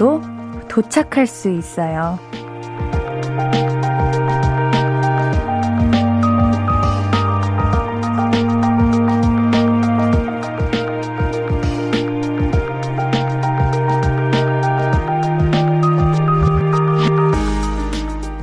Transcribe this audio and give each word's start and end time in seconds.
잃어도 0.00 0.22
도착할 0.66 1.26
수 1.26 1.50
있어요. 1.50 2.18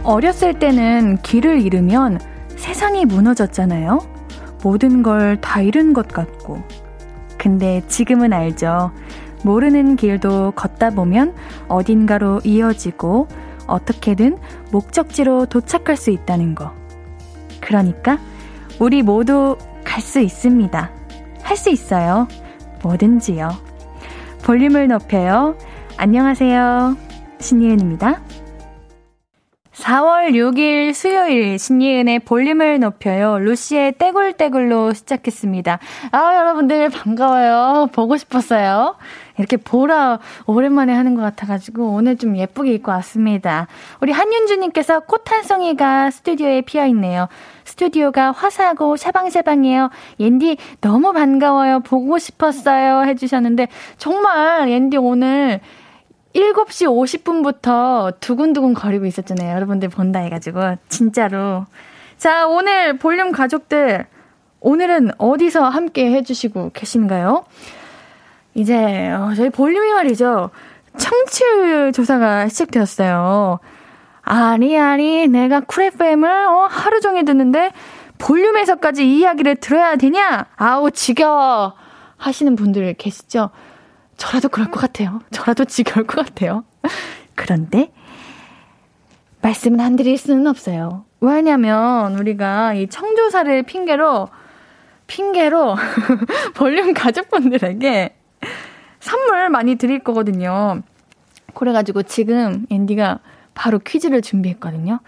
어렸을 0.04 0.54
때는 0.58 1.18
길을 1.22 1.62
잃으면 1.62 2.20
세상이 2.56 3.06
무너졌잖아요. 3.06 4.00
모든 4.64 5.02
걸 5.04 5.38
다 5.42 5.62
잃은 5.62 5.94
것 5.94 6.08
같고. 6.08 6.62
근데 7.38 7.82
지금은 7.88 8.32
알죠. 8.34 8.92
모르는 9.44 9.96
길도 9.96 10.52
걷다 10.52 10.90
보면 10.92 11.34
어딘가로 11.68 12.42
이어지고 12.44 13.28
어떻게든 13.68 14.38
목적지로 14.72 15.46
도착할 15.46 15.98
수 15.98 16.10
있다는 16.12 16.56
거. 16.56 16.72
그러니까 17.60 18.18
우리 18.80 19.04
모두 19.04 19.58
갈 19.84 20.02
수 20.02 20.20
있습니다. 20.20 20.92
할 21.42 21.58
수 21.58 21.70
있어요. 21.70 22.28
뭐든지요. 22.84 23.50
볼륨을 24.44 24.88
높여요. 24.88 25.58
안녕하세요. 25.98 26.96
신예은입니다. 27.40 28.22
4월 29.74 30.32
6일 30.32 30.94
수요일 30.94 31.58
신예은의 31.60 32.20
볼륨을 32.20 32.80
높여요. 32.80 33.40
루시의 33.40 33.94
떼굴떼굴로 34.34 34.94
시작했습니다. 34.94 35.80
아, 36.12 36.36
여러분들 36.36 36.90
반가워요. 36.90 37.88
보고 37.94 38.18
싶었어요. 38.18 38.96
이렇게 39.38 39.58
보라 39.58 40.20
오랜만에 40.46 40.94
하는 40.94 41.16
것 41.16 41.22
같아가지고 41.22 41.92
오늘 41.94 42.18
좀 42.18 42.36
예쁘게 42.36 42.74
입고 42.74 42.92
왔습니다. 42.92 43.68
우리 44.02 44.12
한윤주님께서 44.12 45.02
꽃 45.02 45.24
한 45.28 45.44
송이가 45.44 46.10
스튜디오에 46.10 46.62
피어 46.62 46.86
있네요. 46.88 47.28
스튜디오가 47.66 48.32
화사하고 48.32 48.96
샤방샤방해요. 48.98 49.90
옌디 50.20 50.58
너무 50.82 51.14
반가워요. 51.14 51.82
보고 51.82 52.18
싶었어요. 52.18 53.04
해주셨는데 53.04 53.68
정말 53.98 54.70
옌디 54.70 54.98
오늘 54.98 55.60
7시 56.34 56.88
50분부터 56.88 58.20
두근두근 58.20 58.74
거리고 58.74 59.06
있었잖아요. 59.06 59.56
여러분들 59.56 59.90
본다 59.90 60.20
해가지고. 60.20 60.76
진짜로. 60.88 61.66
자, 62.18 62.48
오늘 62.48 62.98
볼륨 62.98 63.32
가족들, 63.32 64.08
오늘은 64.60 65.12
어디서 65.18 65.64
함께 65.70 66.12
해주시고 66.12 66.72
계신가요? 66.74 67.46
이제, 68.54 69.12
어, 69.12 69.34
저희 69.36 69.50
볼륨이 69.50 69.94
말이죠. 69.94 70.50
청취율 70.98 71.92
조사가 71.92 72.48
시작되었어요. 72.48 73.60
아니, 74.24 74.78
아니, 74.80 75.28
내가 75.28 75.60
쿨FM을 75.62 76.30
어, 76.30 76.68
하루 76.70 77.00
종일 77.02 77.26
듣는데 77.26 77.72
볼륨에서까지 78.18 79.08
이야기를 79.08 79.58
들어야 79.58 79.96
되냐? 79.96 80.48
아우, 80.56 80.90
지겨워. 80.92 81.76
하시는 82.18 82.56
분들 82.56 82.96
계시죠? 82.96 83.52
저라도 84.18 84.50
그럴 84.50 84.72
것 84.72 84.80
같아요. 84.80 85.22
저라도 85.32 85.66
지겨울 85.66 86.08
것 86.08 86.26
같아요. 86.26 86.64
그런데 87.36 87.92
말씀은 89.42 89.80
안 89.80 89.96
드릴 89.96 90.18
수는 90.18 90.48
없어요. 90.48 91.06
왜냐면 91.22 92.18
우리가 92.18 92.74
이 92.74 92.88
청조사를 92.88 93.64
핑계로 93.64 94.28
핑계로 95.08 95.76
볼륨 96.56 96.94
가족분들에게 96.94 98.16
선물 99.00 99.50
많이 99.50 99.76
드릴 99.76 100.00
거거든요. 100.00 100.82
그래가지고 101.54 102.04
지금 102.04 102.66
앤디가 102.70 103.20
바로 103.54 103.80
퀴즈를 103.80 104.22
준비했거든요. 104.22 105.00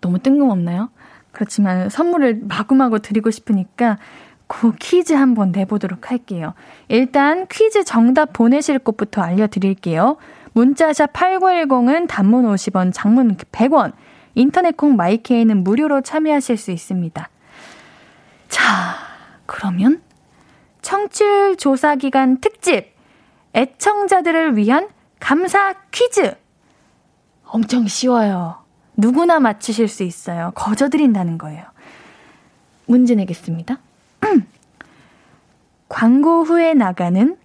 너무 0.00 0.18
뜬금없나요? 0.18 0.90
그렇지만 1.32 1.88
선물을 1.88 2.40
마구마구 2.48 3.00
드리고 3.00 3.30
싶으니까 3.30 3.98
그 4.48 4.72
퀴즈 4.80 5.12
한번 5.12 5.52
내보도록 5.52 6.10
할게요. 6.10 6.54
일단 6.88 7.46
퀴즈 7.48 7.84
정답 7.84 8.32
보내실 8.32 8.78
곳부터 8.78 9.22
알려드릴게요. 9.22 10.16
문자샵 10.52 11.12
8910은 11.12 12.08
단문 12.08 12.46
50원, 12.46 12.90
장문 12.92 13.36
100원, 13.36 13.92
인터넷 14.34 14.76
콩 14.76 14.96
마이케이는 14.96 15.62
무료로 15.62 16.00
참여하실 16.00 16.56
수 16.56 16.70
있습니다. 16.70 17.28
자, 18.48 18.62
그러면 19.48 20.02
청취율 20.82 21.56
조사 21.56 21.96
기간 21.96 22.38
특집 22.38 22.94
애청자들을 23.54 24.58
위한 24.58 24.88
감사 25.18 25.72
퀴즈 25.90 26.36
엄청 27.44 27.88
쉬워요. 27.88 28.58
누구나 28.94 29.40
맞추실 29.40 29.88
수 29.88 30.02
있어요. 30.02 30.52
거저드린다는 30.54 31.38
거예요. 31.38 31.64
문제 32.84 33.14
내겠습니다. 33.14 33.78
광고 35.88 36.44
후에 36.44 36.74
나가는 36.74 37.36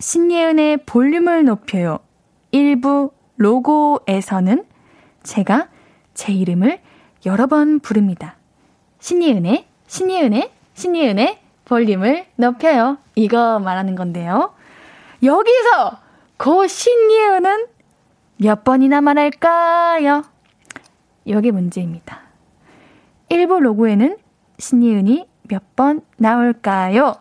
신예은의 0.00 0.84
볼륨을 0.84 1.44
높여요. 1.44 1.98
일부 2.50 3.10
로고에서는 3.38 4.66
제가 5.22 5.68
제 6.12 6.32
이름을 6.32 6.80
여러 7.24 7.46
번 7.46 7.80
부릅니다. 7.80 8.36
신예은의, 9.00 9.66
신예은의, 9.86 10.57
신예은의 10.78 11.40
볼륨을 11.64 12.26
높여요. 12.36 12.98
이거 13.16 13.58
말하는 13.58 13.96
건데요. 13.96 14.54
여기서 15.24 15.98
그 16.36 16.68
신예은은 16.68 17.66
몇 18.36 18.62
번이나 18.62 19.00
말할까요? 19.00 20.22
여기 21.26 21.50
문제입니다. 21.50 22.20
1부 23.28 23.58
로고에는 23.58 24.16
신예은이 24.58 25.26
몇 25.48 25.62
번 25.74 26.02
나올까요? 26.16 27.16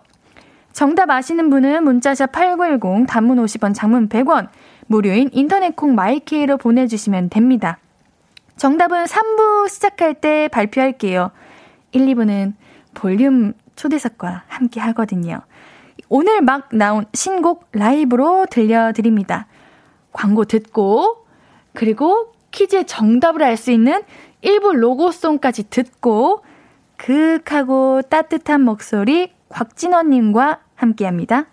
정답 0.71 1.09
아시는 1.09 1.49
분은 1.49 1.83
문자샵 1.83 2.31
8910 2.31 3.07
단문 3.07 3.43
50원 3.43 3.73
장문 3.73 4.07
100원 4.09 4.49
무료인 4.85 5.29
인터넷 5.33 5.75
콩 5.75 5.95
마이케이로 5.95 6.57
보내주시면 6.57 7.29
됩니다. 7.31 7.79
정답은 8.57 9.05
3부 9.05 9.67
시작할 9.69 10.13
때 10.13 10.47
발표할게요. 10.49 11.31
1, 11.93 12.05
2부는 12.05 12.53
볼륨 12.97 13.53
초대석과 13.75 14.45
함께 14.47 14.79
하거든요. 14.79 15.41
오늘 16.09 16.41
막 16.41 16.69
나온 16.73 17.05
신곡 17.13 17.69
라이브로 17.71 18.47
들려드립니다. 18.49 19.45
광고 20.11 20.45
듣고, 20.45 21.27
그리고 21.73 22.33
퀴즈의 22.49 22.87
정답을 22.87 23.43
알 23.43 23.55
수 23.55 23.71
있는 23.71 24.01
일부 24.41 24.73
로고송까지 24.73 25.69
듣고, 25.69 26.41
그윽하고 26.97 28.01
따뜻한 28.09 28.61
목소리 28.61 29.31
곽진원님과 29.49 30.61
함께 30.73 31.05
합니다. 31.05 31.45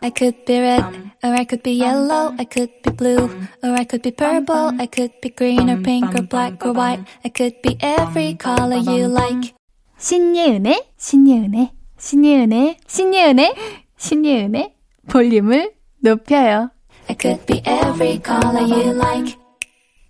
I 0.00 0.12
could 0.16 0.44
be 0.44 0.58
red, 0.60 0.84
or 1.24 1.34
I 1.34 1.44
could 1.44 1.62
be 1.62 1.82
yellow, 1.82 2.32
I 2.38 2.46
could 2.46 2.70
be 2.82 2.94
blue, 2.96 3.28
or 3.62 3.72
I 3.72 3.84
could 3.84 4.02
be 4.02 4.12
purple, 4.12 4.70
I 4.78 4.86
could 4.86 5.20
be 5.20 5.34
green 5.34 5.68
or 5.68 5.82
pink 5.82 6.14
or 6.14 6.22
black 6.22 6.64
or 6.64 6.72
white, 6.72 7.04
I 7.24 7.30
could 7.30 7.60
be 7.62 7.76
every 7.82 8.36
color 8.36 8.78
you 8.78 9.08
like. 9.08 9.54
신예은의, 10.00 10.92
신예은의, 10.96 11.72
신예은의, 11.98 12.78
신예은의, 12.86 13.54
신예은의 13.98 14.74
볼륨을 15.10 15.72
높여요. 15.98 16.70
I 17.10 17.16
could 17.20 17.44
be 17.44 17.58
every 17.58 18.18
color 18.24 18.64
you 18.64 18.96
like. 18.96 19.36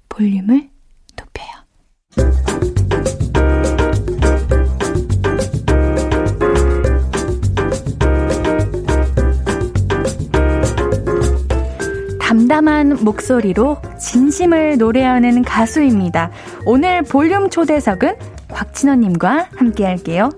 볼륨을 0.09 0.71
높여요. 1.19 1.51
담담한 12.21 13.03
목소리로 13.03 13.79
진심을 13.99 14.79
노래하는 14.79 15.43
가수입니다. 15.43 16.31
오늘 16.65 17.03
볼륨 17.03 17.51
초대석은 17.51 18.40
곽진원님과 18.53 19.49
함께 19.57 19.85
할게요. 19.87 20.31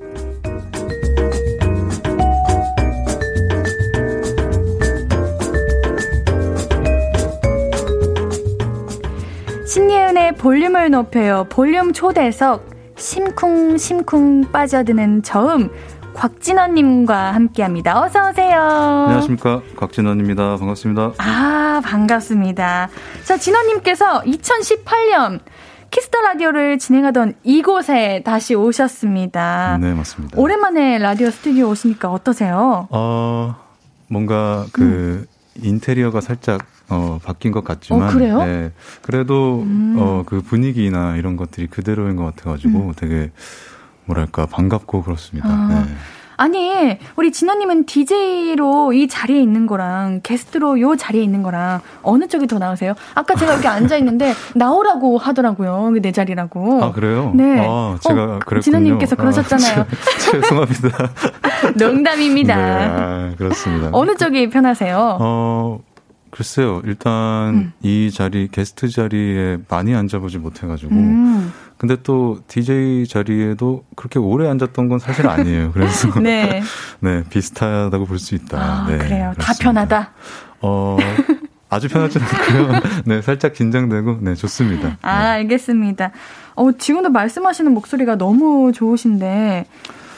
신예은의 9.67 10.37
볼륨을 10.37 10.91
높여요. 10.91 11.47
볼륨 11.49 11.93
초대석 11.93 12.71
심쿵심쿵 12.97 14.53
빠져드는 14.53 15.23
저음 15.23 15.71
곽진언님과 16.15 17.33
함께합니다. 17.35 18.03
어서 18.03 18.29
오세요. 18.29 18.61
안녕하십니까 18.61 19.63
곽진언입니다. 19.77 20.57
반갑습니다. 20.59 21.13
아 21.19 21.81
반갑습니다. 21.85 22.89
자 23.25 23.37
진언님께서 23.39 24.23
2018년 24.23 25.41
키스 25.93 26.11
더 26.12 26.23
라디오를 26.23 26.79
진행하던 26.79 27.35
이곳에 27.45 28.23
다시 28.25 28.55
오셨습니다. 28.55 29.79
네 29.79 29.93
맞습니다. 29.93 30.41
오랜만에 30.41 30.97
라디오 30.99 31.31
스튜디오 31.31 31.69
오시니까 31.69 32.11
어떠세요? 32.11 32.89
어 32.91 33.55
뭔가 34.09 34.67
그 34.73 34.83
음. 34.83 35.27
인테리어가 35.63 36.23
살짝 36.23 36.65
어, 36.89 37.19
바뀐 37.23 37.53
것 37.53 37.65
같지만, 37.65 38.09
어, 38.09 38.13
그래요? 38.13 38.39
네, 38.45 38.73
그래도 39.03 39.63
음. 39.63 39.97
어, 39.99 40.25
그 40.27 40.43
분위기나 40.43 41.17
이런 41.17 41.37
것들이 41.37 41.67
그대로인 41.67 42.17
것 42.17 42.25
같아가지고 42.25 42.79
음. 42.89 42.93
되게 42.97 43.31
뭐랄까 44.05 44.47
반갑고 44.47 45.03
그렇습니다. 45.03 45.49
아. 45.49 45.87
네. 45.87 45.95
아니, 46.43 46.99
우리 47.15 47.31
진호님은 47.31 47.87
DJ로 47.87 48.93
이 48.93 49.07
자리에 49.07 49.41
있는 49.41 49.69
거랑 49.69 50.23
게스트로 50.25 50.81
요 50.81 50.97
자리에 50.97 51.23
있는 51.23 51.45
거랑 51.45 51.81
어느 52.03 52.27
쪽이 52.27 52.49
더 52.49 52.59
나으세요? 52.59 52.95
아까 53.15 53.37
제가 53.37 53.55
여기 53.55 53.69
앉아 53.69 53.97
있는데 53.99 54.35
나오라고 54.57 55.19
하더라고요. 55.19 55.91
내 56.03 56.11
자리라고. 56.11 56.83
아, 56.83 56.91
그래요? 56.91 57.31
네. 57.37 57.61
아, 57.61 57.97
제가 58.01 58.23
어, 58.25 58.39
그랬군요. 58.45 58.61
진호님께서 58.61 59.15
그러셨잖아요. 59.15 59.83
아, 59.83 59.87
죄송합니다. 60.19 61.11
농담입니다. 61.79 62.57
네, 62.57 62.63
아, 62.91 63.35
그렇습니다. 63.39 63.91
어느 63.93 64.17
쪽이 64.17 64.51
편하세요? 64.51 65.19
어, 65.21 65.79
글쎄요. 66.31 66.83
일단 66.85 67.13
음. 67.55 67.73
이 67.83 68.11
자리 68.13 68.49
게스트 68.51 68.89
자리에 68.89 69.59
많이 69.69 69.95
앉아보지 69.95 70.39
못해가지고 70.39 70.93
음. 70.93 71.53
근데 71.83 71.97
또 72.05 72.39
DJ 72.47 73.09
자리에도 73.09 73.83
그렇게 73.97 74.21
오래 74.21 74.49
앉았던 74.49 74.89
건 74.89 75.01
사실 75.01 75.27
아니에요. 75.29 75.73
그래서 75.73 76.09
네, 76.23 76.63
네 77.01 77.25
비슷하다고 77.29 78.07
볼 78.07 78.21
수 78.21 78.37
있다. 78.37 78.57
아, 78.57 78.87
네, 78.89 78.99
그래요. 78.99 79.33
그렇습니다. 79.35 79.43
다 79.43 79.53
편하다. 79.61 80.11
어. 80.61 80.97
아주 81.71 81.89
편하지 81.89 82.21
않고요. 82.21 82.81
네, 83.07 83.21
살짝 83.21 83.53
긴장되고, 83.55 84.19
네, 84.21 84.35
좋습니다. 84.37 84.97
아, 85.03 85.23
네. 85.23 85.29
알겠습니다. 85.41 86.13
어, 86.55 86.71
지금도 86.71 87.11
말씀하시는 87.11 87.73
목소리가 87.75 88.17
너무 88.17 88.71
좋으신데, 88.73 89.67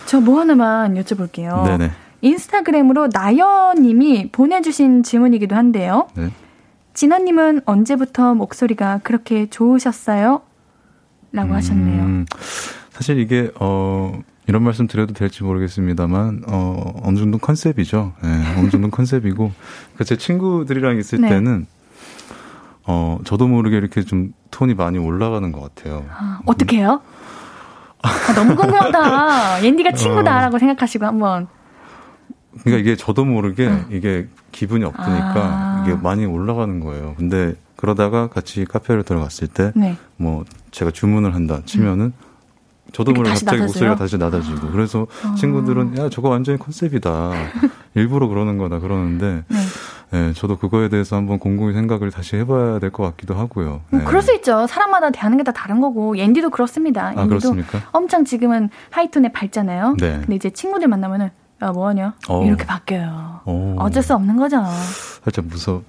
저 0.04 0.20
뭐 0.20 0.40
하나만 0.40 0.96
여쭤볼게요. 0.96 1.64
네네. 1.64 1.92
인스타그램으로 2.20 3.08
나연님이 3.10 4.30
보내주신 4.32 5.02
질문이기도 5.02 5.56
한데요. 5.56 6.08
네. 6.14 6.28
진아님은 6.92 7.62
언제부터 7.64 8.34
목소리가 8.34 9.00
그렇게 9.02 9.48
좋으셨어요? 9.48 10.42
라고 11.34 11.50
음, 11.50 11.56
하셨네요. 11.56 12.24
사실 12.90 13.18
이게, 13.18 13.50
어, 13.58 14.20
이런 14.46 14.62
말씀 14.62 14.86
드려도 14.86 15.14
될지 15.14 15.42
모르겠습니다만, 15.42 16.44
어, 16.46 17.00
어느 17.02 17.18
정도 17.18 17.38
컨셉이죠. 17.38 18.12
네, 18.22 18.28
어느 18.56 18.70
정도 18.70 18.88
컨셉이고, 18.88 19.50
그제 19.96 20.16
친구들이랑 20.16 20.96
있을 20.98 21.20
네. 21.20 21.28
때는, 21.28 21.66
어, 22.86 23.18
저도 23.24 23.48
모르게 23.48 23.76
이렇게 23.76 24.02
좀 24.02 24.32
톤이 24.52 24.74
많이 24.74 24.98
올라가는 24.98 25.50
것 25.50 25.74
같아요. 25.74 26.06
아, 26.08 26.38
어떻게 26.46 26.78
해요? 26.78 27.00
아, 28.02 28.32
너무 28.34 28.54
궁금하다. 28.54 29.64
옌디가 29.64 29.92
친구다라고 29.92 30.56
어, 30.56 30.58
생각하시고 30.58 31.04
한번. 31.04 31.48
그러니까 32.60 32.80
이게 32.80 32.94
저도 32.94 33.24
모르게 33.24 33.66
응. 33.66 33.86
이게 33.90 34.28
기분이 34.52 34.84
없으니까 34.84 35.34
아. 35.34 35.84
이게 35.84 35.96
많이 36.00 36.26
올라가는 36.26 36.78
거예요. 36.78 37.14
근데 37.16 37.54
그러다가 37.88 38.28
같이 38.28 38.64
카페를 38.64 39.02
들어갔을 39.02 39.46
때, 39.46 39.72
네. 39.76 39.96
뭐 40.16 40.44
제가 40.70 40.90
주문을 40.90 41.34
한다 41.34 41.60
치면은 41.66 42.12
저도 42.92 43.12
모르게 43.12 43.30
갑자기 43.30 43.46
낮아져요? 43.58 43.66
목소리가 43.66 43.96
다시 43.96 44.16
낮아지고 44.18 44.70
그래서 44.70 45.02
어. 45.02 45.34
친구들은 45.34 45.98
야 45.98 46.08
저거 46.08 46.28
완전히 46.28 46.58
컨셉이다 46.58 47.32
일부러 47.94 48.28
그러는 48.28 48.56
거다 48.56 48.78
그러는데 48.78 49.42
네. 49.48 49.58
네. 50.10 50.32
저도 50.34 50.56
그거에 50.58 50.88
대해서 50.88 51.16
한번 51.16 51.38
공공히 51.40 51.72
생각을 51.74 52.10
다시 52.10 52.36
해봐야 52.36 52.78
될 52.78 52.90
것 52.90 53.02
같기도 53.02 53.34
하고요. 53.34 53.80
뭐 53.90 54.00
네. 54.00 54.04
그럴 54.04 54.22
수 54.22 54.32
있죠. 54.36 54.66
사람마다 54.68 55.10
대하는 55.10 55.36
게 55.38 55.42
다 55.44 55.50
다른 55.52 55.80
거고 55.80 56.16
앤디도 56.16 56.50
그렇습니다. 56.50 57.08
앤디도 57.08 57.20
아, 57.22 57.26
그렇습니까? 57.26 57.80
엄청 57.92 58.24
지금은 58.24 58.70
하이톤에 58.90 59.32
밝잖아요. 59.32 59.96
네. 59.98 60.18
근데 60.20 60.36
이제 60.36 60.50
친구들 60.50 60.86
만나면은 60.88 61.30
야 61.62 61.70
뭐하냐 61.72 62.14
어. 62.28 62.44
이렇게 62.44 62.64
바뀌어요. 62.64 63.40
오. 63.46 63.76
어쩔 63.78 64.02
수 64.02 64.14
없는 64.14 64.36
거죠. 64.36 64.62
살짝 65.24 65.46
무섭. 65.46 65.82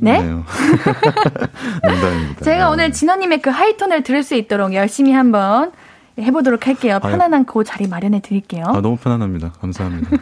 네? 0.00 0.22
농담입니다. 1.82 2.44
제가 2.44 2.56
네. 2.56 2.62
오늘 2.64 2.92
진호님의 2.92 3.42
그 3.42 3.50
하이톤을 3.50 4.02
들을 4.02 4.22
수 4.22 4.34
있도록 4.34 4.72
열심히 4.74 5.12
한번 5.12 5.72
해보도록 6.18 6.66
할게요. 6.66 6.98
편안한 7.00 7.44
그 7.46 7.64
자리 7.64 7.86
마련해 7.86 8.20
드릴게요. 8.20 8.64
아, 8.66 8.80
너무 8.80 8.96
편안합니다. 8.96 9.52
감사합니다. 9.60 10.10
네. 10.10 10.18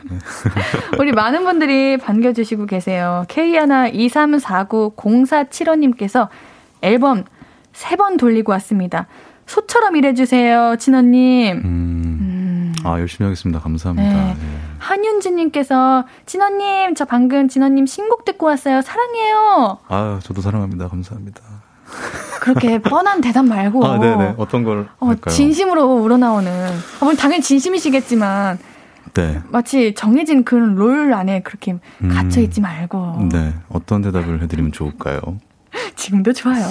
우리 0.98 1.12
많은 1.12 1.44
분들이 1.44 1.96
반겨주시고 1.96 2.66
계세요. 2.66 3.25
K123490475님께서 3.28 6.28
앨범 6.82 7.25
세 7.72 7.96
번 7.96 8.16
돌리고 8.16 8.52
왔습니다. 8.52 9.06
소처럼 9.46 9.96
일해주세요, 9.96 10.76
진호님. 10.78 11.56
음, 11.56 11.62
음. 11.64 12.27
아, 12.84 12.98
열심히 13.00 13.26
하겠습니다. 13.26 13.60
감사합니다. 13.60 14.08
네. 14.10 14.34
네. 14.34 14.58
한윤지님께서 14.78 16.04
진호님, 16.26 16.94
저 16.94 17.04
방금 17.04 17.48
진호님 17.48 17.86
신곡 17.86 18.25
듣고 18.25 18.46
왔어요. 18.46 18.82
사랑해요. 18.82 19.78
아, 19.88 20.20
저도 20.22 20.40
사랑합니다. 20.40 20.88
감사합니다. 20.88 21.40
그렇게 22.40 22.78
뻔한 22.82 23.20
대답 23.20 23.44
말고. 23.46 23.84
아, 23.84 23.98
네네. 23.98 24.34
어떤 24.36 24.64
걸. 24.64 24.88
어, 25.00 25.06
할까요? 25.08 25.34
진심으로 25.34 25.96
우러나오는. 25.96 26.50
어, 27.00 27.04
물론 27.04 27.16
당연히 27.16 27.42
진심이시겠지만. 27.42 28.58
네. 29.14 29.40
마치 29.48 29.94
정해진 29.94 30.44
그런 30.44 30.75
롤 30.75 31.12
안에 31.12 31.40
그렇게 31.40 31.76
음, 32.02 32.08
갇혀 32.10 32.40
있지 32.40 32.60
말고. 32.60 33.28
네. 33.32 33.54
어떤 33.69 34.02
대답을 34.02 34.42
해드리면 34.42 34.72
좋을까요? 34.72 35.19
지금도 35.97 36.32
좋아요. 36.32 36.65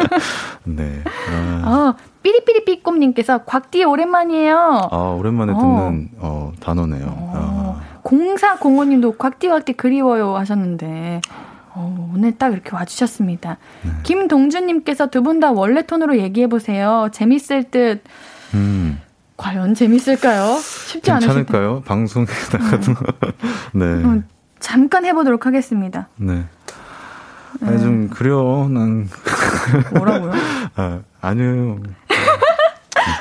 네. 0.64 1.02
아. 1.30 1.62
어, 1.66 1.94
삐리삐리삐꼼님께서 2.22 3.38
곽디 3.44 3.84
오랜만이에요. 3.84 4.88
아, 4.90 4.96
오랜만에 5.18 5.52
듣는 5.52 6.10
어, 6.18 6.52
어 6.52 6.52
단어네요. 6.60 7.06
어. 7.06 7.80
아. 7.82 8.00
0405님도 8.04 9.18
곽디 9.18 9.48
곽디 9.48 9.74
그리워요 9.74 10.36
하셨는데. 10.36 11.20
어, 11.72 12.10
오늘 12.14 12.36
딱 12.36 12.52
이렇게 12.52 12.70
와주셨습니다. 12.74 13.56
네. 13.84 13.90
김동준님께서 14.02 15.06
두 15.06 15.22
분 15.22 15.38
다 15.40 15.52
원래 15.52 15.82
톤으로 15.82 16.18
얘기해보세요. 16.18 17.08
재밌을 17.12 17.64
듯. 17.70 18.02
음. 18.54 19.00
과연 19.36 19.74
재밌을까요? 19.74 20.56
쉽지 20.58 21.10
않으실 21.12 21.28
괜찮을까요? 21.28 21.82
방송에 21.86 22.26
나가도. 22.52 22.92
네. 23.72 23.84
어, 24.04 24.22
잠깐 24.58 25.04
해보도록 25.06 25.46
하겠습니다. 25.46 26.08
네. 26.16 26.44
아니, 27.62 27.78
좀, 27.80 28.02
네. 28.02 28.08
그래요. 28.08 28.68
난. 28.70 29.08
뭐라고요? 29.94 30.32
아, 30.76 31.00
아니요. 31.20 31.78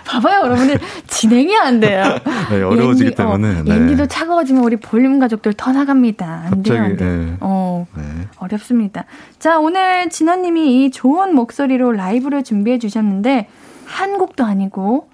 봐봐요, 0.06 0.46
여러분들. 0.46 0.80
진행이 1.08 1.56
안 1.58 1.80
돼요. 1.80 2.04
네, 2.50 2.62
어려워지기 2.62 3.10
옌디, 3.12 3.22
어, 3.22 3.26
때문에. 3.26 3.60
어, 3.60 3.64
네. 3.64 3.72
옌디도 3.76 4.08
차가워지면 4.08 4.64
우리 4.64 4.76
볼륨 4.78 5.20
가족들 5.20 5.54
터 5.54 5.72
나갑니다. 5.72 6.26
안 6.46 6.50
갑자기, 6.50 6.70
돼요, 6.70 6.84
안 6.84 6.98
돼요. 6.98 7.10
네. 7.26 7.38
어, 7.42 7.88
네. 7.96 8.04
어렵습니다. 8.38 9.06
자, 9.38 9.60
오늘 9.60 10.10
진원님이 10.10 10.86
이 10.86 10.92
좋은 10.92 11.36
목소리로 11.36 11.92
라이브를 11.92 12.44
준비해 12.44 12.80
주셨는데, 12.80 13.50
한 13.86 14.18
곡도 14.18 14.44
아니고, 14.44 15.10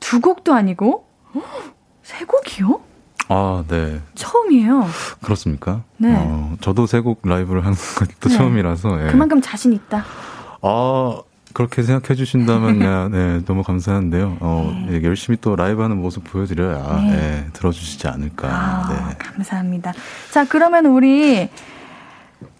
두 0.00 0.20
곡도 0.20 0.52
아니고, 0.52 1.06
세 2.02 2.24
곡이요? 2.24 2.80
아, 3.28 3.64
네. 3.68 4.00
처음이에요. 4.14 4.86
그렇습니까? 5.22 5.82
네. 5.96 6.14
어, 6.16 6.56
저도 6.60 6.86
세 6.86 7.00
곡 7.00 7.20
라이브를 7.24 7.64
하는 7.64 7.76
것도 7.96 8.28
네. 8.28 8.36
처음이라서. 8.36 9.06
예. 9.06 9.10
그만큼 9.10 9.40
자신 9.40 9.72
있다. 9.72 10.04
아, 10.62 11.20
그렇게 11.52 11.82
생각해 11.82 12.16
주신다면 12.16 12.78
네, 13.12 13.44
너무 13.44 13.62
감사한데요. 13.62 14.38
어, 14.40 14.84
네. 14.88 14.98
예, 14.98 15.02
열심히 15.04 15.38
또 15.40 15.54
라이브 15.56 15.82
하는 15.82 15.96
모습 15.98 16.24
보여드려야 16.24 17.00
네. 17.02 17.10
네, 17.16 17.46
들어주시지 17.52 18.08
않을까. 18.08 18.48
아, 18.48 18.88
네. 19.08 19.16
감사합니다. 19.18 19.92
자, 20.30 20.44
그러면 20.46 20.86
우리 20.86 21.48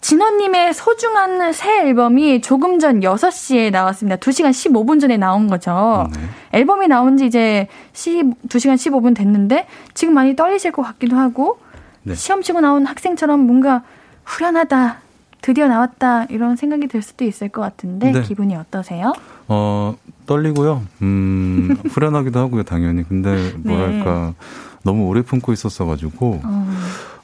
진원님의 0.05 0.75
소중한 0.75 1.51
새 1.51 1.79
앨범이 1.81 2.41
조금 2.41 2.77
전 2.77 2.99
6시에 2.99 3.71
나왔습니다. 3.71 4.17
2시간 4.17 4.51
15분 4.51 5.01
전에 5.01 5.17
나온 5.17 5.47
거죠. 5.47 6.07
네. 6.13 6.19
앨범이 6.59 6.87
나온 6.87 7.17
지 7.17 7.25
이제 7.25 7.67
10, 7.93 8.47
2시간 8.47 8.75
15분 8.75 9.15
됐는데 9.15 9.65
지금 9.95 10.13
많이 10.13 10.35
떨리실 10.35 10.73
것 10.73 10.83
같기도 10.83 11.17
하고 11.17 11.57
네. 12.03 12.13
시험 12.13 12.43
치고 12.43 12.61
나온 12.61 12.85
학생처럼 12.85 13.39
뭔가 13.47 13.81
후련하다, 14.25 14.97
드디어 15.41 15.67
나왔다 15.67 16.25
이런 16.25 16.55
생각이 16.55 16.85
들 16.85 17.01
수도 17.01 17.25
있을 17.25 17.49
것 17.49 17.61
같은데 17.61 18.11
네. 18.11 18.21
기분이 18.21 18.55
어떠세요? 18.55 19.11
어 19.47 19.95
떨리고요. 20.27 20.83
음 21.01 21.75
후련하기도 21.89 22.39
하고요 22.39 22.61
당연히. 22.61 23.01
근데 23.09 23.53
뭐랄까 23.57 24.33
네. 24.37 24.45
너무 24.83 25.07
오래 25.07 25.23
품고 25.23 25.51
있었어가지고 25.51 26.41
어. 26.43 26.75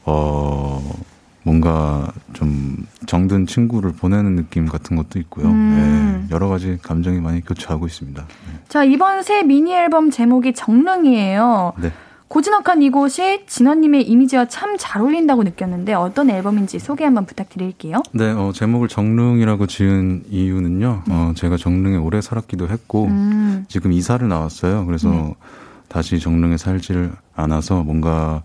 어 0.06 1.11
뭔가 1.44 2.12
좀 2.34 2.78
정든 3.08 3.48
친구를 3.48 3.94
보내는 3.94 4.36
느낌 4.36 4.68
같은 4.68 4.96
것도 4.96 5.18
있고요. 5.20 5.48
음. 5.48 6.26
네, 6.30 6.36
여러 6.36 6.48
가지 6.48 6.78
감정이 6.82 7.20
많이 7.20 7.42
교차하고 7.42 7.88
있습니다. 7.88 8.22
네. 8.22 8.60
자 8.70 8.84
이번 8.84 9.24
새 9.24 9.44
미니 9.44 9.74
앨범 9.74 10.12
제목이 10.12 10.54
정릉이에요. 10.54 11.74
네. 11.82 11.92
고즈넉한 12.28 12.82
이곳이 12.82 13.44
진원님의 13.46 14.08
이미지와 14.08 14.46
참 14.48 14.78
잘 14.78 15.02
어울린다고 15.02 15.44
느꼈는데 15.44 15.94
어떤 15.94 16.30
앨범인지 16.30 16.80
소개 16.80 17.04
한번 17.04 17.26
부탁드릴게요. 17.26 18.02
네, 18.14 18.32
어, 18.32 18.52
제목을 18.54 18.88
정릉이라고 18.88 19.68
지은 19.68 20.24
이유는요. 20.30 21.04
네. 21.08 21.14
어, 21.14 21.34
제가 21.36 21.58
정릉에 21.58 21.98
오래 21.98 22.22
살았기도 22.22 22.70
했고 22.70 23.08
음. 23.08 23.66
지금 23.68 23.92
이사를 23.92 24.26
나왔어요. 24.26 24.86
그래서 24.86 25.10
네. 25.10 25.36
다시 25.90 26.20
정릉에 26.20 26.56
살지를 26.56 27.12
않아서 27.36 27.84
뭔가 27.84 28.44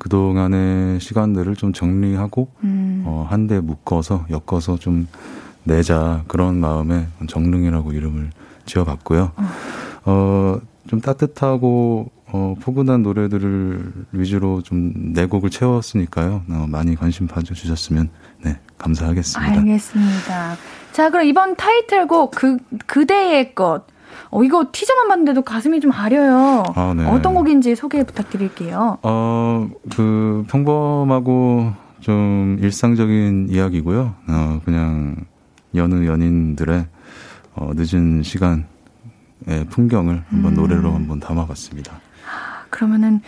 그동안의 0.00 0.98
시간들을 0.98 1.54
좀 1.54 1.72
정리하고 1.72 2.48
음. 2.64 3.04
어, 3.06 3.26
한데 3.30 3.60
묶어서 3.60 4.26
엮어서 4.30 4.76
좀 4.78 5.06
내자 5.62 6.24
그런 6.26 6.56
마음에 6.56 7.06
정릉이라고 7.28 7.92
이름을 7.92 8.30
지어봤고요. 8.66 9.32
어, 9.36 9.50
어 10.06 10.60
좀 10.90 11.00
따뜻하고 11.00 12.10
어, 12.32 12.56
포근한 12.60 13.04
노래들을 13.04 13.92
위주로 14.10 14.60
좀 14.62 14.92
네 15.14 15.26
곡을 15.26 15.50
채웠으니까요. 15.50 16.42
어, 16.50 16.66
많이 16.68 16.96
관심 16.96 17.28
가져주셨으면 17.28 18.08
네 18.44 18.58
감사하겠습니다. 18.78 19.52
알겠습니다. 19.52 20.56
자 20.92 21.10
그럼 21.10 21.26
이번 21.26 21.54
타이틀곡 21.54 22.32
그 22.32 22.56
그대의 22.86 23.54
것 23.54 23.84
어, 24.30 24.42
이거 24.44 24.66
티저만 24.72 25.08
봤는데도 25.08 25.42
가슴이 25.42 25.80
좀 25.80 25.92
아려요. 25.92 26.62
아, 26.74 26.94
네. 26.96 27.04
어떤 27.06 27.34
곡인지 27.34 27.74
소개 27.76 28.02
부탁드릴게요. 28.04 28.98
어, 29.02 29.68
그, 29.94 30.44
평범하고 30.48 31.72
좀 32.00 32.58
일상적인 32.60 33.48
이야기고요. 33.50 34.14
어, 34.28 34.60
그냥 34.64 35.16
여느 35.74 36.06
연인들의 36.06 36.86
어, 37.54 37.70
늦은 37.74 38.22
시간의 38.22 38.64
풍경을 39.68 40.24
한번 40.28 40.52
음. 40.52 40.54
노래로 40.54 40.92
한번 40.92 41.20
담아봤습니다. 41.20 41.92
아, 41.92 42.64
그러면은 42.70 43.20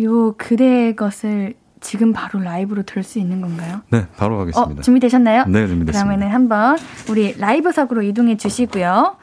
요 0.00 0.32
그대의 0.36 0.96
것을 0.96 1.54
지금 1.80 2.12
바로 2.12 2.40
라이브로 2.40 2.82
들을 2.82 3.02
수 3.02 3.18
있는 3.18 3.40
건가요? 3.40 3.80
네, 3.90 4.06
바로 4.16 4.36
가겠습니다. 4.38 4.80
어, 4.80 4.82
준비되셨나요? 4.82 5.44
네, 5.46 5.66
준비됐습니다. 5.66 5.92
그러면은 5.92 6.28
한번 6.28 6.76
우리 7.08 7.34
라이브석으로 7.38 8.02
이동해 8.02 8.36
주시고요. 8.36 9.16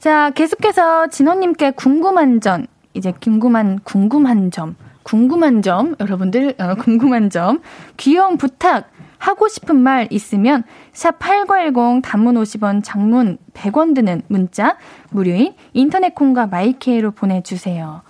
자, 0.00 0.30
계속해서 0.30 1.08
진호님께 1.08 1.72
궁금한 1.72 2.40
점, 2.40 2.64
이제 2.94 3.12
궁금한, 3.20 3.80
궁금한 3.84 4.50
점, 4.50 4.74
궁금한 5.02 5.60
점, 5.60 5.94
여러분들, 6.00 6.54
어, 6.58 6.74
궁금한 6.80 7.28
점, 7.28 7.60
귀여운 7.98 8.38
부탁, 8.38 8.90
하고 9.18 9.48
싶은 9.48 9.76
말 9.76 10.08
있으면 10.10 10.64
샵 10.94 11.18
8910 11.18 12.00
단문 12.02 12.36
50원, 12.36 12.80
장문 12.82 13.36
100원 13.52 13.94
드는 13.94 14.22
문자 14.28 14.78
무료인 15.10 15.52
인터넷 15.74 16.14
콩과 16.14 16.46
마이케이로 16.46 17.10
보내주세요. 17.10 18.00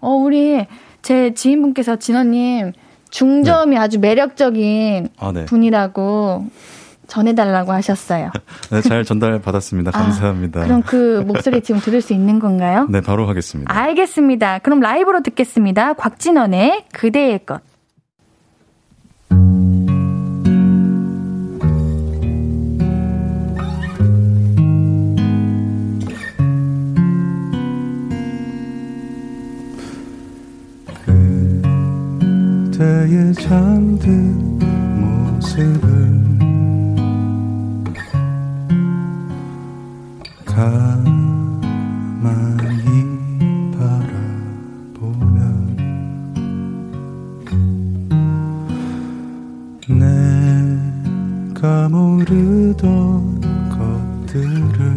어, 0.00 0.10
우리 0.10 0.66
제 1.02 1.34
지인분께서 1.34 1.96
진원님 1.96 2.72
중점이 3.10 3.74
네. 3.74 3.76
아주 3.76 3.98
매력적인 3.98 5.10
아, 5.18 5.32
네. 5.32 5.44
분이라고 5.44 6.46
전해달라고 7.14 7.72
하셨어요. 7.72 8.30
네, 8.72 8.80
잘 8.82 9.04
전달 9.04 9.40
받았습니다. 9.40 9.90
아, 9.94 10.02
감사합니다. 10.02 10.62
아, 10.62 10.64
그럼 10.64 10.82
그 10.82 11.22
목소리 11.24 11.60
지금 11.60 11.80
들을 11.80 12.00
수 12.00 12.12
있는 12.12 12.40
건가요? 12.40 12.88
네, 12.90 13.00
바로 13.00 13.28
하겠습니다. 13.28 13.72
알겠습니다. 13.72 14.58
그럼 14.58 14.80
라이브로 14.80 15.22
듣겠습니다. 15.22 15.92
곽진원의 15.94 16.86
그대의 16.92 17.46
것. 17.46 17.62
그대의 32.72 33.34
잠든 33.34 34.58
모습을 35.00 36.13
모르던 52.24 53.40
것들을 53.70 54.93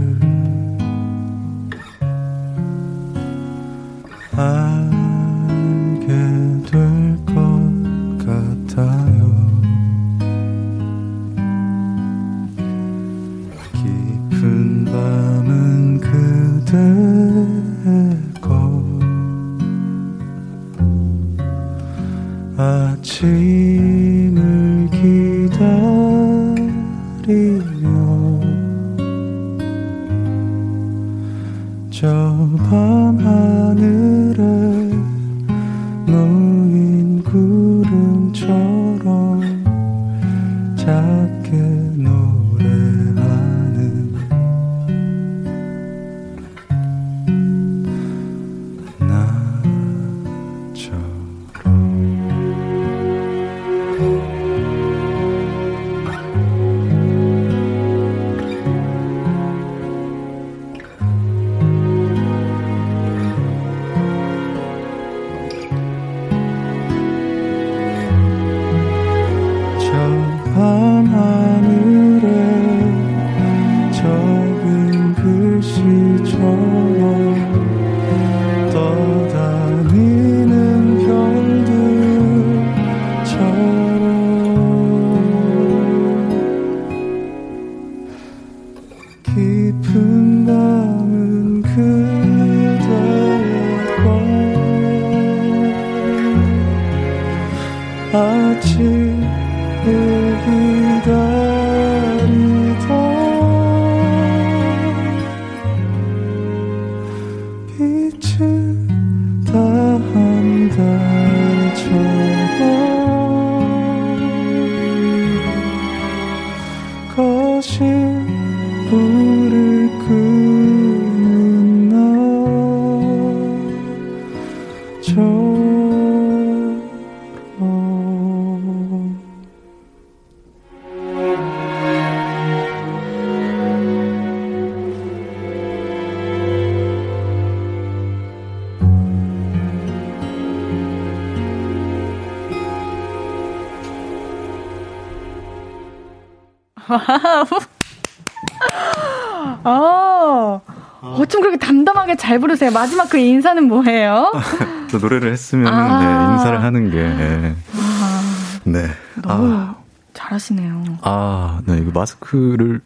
어, 149.64 150.62
어쩜 151.02 151.42
그렇게 151.42 151.58
담담하게 151.58 152.16
잘 152.16 152.40
부르세요? 152.40 152.72
마지막 152.72 153.10
그 153.10 153.18
인사는 153.18 153.68
뭐예요? 153.68 154.32
또 154.92 154.98
노래를 154.98 155.32
했으면 155.32 155.74
아~ 155.74 156.00
네, 156.00 156.34
인사를 156.34 156.64
하는 156.64 156.90
게. 156.90 157.04
네. 157.04 157.56
아~ 157.76 158.22
네. 158.64 158.88
너무 159.22 159.54
아. 159.54 159.76
잘하시네요. 160.14 160.84
아, 161.02 161.60
네. 161.66 161.78
이거 161.78 161.92
마스크를 161.94 162.82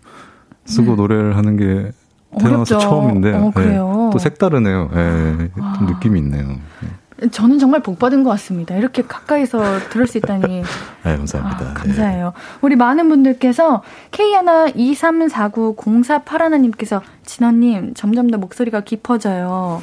쓰고 0.66 0.92
네. 0.92 0.96
노래를 0.96 1.38
하는 1.38 1.58
게 1.58 1.92
태어나서 2.40 2.78
처음인데. 2.78 3.34
어, 3.34 3.52
네. 3.56 3.78
또 4.12 4.18
색다르네요. 4.20 4.90
네, 4.94 5.50
좀 5.78 5.88
느낌이 5.88 6.20
있네요. 6.20 6.58
네. 7.22 7.30
저는 7.30 7.60
정말 7.60 7.82
복 7.82 8.00
받은 8.00 8.24
것 8.24 8.32
같습니다. 8.32 8.76
이렇게 8.76 9.04
가까이서 9.04 9.90
들을 9.90 10.08
수 10.08 10.18
있다니. 10.18 10.64
네, 11.04 11.18
감사합니다. 11.18 11.72
아, 11.72 11.74
감사해요. 11.74 12.26
네. 12.26 12.32
우리 12.62 12.76
많은 12.76 13.08
분들께서 13.10 13.84
K123490481님께서 14.12 17.02
진원님 17.26 17.94
점점 17.94 18.30
더 18.30 18.38
목소리가 18.38 18.82
깊어져요. 18.82 19.82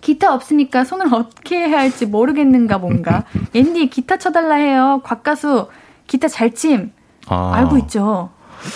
기타 0.00 0.32
없으니까 0.32 0.84
손을 0.84 1.12
어떻게 1.12 1.68
해야 1.68 1.78
할지 1.78 2.06
모르겠는가 2.06 2.78
뭔가. 2.78 3.24
앤디 3.54 3.90
기타 3.90 4.16
쳐달라 4.16 4.56
해요. 4.56 5.00
곽가수 5.04 5.68
기타 6.06 6.28
잘 6.28 6.54
침. 6.54 6.92
아. 7.26 7.52
알고 7.54 7.78
있죠. 7.78 8.30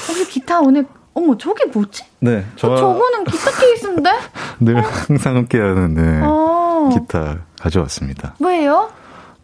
혹시 0.09 0.29
기타 0.29 0.61
오늘 0.61 0.87
어머 1.15 1.37
저게 1.37 1.67
뭐지? 1.67 2.05
네. 2.21 2.45
저 2.57 2.73
어, 2.73 2.77
저거는 2.77 3.25
기타 3.25 3.51
케이스인데? 3.51 4.11
늘 4.61 4.81
항상 4.81 5.37
함께하는 5.37 5.95
네. 5.95 6.21
어. 6.25 6.89
기타 6.93 7.39
가져왔습니다. 7.61 8.35
뭐예요? 8.39 8.91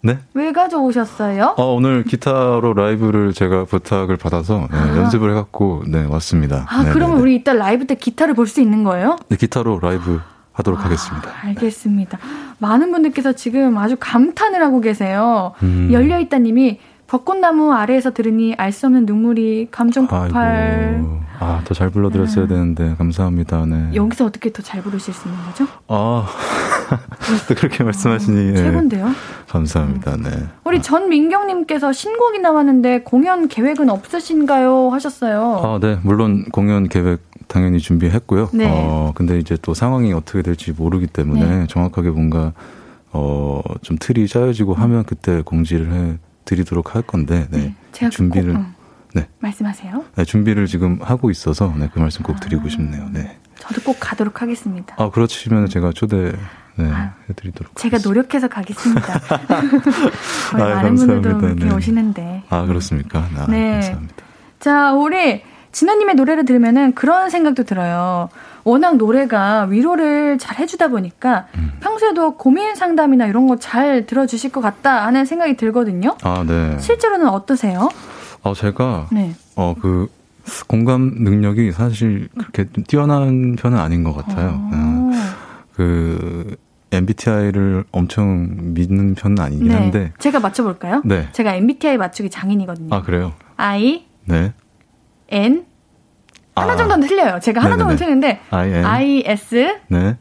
네? 0.09 0.19
왜 0.33 0.53
가져오셨어요? 0.53 1.55
어, 1.59 1.75
오늘 1.75 2.03
기타로 2.05 2.73
라이브를 2.73 3.35
제가 3.35 3.65
부탁을 3.65 4.17
받아서 4.17 4.67
네, 4.73 4.79
아. 4.79 4.97
연습을 4.97 5.31
해갖고 5.33 5.83
네 5.87 6.05
왔습니다. 6.07 6.65
아 6.69 6.79
네네네. 6.79 6.93
그러면 6.95 7.19
우리 7.21 7.35
이따 7.35 7.53
라이브 7.53 7.87
때 7.87 7.95
기타를 7.95 8.33
볼 8.35 8.47
수 8.49 8.63
있는 8.63 8.83
거예요? 8.85 9.19
네, 9.29 9.37
기타로 9.37 9.81
라이브 9.81 10.21
하도록 10.53 10.81
아, 10.81 10.85
하겠습니다. 10.85 11.29
알겠습니다. 11.45 12.19
많은 12.59 12.91
분들께서 12.91 13.33
지금 13.33 13.77
아주 13.77 13.97
감탄을 14.01 14.63
하고 14.63 14.81
계세요. 14.81 15.53
음. 15.63 15.91
열려있다님이 15.93 16.81
벚꽃나무 17.09 17.73
아래에서 17.73 18.13
들으니 18.13 18.55
알 18.59 18.71
수 18.71 18.87
없는 18.87 19.07
눈물이 19.07 19.69
감정 19.71 20.07
폭발. 20.07 21.03
아, 21.41 21.63
더 21.65 21.73
잘 21.73 21.89
불러드렸어야 21.89 22.47
네. 22.47 22.55
되는데, 22.55 22.95
감사합니다. 22.99 23.65
네. 23.65 23.91
여기서 23.95 24.27
어떻게 24.27 24.53
더 24.53 24.61
잘 24.63 24.83
부르실 24.83 25.15
수 25.15 25.27
있는 25.29 25.41
거죠? 25.45 25.67
아, 25.89 26.27
또 27.49 27.55
그렇게 27.55 27.83
말씀하시니. 27.83 28.51
어, 28.53 28.55
최고인데요? 28.57 29.09
감사합니다. 29.49 30.17
네. 30.17 30.31
우리 30.65 30.83
전민경님께서 30.83 31.93
신곡이 31.93 32.41
나왔는데 32.41 33.03
공연 33.03 33.49
계획은 33.49 33.89
없으신가요? 33.89 34.91
하셨어요. 34.91 35.61
아, 35.65 35.79
네. 35.81 35.99
물론 36.03 36.45
공연 36.53 36.89
계획 36.89 37.21
당연히 37.47 37.79
준비했고요. 37.79 38.51
네. 38.53 38.67
어, 38.71 39.13
근데 39.15 39.39
이제 39.39 39.57
또 39.63 39.73
상황이 39.73 40.13
어떻게 40.13 40.43
될지 40.43 40.73
모르기 40.73 41.07
때문에 41.07 41.45
네. 41.61 41.67
정확하게 41.69 42.11
뭔가, 42.11 42.53
어, 43.13 43.63
좀 43.81 43.97
틀이 43.99 44.27
짜여지고 44.29 44.75
음. 44.75 44.81
하면 44.83 45.05
그때 45.05 45.41
공지를 45.41 45.93
해 45.93 46.19
드리도록 46.49 46.95
할 46.95 47.03
건데, 47.03 47.47
네. 47.51 47.75
네. 47.93 48.09
준비를. 48.11 48.55
꼭, 48.55 48.61
음. 48.61 48.75
네. 49.15 49.29
말씀하세요. 49.41 50.05
네, 50.17 50.25
준비를 50.25 50.67
지금 50.67 50.99
하고 51.03 51.31
있어서 51.31 51.75
네, 51.79 51.89
그 51.93 51.99
말씀 51.99 52.23
꼭 52.23 52.41
드리고 52.41 52.67
아, 52.67 52.69
싶네요. 52.69 53.09
네. 53.13 53.39
저도 53.59 53.81
꼭 53.83 53.97
가도록 53.99 54.43
하겠습니다. 54.43 54.95
아, 54.99 55.11
그렇지면 55.11 55.69
제가 55.69 55.93
초대 55.93 56.33
네, 56.77 56.91
아, 56.91 57.15
해드리도록. 57.29 57.75
제가 57.77 57.97
하겠습니다. 57.97 58.09
노력해서 58.09 58.49
가겠습니다. 58.49 59.21
거의 60.53 60.63
아, 60.63 60.75
많은 60.77 60.83
감사합니다. 60.97 61.07
분들도 61.31 61.47
이렇게 61.49 61.65
네. 61.65 61.75
오시는데. 61.75 62.43
아, 62.51 62.67
그렇습니까? 62.67 63.21
아, 63.37 63.47
네. 63.49 63.73
감사합니다. 63.73 64.25
자, 64.61 64.93
우리 64.93 65.43
진아님의 65.73 66.15
노래를 66.15 66.45
들으면은 66.45 66.95
그런 66.95 67.31
생각도 67.31 67.65
들어요. 67.65 68.29
워낙 68.69 68.97
노래가 68.97 69.65
위로를 69.65 70.37
잘 70.39 70.59
해주다 70.59 70.89
보니까 70.89 71.47
음. 71.57 71.73
평소에도 71.81 72.37
고민 72.37 72.75
상담이나 72.75 73.27
이런 73.27 73.47
거 73.47 73.57
잘 73.59 74.07
들어주실 74.07 74.53
것 74.53 74.61
같다 74.61 75.07
하는 75.07 75.25
생각이 75.25 75.57
들거든요. 75.57 76.17
아, 76.23 76.45
네. 76.47 76.79
실제로는 76.79 77.29
어떠세요? 77.29 77.89
어, 78.43 78.55
제가, 78.55 79.09
네. 79.11 79.35
어, 79.57 79.75
그, 79.81 80.07
공감 80.67 81.13
능력이 81.19 81.73
사실 81.73 82.29
그렇게 82.39 82.65
뛰어난 82.87 83.57
편은 83.57 83.77
아닌 83.79 84.05
것 84.05 84.15
같아요. 84.15 84.61
어. 84.73 85.11
그, 85.75 86.57
MBTI를 86.93 87.85
엄청 87.91 88.49
믿는 88.75 89.15
편은 89.15 89.41
아니긴 89.41 89.69
네. 89.69 89.75
한데. 89.75 90.13
제가 90.19 90.41
맞춰볼까요? 90.41 91.03
네. 91.05 91.29
제가 91.33 91.55
MBTI 91.55 91.97
맞추기 91.99 92.31
장인이거든요. 92.31 92.95
아, 92.95 93.03
그래요? 93.03 93.33
I, 93.57 94.05
네. 94.25 94.53
N, 95.31 95.65
하나 96.61 96.73
아. 96.73 96.77
정도는 96.77 97.07
틀려요. 97.09 97.41
제가 97.41 97.61
하나 97.61 97.77
정도는 97.77 97.97
틀리는데. 97.97 98.41
I, 98.51 98.69
N. 98.73 98.85
I, 98.85 99.23
S, 99.27 99.79
네. 99.89 100.17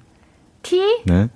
T, 0.63 1.03
네. 1.05 1.29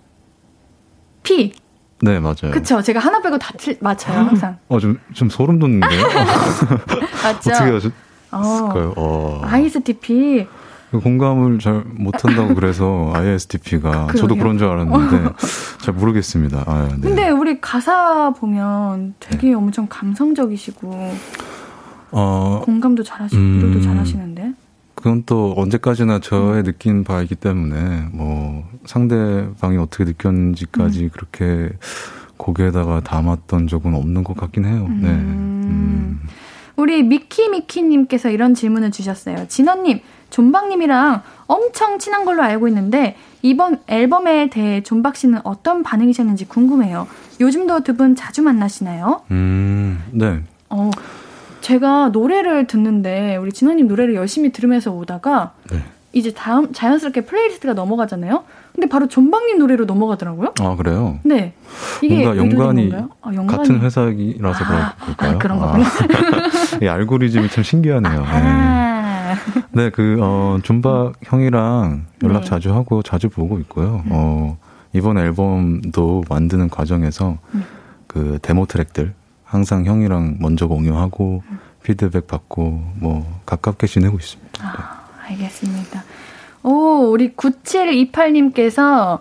P. 1.23 1.53
네, 2.01 2.19
맞아요. 2.19 2.51
그쵸. 2.51 2.81
제가 2.81 2.99
하나 2.99 3.21
빼고 3.21 3.37
다 3.37 3.53
틀, 3.57 3.77
맞아요, 3.79 4.25
항상. 4.27 4.57
어, 4.69 4.79
좀, 4.79 4.99
좀 5.13 5.29
소름 5.29 5.59
돋는데요? 5.59 6.01
맞죠? 7.23 7.51
어떻게 7.51 7.71
하셨을까요? 7.71 8.93
어. 8.97 9.41
ISTP. 9.43 10.47
공감을 10.91 11.59
잘 11.59 11.83
못한다고 11.85 12.53
그래서 12.53 13.11
ISTP가 13.15 14.07
저도 14.17 14.35
그런 14.35 14.57
줄 14.57 14.67
알았는데 14.67 15.29
잘 15.79 15.93
모르겠습니다. 15.93 16.63
아, 16.67 16.87
네. 16.91 16.97
근데 17.01 17.29
우리 17.29 17.61
가사 17.61 18.33
보면 18.37 19.13
되게 19.19 19.49
네. 19.49 19.53
엄청 19.53 19.87
감성적이시고 19.89 21.13
어, 22.11 22.61
공감도 22.65 23.03
잘하시고 23.03 23.41
음, 23.41 23.59
위로도 23.59 23.81
잘하시는데 23.81 24.51
그건 25.01 25.23
또 25.25 25.53
언제까지나 25.57 26.19
저의 26.19 26.59
음. 26.59 26.63
느낀 26.63 27.03
바이기 27.03 27.35
때문에 27.35 28.09
뭐 28.11 28.63
상대방이 28.85 29.77
어떻게 29.77 30.03
느꼈는지까지 30.03 31.05
음. 31.05 31.09
그렇게 31.11 31.71
곡에다가 32.37 33.01
담았던 33.01 33.67
적은 33.67 33.95
없는 33.95 34.23
것 34.23 34.37
같긴 34.37 34.65
해요. 34.65 34.87
네. 34.89 35.09
음. 35.09 36.21
우리 36.75 37.03
미키 37.03 37.49
미키님께서 37.49 38.29
이런 38.29 38.53
질문을 38.53 38.91
주셨어요. 38.91 39.47
진언님, 39.47 39.99
존박님이랑 40.29 41.21
엄청 41.47 41.99
친한 41.99 42.23
걸로 42.23 42.43
알고 42.43 42.67
있는데 42.67 43.15
이번 43.41 43.79
앨범에 43.87 44.49
대해 44.49 44.81
존박 44.81 45.15
씨는 45.15 45.39
어떤 45.43 45.83
반응이셨는지 45.83 46.45
궁금해요. 46.47 47.07
요즘도 47.39 47.81
두 47.81 47.93
분 47.95 48.15
자주 48.15 48.41
만나시나요? 48.41 49.21
음, 49.31 50.01
네. 50.11 50.41
어, 50.69 50.89
제가 51.61 52.09
노래를 52.09 52.67
듣는데 52.67 53.37
우리 53.37 53.51
진언님 53.51 53.87
노래를 53.87 54.15
열심히 54.15 54.51
들으면서 54.51 54.91
오다가 54.91 55.53
네. 55.71 55.83
이제 56.13 56.33
다음 56.33 56.73
자연스럽게 56.73 57.21
playlist가 57.21 57.73
넘어가잖아요. 57.73 58.43
근데 58.73 58.89
바로 58.89 59.07
존박님 59.07 59.59
노래로 59.59 59.85
넘어가더라고요. 59.85 60.53
아 60.59 60.75
그래요? 60.75 61.19
네. 61.23 61.53
이게 62.01 62.23
뭔가 62.25 62.37
연관이, 62.37 62.91
아, 63.21 63.33
연관이, 63.33 63.47
같은 63.47 63.79
회사라서 63.79 64.63
아, 64.65 64.95
그럴까요? 64.95 65.35
아, 65.35 65.37
그런 65.37 65.59
거군요. 65.59 65.85
이 66.81 66.87
알고리즘이 66.87 67.49
참 67.49 67.63
신기하네요. 67.63 68.23
아. 68.25 69.35
네, 69.71 69.83
네 69.85 69.89
그 69.91 70.17
어, 70.21 70.57
존박 70.63 71.13
형이랑 71.23 72.05
연락 72.23 72.39
네. 72.41 72.45
자주 72.45 72.73
하고 72.73 73.01
자주 73.03 73.29
보고 73.29 73.59
있고요. 73.59 74.01
네. 74.05 74.11
어, 74.11 74.57
이번 74.93 75.17
앨범도 75.17 76.23
만드는 76.29 76.69
과정에서 76.69 77.37
음. 77.53 77.63
그 78.07 78.39
데모 78.41 78.65
트랙들 78.65 79.13
항상 79.45 79.85
형이랑 79.85 80.37
먼저 80.39 80.67
공유하고 80.67 81.43
음. 81.49 81.50
피드백 81.83 82.27
받고 82.27 82.81
뭐 82.95 83.41
가깝게 83.45 83.87
지내고 83.87 84.17
있습니다. 84.17 84.63
아, 84.63 85.07
알겠습니다. 85.27 86.03
오, 86.63 87.09
우리 87.11 87.33
9728님께서 87.33 89.19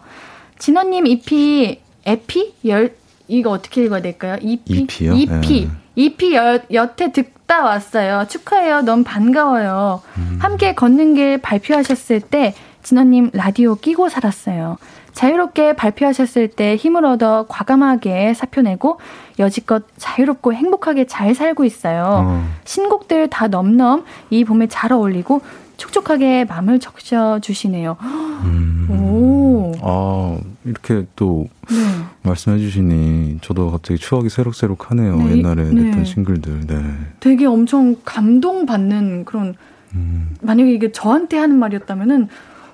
진원님 0.58 1.06
EP 1.06 1.80
에피 2.04 2.54
열 2.66 2.94
이거 3.28 3.50
어떻게 3.50 3.84
읽어야 3.84 4.02
될까요? 4.02 4.36
EP 4.40 4.62
EP요? 4.66 5.14
EP 5.14 5.30
네. 5.30 5.70
EP 5.96 6.34
여, 6.34 6.60
여태 6.72 7.12
듣다 7.12 7.62
왔어요. 7.64 8.26
축하해요. 8.28 8.82
너무 8.82 9.04
반가워요. 9.04 10.02
음. 10.18 10.38
함께 10.40 10.74
걷는 10.74 11.14
길 11.14 11.38
발표하셨을 11.38 12.20
때 12.20 12.54
진원님 12.82 13.30
라디오 13.32 13.74
끼고 13.76 14.08
살았어요. 14.08 14.78
자유롭게 15.12 15.74
발표하셨을 15.74 16.48
때 16.48 16.76
힘을 16.76 17.04
얻어 17.04 17.46
과감하게 17.48 18.34
사표 18.34 18.62
내고 18.62 18.98
여지껏 19.38 19.84
자유롭고 19.96 20.52
행복하게 20.52 21.06
잘 21.06 21.34
살고 21.34 21.64
있어요. 21.64 22.24
어. 22.24 22.48
신곡들 22.64 23.28
다 23.28 23.48
넘넘 23.48 24.04
이 24.30 24.44
봄에 24.44 24.66
잘 24.68 24.92
어울리고 24.92 25.42
촉촉하게 25.76 26.44
마음을 26.44 26.78
적셔 26.78 27.40
주시네요. 27.40 27.96
음. 28.00 28.86
오. 28.90 29.72
아, 29.82 30.38
이렇게 30.64 31.06
또 31.16 31.48
네. 31.70 31.76
말씀해 32.22 32.58
주시니 32.58 33.38
저도 33.40 33.70
갑자기 33.70 33.98
추억이 33.98 34.28
새록새록하네요. 34.28 35.16
네. 35.16 35.38
옛날에 35.38 35.64
네. 35.64 35.84
냈던 35.84 36.04
싱글들. 36.04 36.66
네. 36.66 36.76
되게 37.20 37.46
엄청 37.46 37.96
감동받는 38.04 39.24
그런 39.24 39.54
음. 39.94 40.36
만약에 40.42 40.70
이게 40.70 40.92
저한테 40.92 41.38
하는 41.38 41.58
말이었다면은 41.58 42.28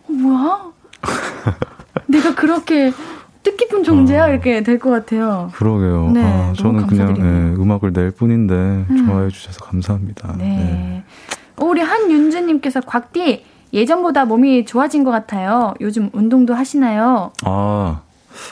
어, 0.08 0.12
뭐야? 0.12 0.72
내가 2.06 2.34
그렇게 2.34 2.92
뜻깊은 3.42 3.84
존재야 3.84 4.24
아, 4.24 4.28
이렇게 4.28 4.62
될 4.62 4.78
것 4.78 4.90
같아요. 4.90 5.50
그러게요. 5.54 6.10
네, 6.12 6.22
아, 6.24 6.52
저는 6.56 6.86
그냥 6.88 7.14
네, 7.14 7.54
음악을 7.62 7.92
낼 7.92 8.10
뿐인데 8.10 8.54
음. 8.54 9.06
좋아해 9.06 9.28
주셔서 9.28 9.64
감사합니다. 9.64 10.34
네. 10.38 10.44
네. 10.44 11.04
우리 11.64 11.80
한윤주님께서 11.80 12.80
곽디 12.80 13.44
예전보다 13.72 14.24
몸이 14.24 14.64
좋아진 14.64 15.04
것 15.04 15.10
같아요. 15.10 15.74
요즘 15.80 16.10
운동도 16.12 16.54
하시나요? 16.54 17.32
아, 17.44 18.00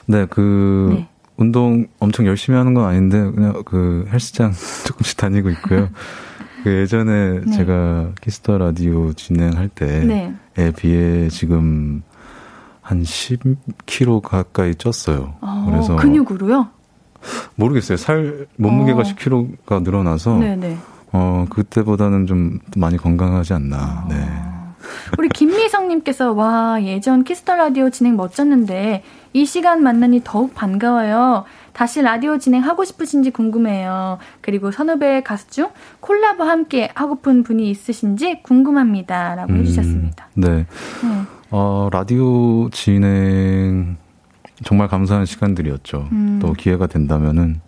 네, 0.07 0.27
그 0.31 0.91
네. 0.95 1.09
운동 1.37 1.87
엄청 1.99 2.27
열심히 2.27 2.57
하는 2.57 2.75
건 2.75 2.85
아닌데 2.85 3.19
그냥 3.35 3.63
그 3.65 4.07
헬스장 4.13 4.53
조금씩 4.87 5.17
다니고 5.17 5.51
있고요. 5.51 5.89
그 6.63 6.71
예전에 6.73 7.41
네. 7.45 7.51
제가 7.51 8.11
Kiss 8.21 8.42
the 8.42 8.59
Radio 8.59 9.13
진행할 9.13 9.69
때에 9.69 10.01
네. 10.05 10.35
비해 10.77 11.29
지금 11.29 12.03
한 12.85 13.03
10kg 13.03 14.21
가까이 14.21 14.73
쪘어요. 14.75 15.33
어, 15.41 15.67
그래서 15.71 15.97
근육으로요? 15.97 16.69
모르겠어요. 17.55 17.97
살 17.97 18.47
몸무게가 18.57 19.01
어. 19.01 19.03
10kg가 19.03 19.83
늘어나서 19.83 20.39
네네. 20.39 20.77
어 21.13 21.47
그때보다는 21.49 22.27
좀 22.27 22.59
많이 22.77 22.99
건강하지 22.99 23.55
않나. 23.55 24.05
어. 24.05 24.09
네. 24.11 24.29
우리 25.17 25.31
김미성님께서 25.31 26.33
와 26.33 26.79
예전 26.83 27.25
Kiss 27.25 27.43
the 27.43 27.57
Radio 27.57 27.89
진행 27.89 28.17
멋졌는데 28.17 29.03
이 29.33 29.47
시간 29.47 29.83
만나니 29.83 30.21
더욱 30.23 30.55
반가워요. 30.55 31.45
다시 31.73 32.03
라디오 32.03 32.37
진행하고 32.37 32.85
싶으신지 32.85 33.31
궁금해요. 33.31 34.19
그리고 34.43 34.71
선후배 34.71 35.23
가수 35.23 35.49
중 35.49 35.71
콜라보 36.01 36.45
함께 36.45 36.91
하고픈 36.95 37.45
분이 37.45 37.71
있으신지 37.71 38.43
궁금합니다. 38.43 39.37
라고 39.37 39.55
음, 39.55 39.61
해주셨습니다. 39.61 40.29
네. 40.35 40.49
네. 40.51 40.67
어, 41.57 41.89
라디오 41.93 42.69
진행 42.71 43.97
정말 44.65 44.89
감사한 44.89 45.25
시간들이었죠. 45.25 46.09
음. 46.11 46.41
또 46.43 46.53
기회가 46.53 46.89
된다면은 46.89 47.61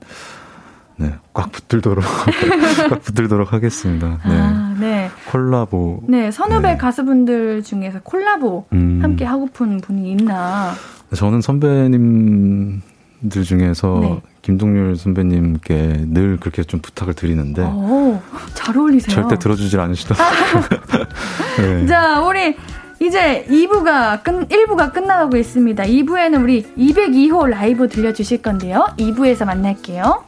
네, 0.96 1.12
꽉 1.33 1.53
붙들도록 1.53 2.05
꽉 2.90 3.01
붙들도록 3.03 3.53
하겠습니다. 3.53 4.18
네. 4.27 4.40
아, 4.40 4.75
네. 4.81 5.09
콜라보. 5.31 6.03
네, 6.09 6.33
선후배 6.33 6.72
네. 6.72 6.77
가수분들 6.77 7.62
중에서 7.62 8.01
콜라보 8.03 8.64
음. 8.72 8.99
함께 9.03 9.25
하고픈 9.25 9.81
분이 9.81 10.11
있나? 10.11 10.72
저는 11.14 11.40
선배님들 11.40 12.81
중에서 13.44 13.99
네. 14.01 14.20
김동률 14.42 14.96
선배님께 14.96 16.07
늘 16.09 16.38
그렇게 16.40 16.64
좀 16.64 16.81
부탁을 16.81 17.14
드리는데 17.14 17.62
오, 17.62 18.20
잘 18.55 18.77
어울리세요. 18.77 19.14
절대 19.14 19.38
들어주질 19.38 19.79
않으시더라고요. 19.79 20.64
네. 21.59 21.87
자, 21.87 22.20
우리 22.22 22.57
이제 23.00 23.44
2부가 23.48 24.22
끝, 24.22 24.48
1부가 24.48 24.92
끝나가고 24.92 25.37
있습니다. 25.37 25.85
2부에는 25.85 26.42
우리 26.42 26.62
202호 26.76 27.46
라이브 27.48 27.88
들려주실 27.88 28.42
건데요. 28.42 28.87
2부에서 28.98 29.44
만날게요. 29.44 30.24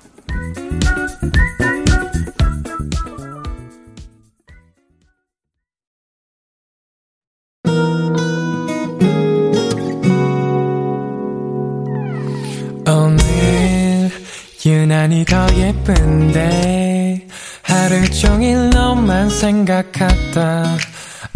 오늘 12.87 14.11
유난히 14.65 15.25
더 15.25 15.47
예쁜데 15.55 17.27
하루 17.63 18.11
종일 18.11 18.71
너만 18.71 19.31
생각하다 19.31 20.77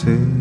새 0.00 0.39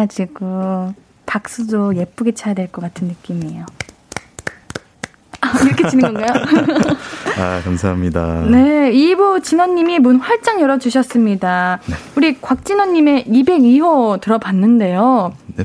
해가지고 0.00 0.94
박수도 1.26 1.96
예쁘게 1.96 2.32
쳐야 2.32 2.54
될 2.54 2.68
것 2.68 2.80
같은 2.80 3.08
느낌이에요. 3.08 3.66
아, 5.42 5.52
이렇게 5.64 5.88
치는 5.88 6.12
건가요? 6.12 6.44
아, 7.38 7.60
감사합니다. 7.64 8.44
네, 8.50 8.92
2부 8.92 9.42
진원님이 9.42 9.98
문 10.00 10.16
활짝 10.16 10.60
열어주셨습니다. 10.60 11.80
네. 11.86 11.94
우리 12.16 12.40
곽진원님의 12.40 13.24
202호 13.24 14.20
들어봤는데요. 14.20 15.32
네. 15.56 15.64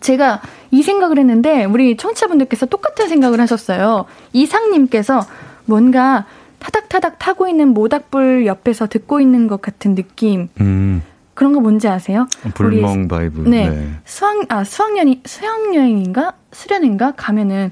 제가 0.00 0.42
이 0.70 0.82
생각을 0.82 1.18
했는데, 1.18 1.64
우리 1.64 1.96
청취자분들께서 1.96 2.66
똑같은 2.66 3.08
생각을 3.08 3.40
하셨어요. 3.40 4.04
이상님께서 4.34 5.24
뭔가 5.64 6.26
타닥타닥 6.58 7.18
타고 7.18 7.48
있는 7.48 7.68
모닥불 7.68 8.44
옆에서 8.44 8.88
듣고 8.88 9.20
있는 9.20 9.46
것 9.48 9.62
같은 9.62 9.94
느낌. 9.94 10.48
음. 10.60 11.02
그런 11.34 11.52
거 11.52 11.60
뭔지 11.60 11.88
아세요? 11.88 12.26
불멍 12.54 13.08
vibe. 13.08 13.48
네. 13.48 13.68
네. 13.68 13.90
수학 14.04 14.36
아 14.48 14.64
수학년이 14.64 15.22
수학여행인가 15.24 16.34
수련인가 16.52 17.12
가면은 17.16 17.70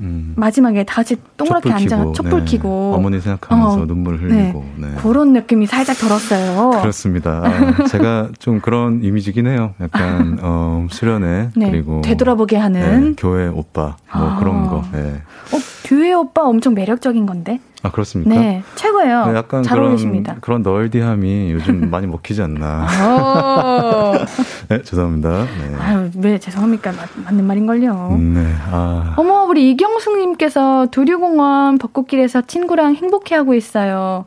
음. 0.00 0.32
마지막에 0.36 0.82
다 0.84 0.96
같이 0.96 1.16
동그랗게 1.36 1.70
앉아 1.70 2.12
촛불 2.14 2.44
네. 2.44 2.56
켜고 2.56 2.94
어머니 2.94 3.20
생각하면서 3.20 3.82
어. 3.82 3.86
눈물 3.86 4.16
흘리고 4.16 4.64
네. 4.76 4.88
네. 4.88 4.94
그런 5.00 5.32
느낌이 5.32 5.66
살짝 5.66 5.96
들었어요. 5.96 6.80
그렇습니다. 6.80 7.42
아, 7.44 7.84
제가 7.86 8.30
좀 8.38 8.60
그런 8.60 9.04
이미지긴 9.04 9.46
해요. 9.46 9.74
약간 9.80 10.38
어, 10.42 10.86
수련회 10.90 11.50
네. 11.54 11.70
그리고 11.70 12.00
되돌아보게 12.02 12.56
하는 12.56 13.10
네, 13.10 13.14
교회 13.16 13.46
오빠 13.46 13.96
뭐 14.14 14.30
아. 14.30 14.38
그런 14.38 14.66
거. 14.66 14.84
네. 14.92 15.20
어, 15.52 15.58
교회 15.94 16.12
오빠 16.12 16.42
엄청 16.42 16.74
매력적인 16.74 17.24
건데. 17.24 17.60
아 17.84 17.90
그렇습니까? 17.92 18.34
네, 18.34 18.64
최고예요. 18.74 19.26
네, 19.26 19.36
약간 19.36 19.62
잘 19.62 19.76
그런, 19.76 19.90
어울리십니다. 19.90 20.36
그런 20.40 20.62
널디함이 20.62 21.52
요즘 21.52 21.88
많이 21.90 22.08
먹히지 22.08 22.42
않나. 22.42 22.86
어. 23.00 24.12
네, 24.68 24.82
죄송합니다. 24.82 25.44
네. 25.44 25.76
아유, 25.78 26.10
왜 26.16 26.38
죄송합니까? 26.40 26.90
맞, 26.92 27.08
맞는 27.24 27.46
말인걸요. 27.46 28.08
음, 28.18 28.34
네. 28.34 28.52
아. 28.72 29.14
어머, 29.16 29.44
우리 29.44 29.70
이경숙님께서 29.70 30.88
두류공원 30.90 31.78
벚꽃길에서 31.78 32.42
친구랑 32.42 32.96
행복해하고 32.96 33.54
있어요. 33.54 34.24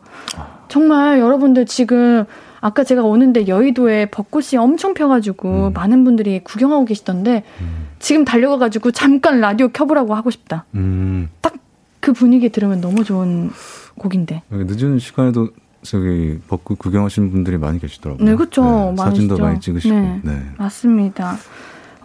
정말 0.69 1.19
여러분들 1.19 1.65
지금 1.65 2.23
아까 2.59 2.83
제가 2.83 3.03
오는데 3.03 3.47
여의도에 3.47 4.07
벚꽃이 4.07 4.57
엄청 4.57 4.93
펴가지고 4.93 5.67
음. 5.67 5.73
많은 5.73 6.03
분들이 6.03 6.41
구경하고 6.43 6.85
계시던데 6.85 7.43
음. 7.61 7.87
지금 7.99 8.25
달려가가지고 8.25 8.91
잠깐 8.91 9.39
라디오 9.39 9.69
켜보라고 9.69 10.15
하고 10.15 10.31
싶다. 10.31 10.65
음. 10.75 11.29
딱그 11.41 12.13
분위기 12.13 12.49
들으면 12.49 12.81
너무 12.81 13.03
좋은 13.03 13.51
곡인데. 13.97 14.43
늦은 14.49 14.99
시간에도 14.99 15.49
저기 15.81 16.39
벚꽃 16.47 16.79
구경하시는 16.79 17.31
분들이 17.31 17.57
많이 17.57 17.79
계시더라고요. 17.79 18.25
네, 18.25 18.35
그렇죠. 18.35 18.93
네, 18.95 18.95
사진도 18.97 19.37
많이 19.37 19.59
찍으시고. 19.59 19.95
네, 19.95 20.21
네, 20.23 20.41
맞습니다. 20.57 21.37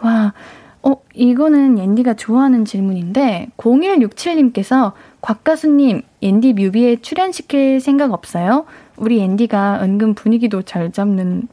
와, 0.03 0.33
어, 0.83 0.97
이거는 1.15 1.79
옌디가 1.79 2.15
좋아하는 2.15 2.65
질문인데 2.65 3.49
0167님께서 3.57 4.93
곽 5.21 5.45
가수님 5.45 6.03
옌디 6.23 6.55
뮤비에 6.55 6.97
출연시킬 6.97 7.81
생각 7.81 8.13
없어요? 8.13 8.65
우리 9.03 9.19
옌디가 9.19 9.81
은근 9.83 10.15
분위기도 10.15 10.63
잘 10.63 10.93
잡는다. 10.93 11.49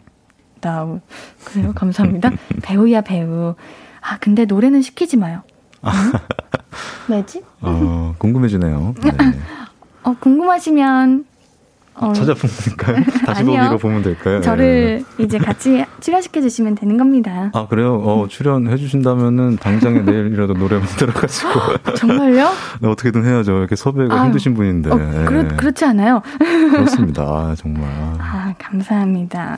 그래요? 1.46 1.72
감사합니다. 1.74 2.30
배우야 2.62 3.02
배우. 3.02 3.56
아 4.02 4.18
근데 4.20 4.46
노래는 4.46 4.84
시키지 4.84 5.18
마요. 5.18 5.42
왜지? 7.10 7.42
어, 7.62 8.14
궁금해지네요. 8.20 8.94
네. 9.04 9.12
어, 10.04 10.16
궁금하시면 10.20 11.26
어, 12.02 12.14
찾아보면 12.14 12.56
될까요? 12.66 13.04
다시 13.26 13.44
보기로 13.44 13.78
보면 13.78 14.02
될까요? 14.02 14.42
저를 14.42 15.04
네. 15.18 15.24
이제 15.24 15.38
같이 15.38 15.86
출연시켜 16.00 16.42
주시면 16.42 16.76
되는 16.76 16.98
겁니다. 16.98 17.52
아 17.54 17.68
그래요? 17.68 17.96
어, 17.96 18.28
출연해 18.30 18.78
주신다면은 18.78 19.58
당장에 19.58 20.00
내일이라도 20.00 20.54
노래 20.54 20.78
만들어가지고 20.78 21.50
정말요? 21.98 22.50
네, 22.82 22.88
어떻게든 22.88 23.26
해야죠. 23.26 23.58
이렇게 23.58 23.76
섭외가 23.76 24.16
아유, 24.16 24.26
힘드신 24.26 24.54
분인데. 24.54 24.90
어, 24.92 25.26
그렇, 25.26 25.48
그렇지 25.58 25.86
않아요? 25.86 26.22
그렇습니다. 26.40 27.24
아, 27.24 27.56
정말. 27.58 27.84
아 28.18 28.54
감사합니다. 28.58 29.58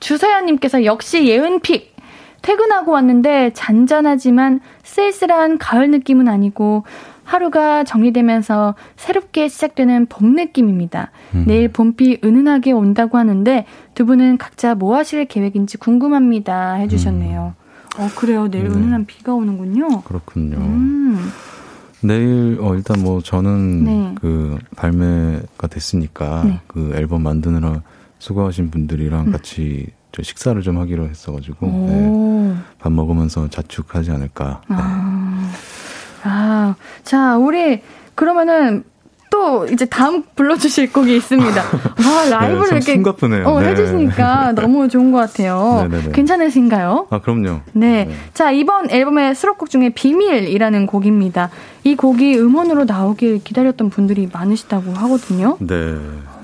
주서연님께서 0.00 0.84
역시 0.84 1.26
예은픽 1.26 1.94
퇴근하고 2.42 2.92
왔는데 2.92 3.52
잔잔하지만 3.54 4.60
쓸쓸한 4.82 5.56
가을 5.56 5.90
느낌은 5.90 6.28
아니고 6.28 6.84
하루가 7.24 7.84
정리되면서 7.84 8.74
새롭게 8.96 9.48
시작되는 9.48 10.06
봄 10.06 10.34
느낌입니다. 10.34 11.10
음. 11.34 11.44
내일 11.46 11.68
봄비 11.68 12.18
은은하게 12.22 12.72
온다고 12.72 13.18
하는데 13.18 13.66
두 13.94 14.06
분은 14.06 14.38
각자 14.38 14.74
뭐 14.74 14.96
하실 14.96 15.24
계획인지 15.24 15.78
궁금합니다. 15.78 16.74
해주셨네요. 16.74 17.54
음. 17.58 18.00
어, 18.00 18.08
그래요. 18.16 18.48
내일 18.48 18.68
네. 18.68 18.74
은은한 18.74 19.06
비가 19.06 19.34
오는군요. 19.34 20.02
그렇군요. 20.02 20.56
음. 20.58 21.30
내일, 22.00 22.58
어, 22.60 22.74
일단 22.74 23.02
뭐 23.02 23.22
저는 23.22 23.84
네. 23.84 24.14
그 24.20 24.58
발매가 24.76 25.68
됐으니까 25.68 26.44
네. 26.44 26.60
그 26.66 26.92
앨범 26.94 27.22
만드느라 27.22 27.82
수고하신 28.18 28.70
분들이랑 28.70 29.28
음. 29.28 29.32
같이 29.32 29.86
저 30.12 30.22
식사를 30.22 30.60
좀 30.62 30.78
하기로 30.78 31.08
했어가지고 31.08 31.66
네, 31.66 32.54
밥 32.78 32.92
먹으면서 32.92 33.48
자축하지 33.48 34.12
않을까. 34.12 34.60
네. 34.68 34.76
아. 34.78 35.50
아, 36.24 36.74
자 37.02 37.36
우리 37.36 37.80
그러면은 38.14 38.84
또 39.34 39.66
이제 39.66 39.84
다음 39.84 40.22
불러주실 40.36 40.92
곡이 40.92 41.16
있습니다. 41.16 41.60
와 42.06 42.30
라이브를 42.30 42.70
네, 42.70 42.76
이렇게 42.76 42.94
숨가쁘네요. 42.94 43.44
어, 43.46 43.60
네. 43.60 43.70
해주시니까 43.70 44.52
너무 44.52 44.88
좋은 44.88 45.10
것 45.10 45.18
같아요. 45.18 45.88
네네네. 45.90 46.12
괜찮으신가요? 46.12 47.08
아 47.10 47.20
그럼요. 47.20 47.60
네. 47.72 48.04
네. 48.04 48.14
자 48.32 48.52
이번 48.52 48.90
앨범의 48.90 49.34
수록곡 49.34 49.70
중에 49.70 49.88
비밀이라는 49.90 50.86
곡입니다. 50.86 51.50
이 51.82 51.96
곡이 51.96 52.38
음원으로 52.38 52.84
나오길 52.84 53.42
기다렸던 53.42 53.90
분들이 53.90 54.28
많으시다고 54.32 54.92
하거든요. 54.92 55.56
네. 55.58 55.74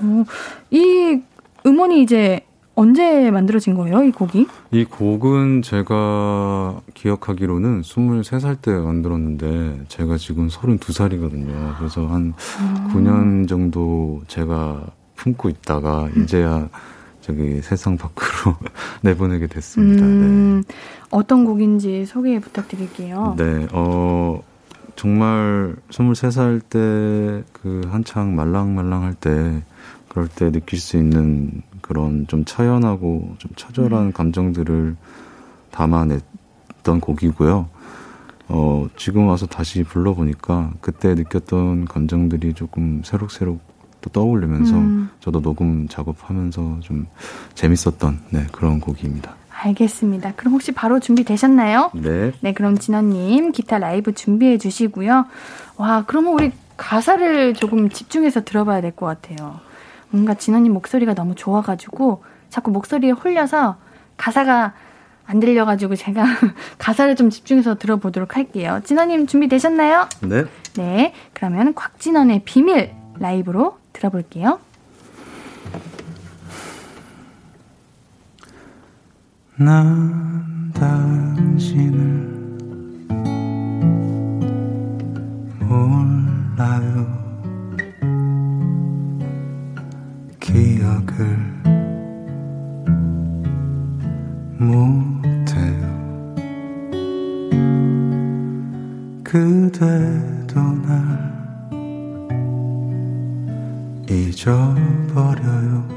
어, 0.01 0.25
이 0.69 1.21
음원이 1.65 2.01
이제 2.01 2.41
언제 2.81 3.29
만들어진 3.31 3.75
거예요, 3.75 4.03
이 4.03 4.11
곡이? 4.11 4.47
이 4.71 4.85
곡은 4.85 5.61
제가 5.61 6.81
기억하기로는 6.93 7.81
23살 7.81 8.61
때 8.61 8.71
만들었는데 8.71 9.85
제가 9.87 10.17
지금 10.17 10.47
32살이거든요. 10.47 11.77
그래서 11.77 12.07
한 12.07 12.33
아. 12.59 12.91
9년 12.93 13.47
정도 13.47 14.21
제가 14.27 14.87
품고 15.15 15.49
있다가 15.49 16.05
음. 16.15 16.23
이제야 16.23 16.69
저기 17.21 17.61
세상 17.61 17.97
밖으로 17.97 18.55
내보내게 19.03 19.47
됐습니다. 19.47 20.03
음, 20.03 20.63
네. 20.67 20.75
어떤 21.11 21.45
곡인지 21.45 22.05
소개 22.05 22.39
부탁드릴게요. 22.39 23.35
네, 23.37 23.67
어, 23.71 24.41
정말 24.95 25.75
23살 25.91 26.61
때 26.69 27.51
그 27.61 27.81
한창 27.89 28.35
말랑말랑할 28.35 29.13
때 29.15 29.61
그럴 30.09 30.27
때 30.27 30.51
느낄 30.51 30.79
수 30.79 30.97
있는 30.97 31.61
그런 31.81 32.25
좀 32.27 32.45
처연하고 32.45 33.35
좀 33.37 33.51
처절한 33.55 34.07
음. 34.07 34.11
감정들을 34.13 34.95
담아냈던 35.71 36.99
곡이고요. 37.01 37.69
어, 38.49 38.87
지금 38.97 39.27
와서 39.27 39.45
다시 39.45 39.83
불러보니까 39.83 40.71
그때 40.81 41.13
느꼈던 41.15 41.85
감정들이 41.85 42.53
조금 42.53 43.01
새록새록 43.03 43.61
또 44.01 44.09
떠올리면서 44.09 44.73
음. 44.75 45.09
저도 45.19 45.41
녹음 45.41 45.87
작업하면서 45.87 46.79
좀 46.81 47.07
재밌었던 47.53 48.19
네, 48.31 48.47
그런 48.51 48.79
곡입니다. 48.79 49.35
알겠습니다. 49.63 50.33
그럼 50.35 50.53
혹시 50.55 50.71
바로 50.71 50.99
준비되셨나요? 50.99 51.91
네. 51.93 52.31
네, 52.41 52.53
그럼 52.53 52.77
진원님 52.79 53.51
기타 53.51 53.77
라이브 53.77 54.13
준비해 54.13 54.57
주시고요. 54.57 55.25
와, 55.77 56.03
그러면 56.07 56.33
우리 56.33 56.51
가사를 56.77 57.53
조금 57.53 57.89
집중해서 57.89 58.43
들어봐야 58.43 58.81
될 58.81 58.91
것 58.91 59.05
같아요. 59.05 59.59
뭔가 60.11 60.33
진언님 60.33 60.73
목소리가 60.73 61.13
너무 61.13 61.35
좋아가지고 61.35 62.23
자꾸 62.49 62.71
목소리에 62.71 63.11
홀려서 63.11 63.77
가사가 64.17 64.73
안 65.25 65.39
들려가지고 65.39 65.95
제가 65.95 66.25
가사를 66.77 67.15
좀 67.15 67.29
집중해서 67.29 67.75
들어보도록 67.75 68.35
할게요. 68.35 68.81
진언님 68.83 69.27
준비되셨나요? 69.27 70.07
네. 70.21 70.43
네. 70.75 71.13
그러면 71.33 71.73
곽진언의 71.73 72.41
비밀 72.43 72.93
라이브로 73.17 73.77
들어볼게요. 73.93 74.59
난 79.57 80.71
당신을 80.73 82.21
몰라요. 85.59 87.00
못해요. 94.61 95.81
그대도 99.23 100.61
날 100.85 101.31
잊어버려요. 104.07 105.89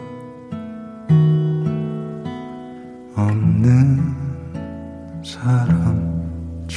없는 3.16 4.00
사람처럼 5.22 6.74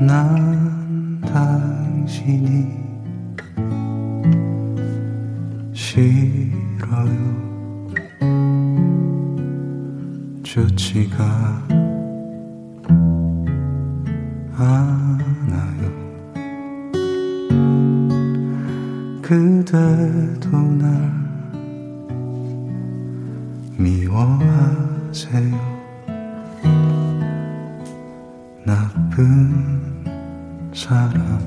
난 0.00 1.20
당신이 1.22 2.76
싫 5.72 6.55
어요 6.96 7.92
좋지가 10.42 11.22
않아요? 14.56 15.92
그대도 19.20 20.48
날 20.56 21.12
미워하세요. 23.76 25.54
나쁜 28.64 30.02
사람 30.72 31.38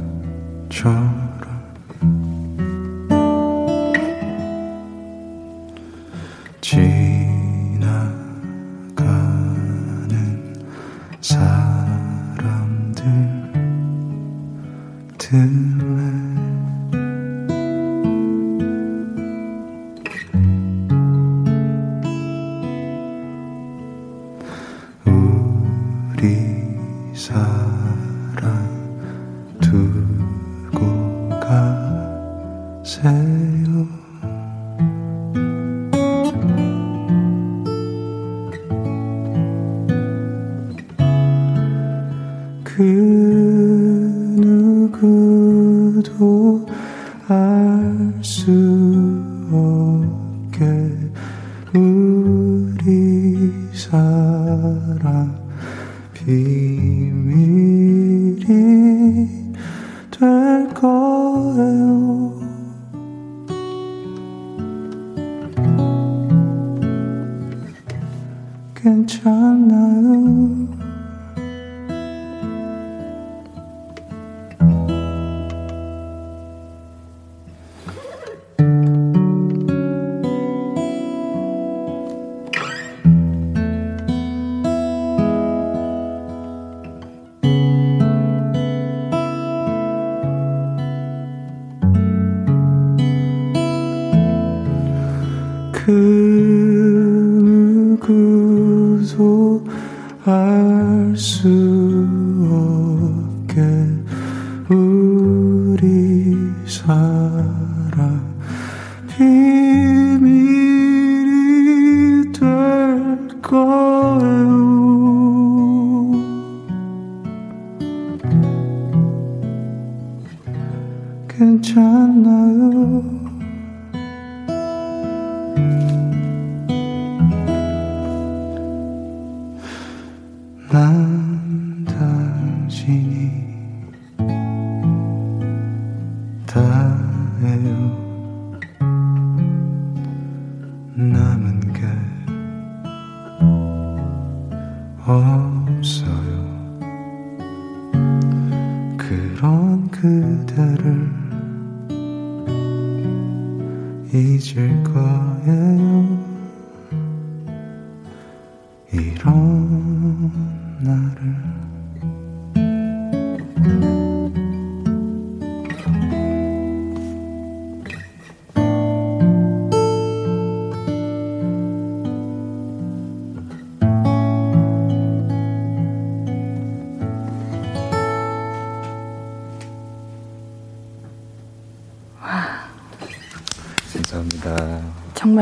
처럼 159.18 159.59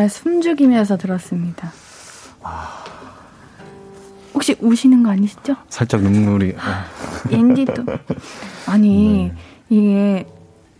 정말 0.07 0.09
숨죽이면서 0.09 0.97
들었습니다. 0.97 1.71
혹시 4.33 4.55
우시는 4.59 5.03
거 5.03 5.11
아니시죠? 5.11 5.55
살짝 5.69 6.01
눈물이. 6.01 6.55
앤디도 7.31 7.85
아니 8.67 9.31
네. 9.33 9.35
이게 9.69 10.27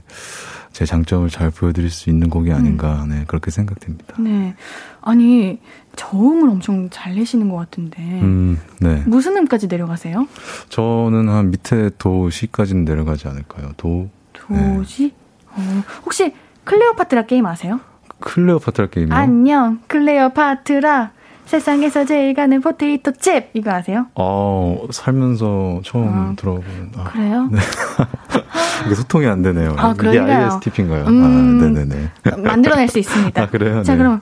제 0.74 0.86
장점을 0.86 1.30
잘 1.30 1.52
보여드릴 1.52 1.92
수 1.92 2.10
있는 2.10 2.30
곡이 2.32 2.52
아닌가, 2.52 3.04
음. 3.04 3.10
네, 3.10 3.24
그렇게 3.28 3.52
생각됩니다. 3.52 4.16
네. 4.20 4.56
아니, 5.02 5.60
저음을 5.96 6.50
엄청 6.50 6.90
잘 6.90 7.14
내시는 7.16 7.48
것 7.50 7.58
같은데. 7.58 8.02
음, 8.02 8.60
네. 8.80 9.04
무슨 9.06 9.38
음까지 9.38 9.68
내려가세요? 9.68 10.28
저는 10.70 11.30
한 11.30 11.52
밑에 11.52 11.92
도시까지는 12.00 12.86
내려가지 12.86 13.28
않을까요? 13.28 13.74
도. 13.78 14.10
도시? 14.34 15.04
네. 15.04 15.14
어, 15.52 15.84
혹시 16.06 16.34
클레오파트라 16.64 17.28
게임 17.28 17.46
아세요? 17.46 17.80
클레오파트라 18.20 18.88
게임이요? 18.88 19.14
안녕, 19.16 19.80
클레오파트라. 19.88 21.12
세상에서 21.46 22.06
제일 22.06 22.34
가는 22.34 22.62
포테이토 22.62 23.14
칩 23.14 23.50
이거 23.54 23.72
아세요? 23.72 24.08
어 24.16 24.86
살면서 24.92 25.82
처음 25.84 26.08
아, 26.08 26.34
들어보는. 26.36 26.92
아, 26.98 27.04
그래요? 27.06 27.50
네. 27.52 27.60
이게 28.86 28.96
소통이 28.96 29.28
안 29.28 29.42
되네요. 29.42 29.76
아 29.78 29.94
그래요? 29.94 30.24
이게 30.24 30.32
ISTP인가요? 30.32 31.06
음, 31.06 31.60
아, 31.62 31.66
네네네. 31.66 32.42
만들어낼 32.44 32.88
수 32.88 33.00
있습니다. 33.00 33.42
아 33.42 33.48
그래요? 33.50 33.84
자 33.84 33.94
네. 33.94 34.00
그럼 34.00 34.22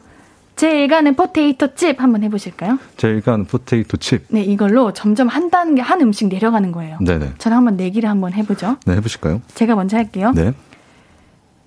제일 0.55 0.87
가는 0.87 1.15
포테이토 1.15 1.75
칩 1.75 2.01
한번 2.01 2.23
해보실까요? 2.23 2.77
제일 2.97 3.21
가는 3.21 3.45
포테이토 3.45 3.97
칩. 3.97 4.25
네 4.29 4.41
이걸로 4.43 4.91
점점 4.93 5.27
한 5.27 5.49
단계 5.49 5.81
한 5.81 6.01
음씩 6.01 6.27
내려가는 6.27 6.71
거예요. 6.71 6.97
네네. 7.01 7.33
저는 7.37 7.57
한번 7.57 7.77
내기를 7.77 8.09
한번 8.09 8.33
해보죠. 8.33 8.77
네 8.85 8.95
해보실까요? 8.95 9.41
제가 9.55 9.75
먼저 9.75 9.97
할게요. 9.97 10.31
네. 10.35 10.53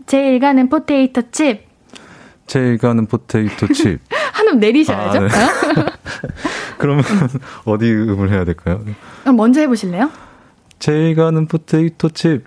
제일 0.07 0.38
가는 0.40 0.68
포테이토 0.68 1.30
칩. 1.30 1.66
제일 2.46 2.76
가는 2.76 3.07
포테이토 3.07 3.68
칩. 3.72 4.00
한음 4.55 4.61
내리셔야죠. 4.61 5.18
아, 5.18 5.20
네. 5.20 5.28
그러면 6.78 7.05
어디 7.64 7.90
음을 7.92 8.30
해야 8.30 8.44
될까요? 8.44 8.80
그럼 9.22 9.36
먼저 9.36 9.61
해보실래요? 9.61 10.11
제일 10.78 11.14
가는 11.14 11.46
포테이토 11.46 12.11
칩. 12.11 12.44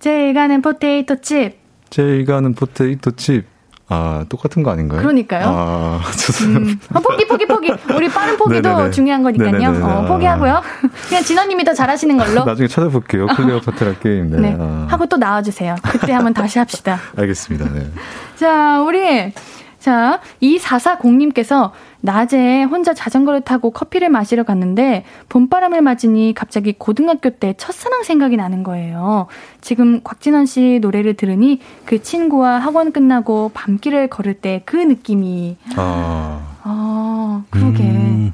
제일 0.00 0.34
가는 0.34 0.60
포테이토 0.62 1.20
칩. 1.20 1.58
제일 1.90 2.24
가는 2.24 2.54
포테이토 2.54 3.12
칩. 3.12 3.46
아, 3.88 4.24
똑같은 4.28 4.64
거 4.64 4.72
아닌가요? 4.72 5.00
그러니까요. 5.00 5.44
아, 5.46 6.00
죄송합니다. 6.10 6.86
음, 6.90 6.96
어, 6.96 7.00
포기, 7.00 7.24
포기, 7.28 7.46
포기. 7.46 7.72
우리 7.94 8.08
빠른 8.08 8.36
포기도 8.36 8.68
네네네. 8.68 8.90
중요한 8.90 9.22
거니까요. 9.22 9.52
네네네. 9.52 9.80
어, 9.80 10.04
포기하고요. 10.08 10.60
그냥 11.08 11.22
진언님이 11.22 11.62
더 11.62 11.72
잘하시는 11.72 12.16
걸로. 12.18 12.44
나중에 12.44 12.66
찾아볼게요. 12.66 13.26
클레오파트라 13.28 13.94
게임. 14.00 14.30
네. 14.30 14.40
네. 14.40 14.56
아. 14.58 14.86
하고 14.90 15.06
또 15.06 15.16
나와주세요. 15.16 15.76
그때 15.84 16.12
한번 16.12 16.34
다시 16.34 16.58
합시다. 16.58 16.98
알겠습니다. 17.16 17.72
네. 17.72 17.86
자, 18.34 18.80
우리 18.82 19.32
자, 19.86 20.18
2440님께서 20.42 21.70
낮에 22.00 22.64
혼자 22.64 22.92
자전거를 22.92 23.42
타고 23.42 23.70
커피를 23.70 24.08
마시러 24.08 24.42
갔는데 24.42 25.04
봄바람을 25.28 25.80
맞으니 25.80 26.34
갑자기 26.34 26.72
고등학교 26.76 27.30
때 27.30 27.54
첫사랑 27.56 28.02
생각이 28.02 28.36
나는 28.36 28.64
거예요. 28.64 29.28
지금 29.60 30.00
곽진원 30.02 30.46
씨 30.46 30.80
노래를 30.82 31.14
들으니 31.14 31.60
그 31.84 32.02
친구와 32.02 32.58
학원 32.58 32.90
끝나고 32.90 33.52
밤길을 33.54 34.08
걸을 34.08 34.34
때 34.34 34.62
그 34.64 34.76
느낌이. 34.76 35.56
아. 35.76 36.56
아, 36.64 37.44
그러게. 37.50 37.84
음. 37.84 38.32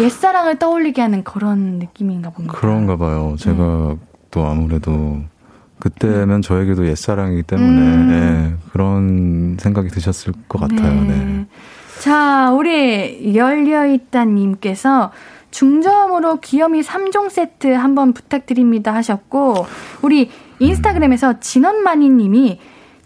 옛사랑을 0.00 0.58
떠올리게 0.58 1.00
하는 1.00 1.22
그런 1.22 1.78
느낌인가 1.78 2.30
봅니다. 2.30 2.58
그런가 2.58 2.96
봐요. 2.96 3.36
제가 3.38 3.56
네. 3.56 3.96
또 4.32 4.44
아무래도 4.44 5.20
그때면 5.82 6.42
저에게도 6.42 6.86
옛사랑이기 6.86 7.42
때문에 7.42 7.80
음. 7.80 8.08
네, 8.08 8.54
그런 8.70 9.56
생각이 9.58 9.88
드셨을 9.88 10.32
것 10.48 10.60
같아요. 10.60 10.94
네. 11.02 11.08
네. 11.08 11.46
자, 11.98 12.52
우리 12.52 13.34
열려있다님께서 13.34 15.10
중저음으로 15.50 16.38
귀염이 16.38 16.82
3종 16.82 17.30
세트 17.30 17.66
한번 17.66 18.12
부탁드립니다 18.12 18.94
하셨고, 18.94 19.66
우리 20.02 20.30
인스타그램에서 20.60 21.40
진원마니님이 21.40 22.60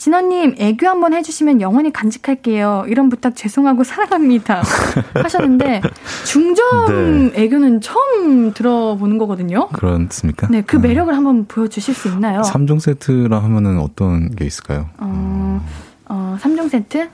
진원님, 0.07 0.55
애교 0.61 0.87
한번 0.87 1.15
해주시면 1.15 1.61
영원히 1.61 1.93
간직할게요. 1.93 2.85
이런 2.87 3.09
부탁 3.09 3.35
죄송하고 3.35 3.83
사랑합니다. 3.83 4.63
하셨는데, 5.21 5.81
중점 6.25 7.33
네. 7.33 7.43
애교는 7.43 7.81
처음 7.81 8.55
들어보는 8.55 9.19
거거든요. 9.19 9.67
그렇습니까? 9.71 10.47
네, 10.47 10.63
그 10.63 10.77
음. 10.77 10.83
매력을 10.83 11.13
음. 11.13 11.17
한번 11.17 11.47
보여주실 11.47 11.93
수 11.93 12.07
있나요? 12.07 12.43
3종 12.43 12.79
세트라 12.79 13.43
하면은 13.43 13.81
어떤 13.81 14.33
게 14.33 14.45
있을까요? 14.45 14.91
어, 14.99 15.61
어 16.05 16.39
3종 16.41 16.69
세트? 16.69 17.09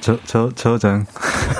저, 0.00 0.18
저, 0.24 0.50
저장. 0.54 1.04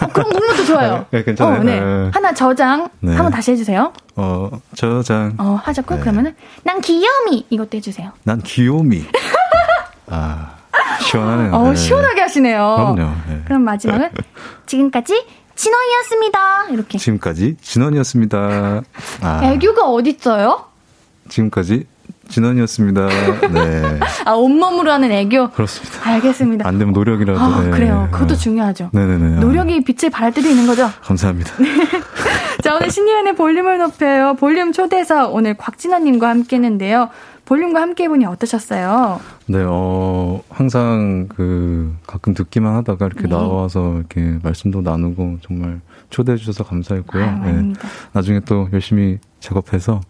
어, 0.00 0.06
그럼 0.06 0.32
그것도 0.32 0.64
좋아요. 0.64 1.04
네, 1.10 1.22
괜찮아요. 1.22 1.60
어, 1.60 1.62
네. 1.62 1.80
네. 1.80 2.10
하나 2.14 2.32
저장. 2.32 2.88
네. 3.00 3.14
한번 3.14 3.30
다시 3.30 3.50
해주세요. 3.50 3.92
어, 4.16 4.50
저장. 4.74 5.34
어, 5.36 5.60
하자고? 5.62 5.96
네. 5.96 6.00
그러면은, 6.00 6.34
난 6.62 6.80
귀요미! 6.80 7.44
이것도 7.50 7.76
해주세요. 7.76 8.12
난 8.22 8.40
귀요미. 8.40 9.04
아, 10.08 10.54
시원하네요. 11.00 11.52
어, 11.54 11.68
네. 11.70 11.76
시원하게 11.76 12.20
하시네요. 12.20 12.94
그럼요. 12.94 13.12
네. 13.28 13.42
그럼 13.44 13.62
마지막은 13.62 14.10
지금까지 14.66 15.24
진원이었습니다. 15.54 16.66
이렇게. 16.70 16.98
지금까지 16.98 17.56
진원이었습니다. 17.60 18.82
아. 19.22 19.40
애교가 19.44 19.86
어딨어요? 19.88 20.64
지금까지 21.28 21.86
진원이었습니다. 22.28 23.08
네. 23.52 24.00
아, 24.24 24.32
온몸으로 24.32 24.90
하는 24.90 25.12
애교? 25.12 25.50
그렇습니다. 25.50 26.10
알겠습니다. 26.10 26.66
안 26.66 26.78
되면 26.78 26.92
노력이라도. 26.94 27.38
아, 27.38 27.60
네. 27.62 27.70
그래요. 27.70 28.08
그것도 28.10 28.36
중요하죠. 28.36 28.90
네네네. 28.92 29.40
노력이 29.40 29.84
빛을 29.84 30.10
발할 30.10 30.32
때도 30.32 30.48
있는 30.48 30.66
거죠? 30.66 30.90
감사합니다. 31.02 31.52
자, 32.62 32.76
오늘 32.76 32.90
신예은의 32.90 33.34
볼륨을 33.36 33.78
높여요. 33.78 34.34
볼륨 34.38 34.72
초대서 34.72 35.28
오늘 35.28 35.54
곽진원님과 35.54 36.28
함께 36.28 36.56
했는데요. 36.56 37.10
볼륨과 37.44 37.80
함께 37.80 38.04
해보니 38.04 38.24
어떠셨어요? 38.26 39.20
네, 39.46 39.64
어, 39.66 40.42
항상 40.48 41.26
그, 41.28 41.94
가끔 42.06 42.34
듣기만 42.34 42.74
하다가 42.76 43.06
이렇게 43.06 43.22
네. 43.22 43.28
나와서 43.28 43.98
이렇게 43.98 44.38
말씀도 44.42 44.80
나누고 44.80 45.38
정말 45.42 45.80
초대해 46.10 46.38
주셔서 46.38 46.64
감사했고요. 46.64 47.24
아유, 47.24 47.62
네. 47.62 47.72
나중에 48.12 48.40
또 48.40 48.68
열심히 48.72 49.18
작업해서 49.40 50.00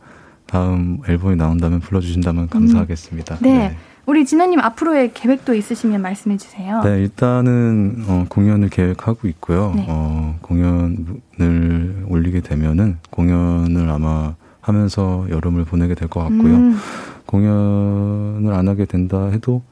다음 0.47 0.99
앨범이 1.09 1.37
나온다면 1.37 1.81
불러주신다면 1.81 2.49
감사하겠습니다. 2.49 3.37
음. 3.37 3.39
네. 3.43 3.59
네. 3.59 3.77
우리 4.07 4.27
진아님 4.27 4.61
앞으로의 4.61 5.13
계획도 5.15 5.55
있으시면 5.55 6.03
말씀해 6.03 6.37
주세요. 6.37 6.83
네, 6.83 7.01
일단은 7.01 8.05
어, 8.07 8.27
공연을 8.29 8.69
계획하고 8.69 9.27
있고요. 9.29 9.73
네. 9.75 9.87
어, 9.89 10.37
공연을 10.43 12.05
올리게 12.07 12.41
되면은 12.41 12.99
공연을 13.11 13.89
아마 13.91 14.35
하면서 14.65 15.27
여름을 15.31 15.65
보내게 15.65 15.95
될 15.95 16.09
것 16.09 16.21
같고요. 16.21 16.55
음. 16.55 16.79
공연을 17.27 18.53
안 18.55 18.69
하게 18.69 18.85
된다 18.87 19.27
해도 19.27 19.63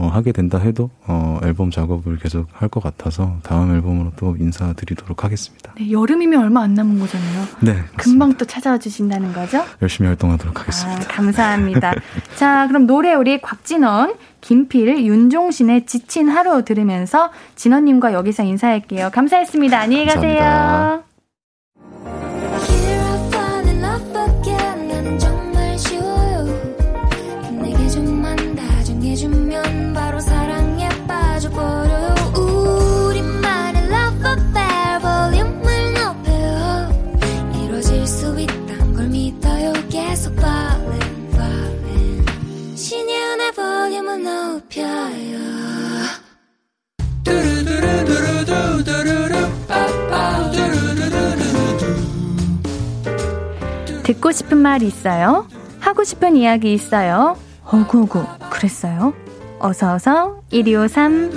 어, 0.00 0.06
하게 0.06 0.30
된다 0.30 0.58
해도 0.58 0.90
어, 1.08 1.40
앨범 1.42 1.72
작업을 1.72 2.18
계속 2.18 2.46
할 2.52 2.68
것 2.68 2.80
같아서 2.80 3.38
다음 3.42 3.74
앨범으로 3.74 4.12
또 4.16 4.36
인사드리도록 4.38 5.24
하겠습니다. 5.24 5.72
네, 5.76 5.90
여름이면 5.90 6.40
얼마 6.40 6.62
안 6.62 6.74
남은 6.74 7.00
거잖아요. 7.00 7.44
네. 7.62 7.82
금방 7.96 8.34
또 8.34 8.44
찾아와 8.44 8.78
주신다는 8.78 9.32
거죠? 9.32 9.64
열심히 9.82 10.06
활동하도록 10.06 10.60
하겠습니다. 10.60 11.02
아, 11.02 11.06
감사합니다. 11.08 11.94
자, 12.36 12.68
그럼 12.68 12.86
노래 12.86 13.14
우리 13.14 13.40
곽진원, 13.40 14.14
김필, 14.40 15.04
윤종신의 15.04 15.86
지친 15.86 16.28
하루 16.28 16.64
들으면서 16.64 17.32
진원님과 17.56 18.12
여기서 18.12 18.44
인사할게요. 18.44 19.10
감사했습니다. 19.12 19.80
안녕히 19.80 20.06
가세요. 20.06 20.38
감사합니다. 20.38 21.02
듣고 54.02 54.32
싶은 54.32 54.58
말 54.58 54.82
있어요? 54.82 55.46
하고 55.80 56.02
싶은 56.02 56.36
이야기 56.36 56.72
있어요? 56.72 57.36
어구어구, 57.64 58.24
그랬어요? 58.50 59.12
어서어서 59.58 60.40
1253 60.50 61.30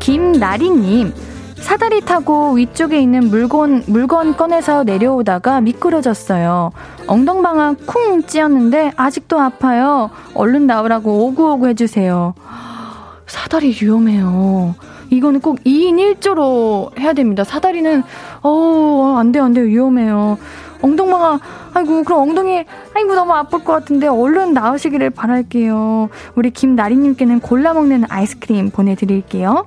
김나리님 0.00 1.12
사다리 1.70 2.00
타고 2.00 2.54
위쪽에 2.54 3.00
있는 3.00 3.30
물건, 3.30 3.84
물건 3.86 4.36
꺼내서 4.36 4.82
내려오다가 4.82 5.60
미끄러졌어요. 5.60 6.72
엉덩방아 7.06 7.76
쿵 7.86 8.24
찧었는데 8.24 8.90
아직도 8.96 9.38
아파요. 9.38 10.10
얼른 10.34 10.66
나오라고 10.66 11.26
오구오구 11.26 11.68
해주세요. 11.68 12.34
사다리 13.28 13.68
위험해요. 13.80 14.74
이거는 15.10 15.38
꼭 15.38 15.62
2인 15.62 16.16
1조로 16.16 16.98
해야 16.98 17.12
됩니다. 17.12 17.44
사다리는, 17.44 18.02
어, 18.42 19.14
안 19.16 19.30
돼요, 19.30 19.44
안 19.44 19.52
돼요. 19.52 19.66
위험해요. 19.66 20.38
엉덩방아, 20.82 21.38
아이고, 21.74 22.02
그럼 22.02 22.22
엉덩이, 22.22 22.64
아이고, 22.94 23.14
너무 23.14 23.32
아플 23.32 23.62
것 23.62 23.72
같은데, 23.74 24.08
얼른 24.08 24.54
나으시기를 24.54 25.10
바랄게요. 25.10 26.08
우리 26.34 26.50
김나리님께는 26.50 27.38
골라 27.38 27.74
먹는 27.74 28.06
아이스크림 28.08 28.70
보내드릴게요. 28.70 29.66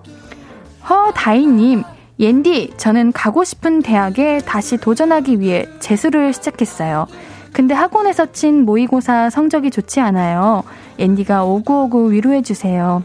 허다희님, 0.89 1.83
옌디, 2.19 2.73
저는 2.77 3.11
가고 3.11 3.43
싶은 3.43 3.81
대학에 3.81 4.39
다시 4.45 4.77
도전하기 4.77 5.39
위해 5.39 5.65
재수를 5.79 6.33
시작했어요. 6.33 7.07
근데 7.51 7.73
학원에서 7.73 8.31
친 8.31 8.65
모의고사 8.65 9.29
성적이 9.29 9.71
좋지 9.71 9.99
않아요. 9.99 10.63
옌디가 10.99 11.43
오구오구 11.43 12.11
위로해주세요. 12.11 13.03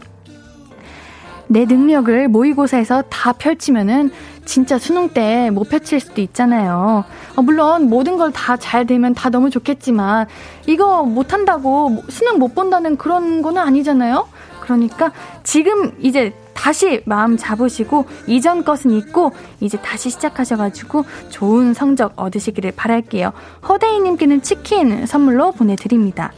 내 1.47 1.65
능력을 1.65 2.27
모의고사에서 2.27 3.03
다 3.09 3.33
펼치면은 3.33 4.11
진짜 4.45 4.77
수능 4.79 5.09
때 5.09 5.49
못 5.51 5.69
펼칠 5.69 5.99
수도 5.99 6.21
있잖아요. 6.21 7.03
어, 7.35 7.41
물론 7.41 7.89
모든 7.89 8.17
걸 8.17 8.31
다 8.31 8.57
잘 8.57 8.85
되면 8.85 9.13
다 9.15 9.29
너무 9.29 9.49
좋겠지만 9.49 10.27
이거 10.67 11.03
못한다고 11.03 12.03
수능 12.09 12.37
못 12.39 12.53
본다는 12.55 12.97
그런 12.97 13.41
거는 13.41 13.61
아니잖아요. 13.61 14.27
그러니까 14.61 15.11
지금 15.43 15.93
이제 15.99 16.33
다시 16.59 17.01
마음 17.05 17.37
잡으시고 17.37 18.05
이전 18.27 18.65
것은 18.65 18.91
잊고 18.91 19.31
이제 19.61 19.77
다시 19.81 20.09
시작하셔가지고 20.09 21.05
좋은 21.29 21.73
성적 21.73 22.11
얻으시기를 22.17 22.73
바랄게요. 22.75 23.31
허대이님께는 23.67 24.41
치킨 24.41 25.05
선물로 25.05 25.53
보내드립니다. 25.53 26.33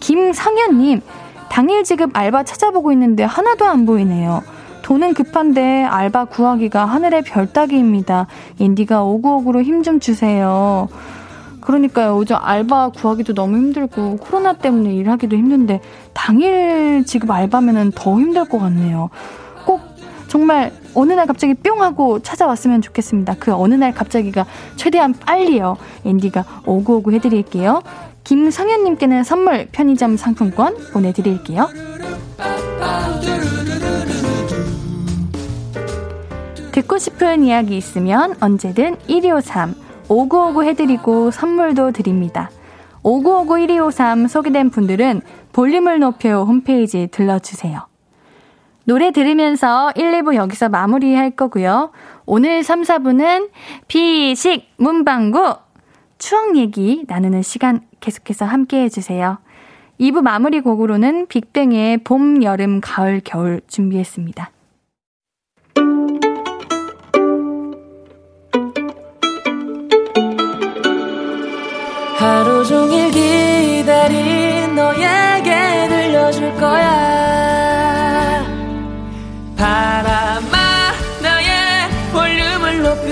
김성현님, 0.00 1.02
당일 1.50 1.84
지급 1.84 2.16
알바 2.16 2.44
찾아보고 2.44 2.92
있는데 2.92 3.24
하나도 3.24 3.66
안 3.66 3.84
보이네요. 3.84 4.42
돈은 4.80 5.12
급한데 5.12 5.84
알바 5.84 6.24
구하기가 6.24 6.86
하늘의 6.86 7.22
별 7.22 7.52
따기입니다. 7.52 8.28
인디가 8.58 9.04
오구오구로 9.04 9.62
힘 9.62 9.82
좀 9.82 10.00
주세요. 10.00 10.88
그러니까요. 11.60 12.16
요즘 12.16 12.36
알바 12.40 12.92
구하기도 12.96 13.34
너무 13.34 13.58
힘들고 13.58 14.16
코로나 14.16 14.54
때문에 14.54 14.94
일하기도 14.94 15.36
힘든데 15.36 15.80
당일 16.14 17.04
지급 17.06 17.30
알바면은 17.30 17.92
더 17.94 18.18
힘들 18.18 18.46
것 18.46 18.58
같네요. 18.58 19.10
꼭 20.32 20.38
정말 20.42 20.72
어느 20.94 21.12
날 21.12 21.26
갑자기 21.26 21.52
뿅 21.52 21.82
하고 21.82 22.20
찾아왔으면 22.20 22.80
좋겠습니다. 22.80 23.36
그 23.38 23.52
어느 23.52 23.74
날 23.74 23.92
갑자기가 23.92 24.46
최대한 24.76 25.12
빨리요. 25.12 25.76
앤디가 26.06 26.62
오구오구 26.64 27.12
해드릴게요. 27.12 27.82
김성현님께는 28.24 29.24
선물 29.24 29.68
편의점 29.70 30.16
상품권 30.16 30.74
보내드릴게요. 30.92 31.68
듣고 36.72 36.96
싶은 36.96 37.44
이야기 37.44 37.76
있으면 37.76 38.34
언제든 38.40 38.96
1253 39.06 39.74
5959 40.08 40.64
해드리고 40.64 41.30
선물도 41.30 41.92
드립니다. 41.92 42.50
5959 43.02 43.66
1253 43.66 44.28
소개된 44.28 44.70
분들은 44.70 45.20
볼륨을 45.52 46.00
높여 46.00 46.44
홈페이지 46.44 47.08
들러주세요. 47.10 47.91
노래 48.84 49.10
들으면서 49.10 49.92
1, 49.96 50.10
2부 50.12 50.34
여기서 50.34 50.68
마무리할 50.68 51.30
거고요. 51.32 51.90
오늘 52.26 52.62
3, 52.62 52.82
4부는 52.82 53.50
피식 53.88 54.68
문방구 54.76 55.56
추억 56.18 56.56
얘기 56.56 57.04
나누는 57.08 57.42
시간 57.42 57.80
계속해서 58.00 58.44
함께 58.44 58.82
해주세요. 58.82 59.38
2부 60.00 60.22
마무리 60.22 60.60
곡으로는 60.60 61.26
빅뱅의 61.28 61.98
봄, 61.98 62.42
여름, 62.42 62.80
가을, 62.80 63.20
겨울 63.24 63.60
준비했습니다. 63.68 64.50
하루 72.18 72.64
종일 72.64 73.10
기다린 73.10 74.74
너에 74.76 75.31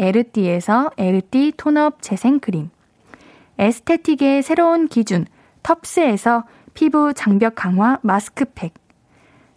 에르띠에서 0.00 0.90
에르띠 0.96 1.52
tone-up 1.58 2.00
재생크림. 2.00 2.70
aesthetic의 3.58 4.42
새로운 4.42 4.88
기준, 4.88 5.26
텁스에서 5.62 6.44
피부 6.72 7.12
장벽 7.12 7.54
강화 7.54 7.98
마스크팩. 8.00 8.72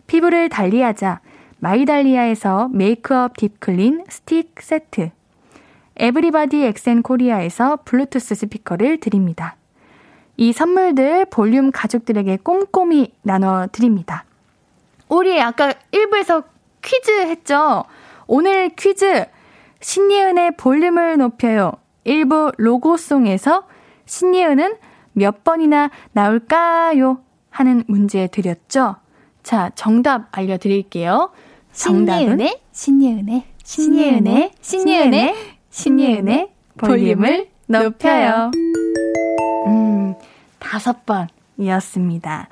피부를 0.06 0.50
달리하자 0.50 1.22
마이달리아에서 1.60 2.68
메이크업 2.74 3.38
deep 3.38 3.67
clean 3.67 4.04
스틱 4.10 4.56
세트. 4.60 5.12
에브리바디 5.96 6.66
엑센 6.66 7.02
코리아에서 7.02 7.80
블루투스 7.86 8.36
스피커를 8.36 9.00
드립니다. 9.00 9.56
이 10.36 10.52
선물들 10.52 11.28
볼륨 11.28 11.72
가족들에게 11.72 12.40
꼼꼼히 12.44 13.14
나눠드립니다. 13.22 14.26
우리 15.08 15.40
아까 15.40 15.72
1부에서 15.92 16.44
퀴즈 16.82 17.12
했죠? 17.28 17.86
오늘 18.28 18.70
퀴즈 18.70 19.26
신예은의 19.84 20.56
볼륨을 20.56 21.18
높여요. 21.18 21.74
1부 22.06 22.54
로고송에서 22.58 23.68
신예은은 24.06 24.76
몇 25.12 25.44
번이나 25.44 25.92
나올까요? 26.14 27.20
하는 27.50 27.84
문제 27.88 28.28
드렸죠? 28.28 28.96
자, 29.44 29.72
정답 29.76 30.28
알려드릴게요. 30.32 31.32
정답은 31.74 32.22
신예은의, 32.22 32.60
신예은의, 32.72 33.44
신예은의, 33.64 34.52
신예은의, 34.62 35.36
신예은의 35.70 36.50
볼륨을 36.78 37.50
높여요. 37.68 38.52
음, 39.68 40.16
다섯 40.60 41.04
번이었습니다. 41.58 42.48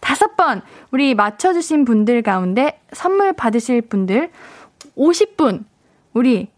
다섯 0.00 0.36
번, 0.36 0.62
우리 0.90 1.14
맞춰주신 1.14 1.84
분들 1.84 2.22
가운데 2.22 2.80
선물 2.92 3.32
받으실 3.32 3.82
분들 3.82 4.30
50분, 4.96 5.64
우리 6.12 6.48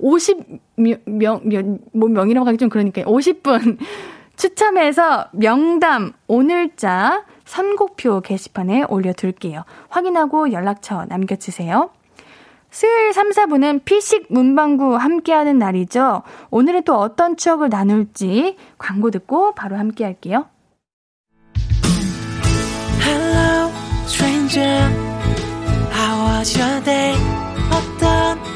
50명, 0.00 1.00
명, 1.06 1.78
뭐 1.92 2.08
명이라고 2.08 2.46
하기 2.48 2.58
좀 2.58 2.68
그러니까 2.68 3.02
50분 3.02 3.78
추첨해서 4.36 5.28
명담, 5.32 6.12
오늘자, 6.26 7.24
선곡표 7.44 8.20
게시판에 8.20 8.84
올려둘게요. 8.88 9.64
확인하고 9.88 10.52
연락처 10.52 11.06
남겨주세요. 11.06 11.90
수요일 12.70 13.12
3, 13.14 13.30
4분은 13.30 13.84
피식 13.84 14.26
문방구 14.28 14.96
함께하는 14.96 15.58
날이죠. 15.58 16.22
오늘은 16.50 16.82
또 16.82 16.96
어떤 16.96 17.36
추억을 17.36 17.70
나눌지 17.70 18.56
광고 18.76 19.10
듣고 19.10 19.54
바로 19.54 19.76
함께 19.78 20.04
할게요. 20.04 20.46
Hello, 23.00 23.70
stranger. 24.06 24.90
How 25.90 26.38
was 26.38 26.58
your 26.58 26.84
day? 26.84 27.16
어떤 27.70 28.55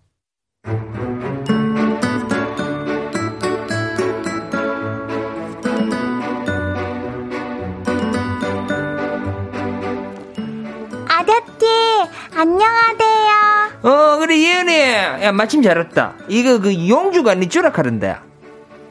야, 15.21 15.31
마침 15.31 15.61
잘 15.61 15.77
왔다. 15.77 16.13
이거 16.27 16.59
그 16.59 16.87
용주가 16.87 17.35
니 17.35 17.49
주락하던데. 17.49 18.17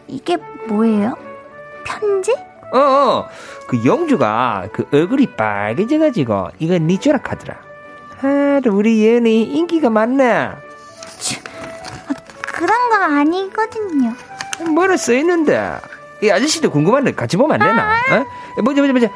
이게 0.09 0.37
뭐예요? 0.68 1.16
편지? 1.85 2.35
어, 2.73 2.79
어. 2.79 3.29
그 3.66 3.85
용주가 3.85 4.68
그 4.73 4.87
얼굴이 4.93 5.27
빨개져가지고 5.37 6.49
이거 6.59 6.79
니 6.79 6.99
주락하더라. 6.99 7.57
아, 8.23 8.61
우리 8.71 9.03
예은이 9.03 9.45
인기가 9.45 9.89
많네. 9.91 10.51
그런 12.43 12.91
거 12.91 12.97
아니거든요. 12.97 14.14
뭐라 14.75 14.97
써있는데. 14.97 15.77
이 16.23 16.31
아저씨도 16.31 16.71
궁금한데 16.71 17.12
같이 17.12 17.37
보면 17.39 17.61
안 17.61 17.66
되나? 17.66 17.83
아~ 17.83 18.16
어? 18.16 18.62
보자, 18.62 18.83
보자, 18.83 18.93
보자. 18.93 19.09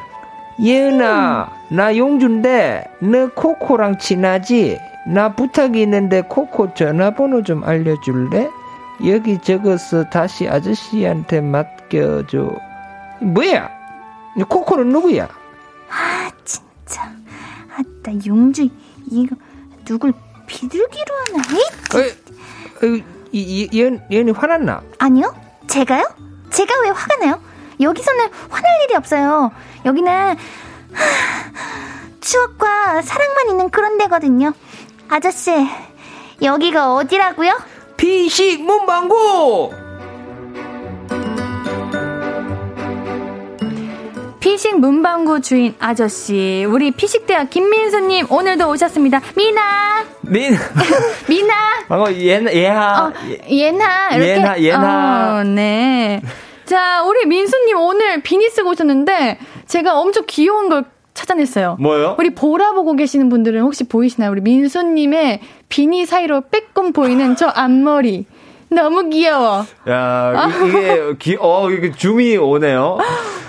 예은아, 0.63 1.51
음. 1.71 1.77
나 1.77 1.97
용준데, 1.97 2.85
너 3.01 3.29
코코랑 3.35 3.99
친하지? 3.99 4.79
나 5.07 5.35
부탁이 5.35 5.83
있는데 5.83 6.23
코코 6.23 6.75
전화번호 6.75 7.43
좀 7.43 7.63
알려줄래? 7.65 8.51
여기 9.07 9.39
적어서 9.41 10.05
다시 10.05 10.49
아저씨한테 10.49 11.41
맡겨줘. 11.41 12.51
뭐야? 13.21 13.71
코코는 14.49 14.89
누구야? 14.91 15.29
아, 15.91 16.31
진짜. 16.45 17.03
아, 17.77 17.83
나 18.03 18.13
용준, 18.27 18.71
이거, 19.11 19.37
누굴 19.85 20.13
비둘기로 20.47 21.15
하나? 21.29 21.43
에이? 21.53 21.63
어, 21.95 22.87
어, 22.87 23.03
이, 23.33 23.69
이, 23.73 23.81
연, 23.81 24.01
연이 24.11 24.31
화났나? 24.31 24.83
아니요. 24.99 25.35
제가요? 25.67 26.05
제가 26.51 26.73
왜 26.83 26.91
화가 26.91 27.17
나요? 27.17 27.41
여기서는 27.81 28.29
화날 28.49 28.83
일이 28.85 28.95
없어요. 28.95 29.51
여기는 29.85 30.11
하, 30.13 30.37
추억과 32.21 33.03
사랑만 33.03 33.49
있는 33.51 33.71
그런 33.71 33.99
데거든요. 33.99 34.53
아저씨, 35.09 35.51
여기가 36.43 36.95
어디라고요? 36.95 37.53
피식 37.97 38.63
문방구! 38.65 39.71
피식 44.41 44.79
문방구 44.79 45.41
주인 45.41 45.75
아저씨, 45.79 46.67
우리 46.69 46.91
피식대학 46.91 47.49
김민수님 47.51 48.27
오늘도 48.31 48.69
오셨습니다. 48.69 49.21
미나. 49.37 50.05
민. 50.23 50.55
미나. 51.29 51.55
방금 51.89 52.15
예나 52.15 52.53
예하. 52.53 53.07
어, 53.07 53.13
예나 53.49 54.11
이렇게. 54.11 54.37
예나 54.37 54.61
예나. 54.61 55.39
어, 55.41 55.45
네. 55.45 56.21
자, 56.67 57.03
우리 57.05 57.27
민수님 57.27 57.77
오늘 57.79 58.23
비니 58.23 58.49
쓰고 58.51 58.71
오셨는데 58.71 59.39
제가 59.67 59.99
엄청 59.99 60.25
귀여운 60.27 60.69
걸 60.69 60.85
찾아냈어요. 61.15 61.77
뭐요? 61.81 62.17
우리 62.19 62.35
보라 62.35 62.73
보고 62.73 62.95
계시는 62.95 63.29
분들은 63.29 63.63
혹시 63.63 63.85
보이시나요? 63.85 64.31
우리 64.31 64.41
민수님의 64.41 65.41
비니 65.69 66.07
사이로 66.07 66.43
빼꼼 66.51 66.93
보이는 66.93 67.37
저 67.37 67.47
앞머리. 67.47 68.27
너무 68.71 69.09
귀여워. 69.09 69.65
야, 69.89 70.49
이게, 70.67 71.15
기, 71.21 71.37
어, 71.39 71.71
이게 71.71 71.93
줌이 71.93 72.37
오네요. 72.37 72.99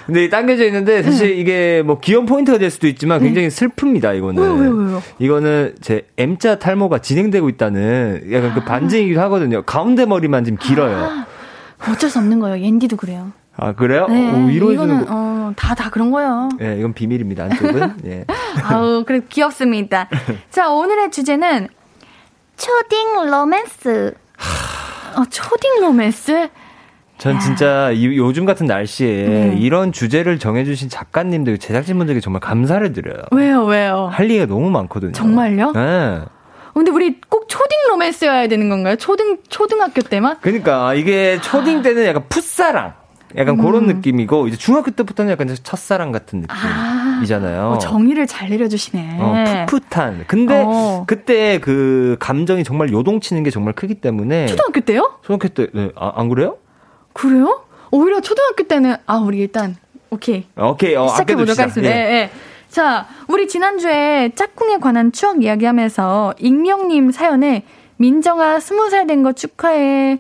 근데 0.06 0.30
당겨져 0.30 0.66
있는데, 0.66 1.02
사실 1.02 1.30
네. 1.30 1.34
이게 1.34 1.82
뭐 1.84 2.00
귀여운 2.00 2.28
포인트가 2.28 2.60
될 2.60 2.70
수도 2.70 2.86
있지만 2.86 3.20
네. 3.20 3.26
굉장히 3.26 3.48
슬픕니다, 3.48 4.16
이거는. 4.16 4.44
왜요, 4.44 4.54
왜요, 4.54 4.72
왜요? 4.72 5.04
이거는 5.18 5.76
제 5.82 6.06
M자 6.18 6.60
탈모가 6.60 7.00
진행되고 7.00 7.50
있다는 7.50 8.28
약간 8.32 8.54
그 8.54 8.64
반증이기도 8.64 9.20
하거든요. 9.22 9.64
가운데 9.64 10.06
머리만 10.06 10.46
좀 10.46 10.58
길어요. 10.58 10.96
아. 10.96 11.26
어쩔 11.92 12.10
수 12.12 12.20
없는 12.20 12.40
거예요. 12.40 12.64
옌디도 12.64 12.98
그래요. 12.98 13.32
아 13.58 13.74
그래요? 13.74 14.08
네, 14.08 14.32
오, 14.34 14.50
이거는 14.50 15.06
어, 15.10 15.54
다다 15.56 15.90
그런 15.90 16.12
거예요. 16.12 16.50
예, 16.62 16.78
이건 16.78 16.94
비밀입니다. 16.94 17.46
안쪽은. 17.46 17.94
예. 18.06 18.26
아우 18.64 19.04
그래 19.06 19.22
귀엽습니다. 19.30 20.10
자 20.50 20.70
오늘의 20.70 21.12
주제는 21.12 21.70
초딩 22.58 23.30
로맨스. 23.30 24.14
어, 25.18 25.24
초딩 25.30 25.82
로맨스? 25.82 26.50
전 27.18 27.40
진짜 27.40 27.92
이, 27.92 28.18
요즘 28.18 28.46
같은 28.46 28.66
날씨에 28.66 29.28
네. 29.28 29.56
이런 29.58 29.94
주제를 29.94 30.38
정해주신 30.38 30.90
작가님들, 30.90 31.58
제작진분들께 31.60 32.20
정말 32.20 32.42
감사를 32.42 32.92
드려요. 32.92 33.24
왜요, 33.32 33.64
왜요? 33.64 34.10
할 34.12 34.30
얘기가 34.30 34.46
너무 34.48 34.70
많거든요. 34.70 35.14
정말요? 35.14 35.72
네. 35.72 36.22
근데 36.74 36.92
우리 36.92 37.22
꼭 37.30 37.48
초딩 37.48 37.78
로맨스여야 37.88 38.50
되는 38.50 38.68
건가요? 38.68 38.98
초등 38.98 39.38
초등학교 39.48 40.02
때만? 40.02 40.38
그러니까 40.42 40.94
이게 40.94 41.40
초딩 41.40 41.82
때는 41.82 42.06
약간 42.06 42.26
풋사랑 42.28 42.94
약간 43.38 43.60
음. 43.60 43.64
그런 43.66 43.86
느낌이고 43.88 44.48
이제 44.48 44.58
중학교 44.58 44.92
때부터는 44.92 45.32
약간 45.32 45.56
첫사랑 45.64 46.12
같은 46.12 46.46
느낌이잖아요. 46.48 47.62
아, 47.62 47.70
어, 47.74 47.78
정의를 47.78 48.28
잘 48.28 48.50
내려주시네. 48.50 49.18
어, 49.20 49.66
풋풋한. 49.68 50.26
근데 50.28 50.64
어. 50.66 51.04
그때 51.08 51.60
그 51.60 52.16
감정이 52.20 52.64
정말 52.64 52.92
요동치는 52.92 53.44
게 53.44 53.50
정말 53.50 53.74
크기 53.74 53.96
때문에 53.96 54.46
초등학교 54.48 54.80
때요? 54.82 55.20
초등학교 55.22 55.48
때, 55.50 55.68
네. 55.74 55.92
아, 55.96 56.14
안 56.16 56.30
그래요? 56.30 56.58
그래요? 57.14 57.62
오히려 57.92 58.20
초등학교 58.22 58.64
때는 58.64 58.96
아 59.06 59.18
우리 59.18 59.38
일단 59.40 59.76
오케이. 60.10 60.46
오케이. 60.58 60.96
어, 60.96 61.08
시작해 61.08 61.36
보도록 61.36 61.58
하겠습니다. 61.60 61.94
예. 61.94 61.98
네, 62.04 62.10
네. 62.10 62.32
자, 62.70 63.08
우리 63.28 63.48
지난주에 63.48 64.32
짝꿍에 64.36 64.78
관한 64.80 65.12
추억 65.12 65.42
이야기하면서 65.44 66.36
익명님 66.40 67.12
사연에 67.12 67.64
민정아 67.98 68.60
스무 68.60 68.90
살 68.90 69.08
된 69.08 69.24
거 69.24 69.32
축하해. 69.34 70.20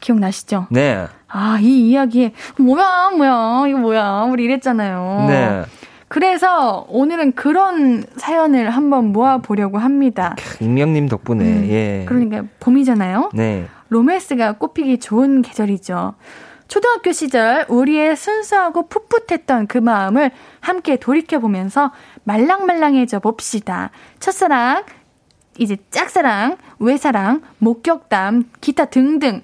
기억나시죠? 0.00 0.66
네. 0.70 1.06
아, 1.32 1.58
이 1.60 1.88
이야기에, 1.88 2.32
뭐야, 2.58 3.10
뭐야, 3.16 3.64
이거 3.66 3.78
뭐야, 3.78 4.26
우리 4.30 4.44
이랬잖아요. 4.44 5.26
네. 5.28 5.62
그래서 6.08 6.84
오늘은 6.90 7.32
그런 7.32 8.04
사연을 8.16 8.68
한번 8.68 9.12
모아보려고 9.12 9.78
합니다. 9.78 10.36
익명님 10.60 11.08
덕분에, 11.08 11.42
음, 11.42 11.68
예. 11.70 12.04
그러니까 12.06 12.44
봄이잖아요? 12.60 13.30
네. 13.32 13.66
로맨스가 13.88 14.52
꽃피기 14.58 14.98
좋은 15.00 15.40
계절이죠. 15.40 16.14
초등학교 16.68 17.12
시절 17.12 17.64
우리의 17.68 18.14
순수하고 18.16 18.88
풋풋했던 18.88 19.68
그 19.68 19.78
마음을 19.78 20.30
함께 20.60 20.96
돌이켜보면서 20.96 21.92
말랑말랑해져 22.24 23.20
봅시다. 23.20 23.90
첫사랑, 24.20 24.84
이제 25.58 25.76
짝사랑, 25.90 26.58
외사랑, 26.78 27.40
목격담, 27.58 28.44
기타 28.60 28.86
등등 28.86 29.42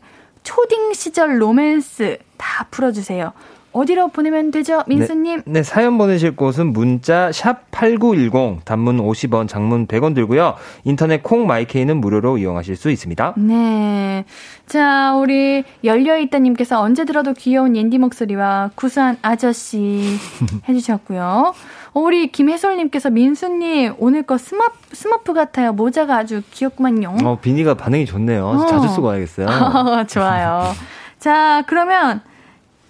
초딩 0.48 0.94
시절 0.94 1.42
로맨스 1.42 2.16
다 2.38 2.66
풀어주세요. 2.70 3.34
어디로 3.72 4.08
보내면 4.08 4.50
되죠, 4.50 4.82
민수님? 4.86 5.42
네, 5.44 5.52
네, 5.52 5.62
사연 5.62 5.98
보내실 5.98 6.36
곳은 6.36 6.72
문자 6.72 7.30
샵 7.32 7.70
#8910 7.70 8.64
단문 8.64 8.96
50원, 8.96 9.46
장문 9.46 9.86
100원 9.86 10.14
들고요. 10.14 10.54
인터넷 10.84 11.22
콩 11.22 11.46
마이케이는 11.46 11.98
무료로 11.98 12.38
이용하실 12.38 12.76
수 12.76 12.90
있습니다. 12.90 13.34
네, 13.36 14.24
자 14.66 15.14
우리 15.16 15.64
열려있다님께서 15.84 16.80
언제 16.80 17.04
들어도 17.04 17.34
귀여운 17.34 17.76
옌디 17.76 17.98
목소리와 17.98 18.70
구수한 18.74 19.18
아저씨 19.20 20.16
해주셨고요. 20.66 21.52
우리 21.98 22.30
김혜솔님께서 22.30 23.10
민수님 23.10 23.94
오늘 23.98 24.22
거 24.22 24.38
스머프, 24.38 24.94
스머프 24.94 25.32
같아요. 25.32 25.72
모자가 25.72 26.16
아주 26.16 26.42
귀엽구만요. 26.50 27.16
어 27.24 27.38
비니가 27.40 27.74
반응이 27.74 28.06
좋네요. 28.06 28.46
어. 28.46 28.66
자주 28.66 28.88
쓰고 28.88 29.08
와야겠어요. 29.08 30.06
좋아요. 30.08 30.72
자 31.18 31.64
그러면 31.66 32.22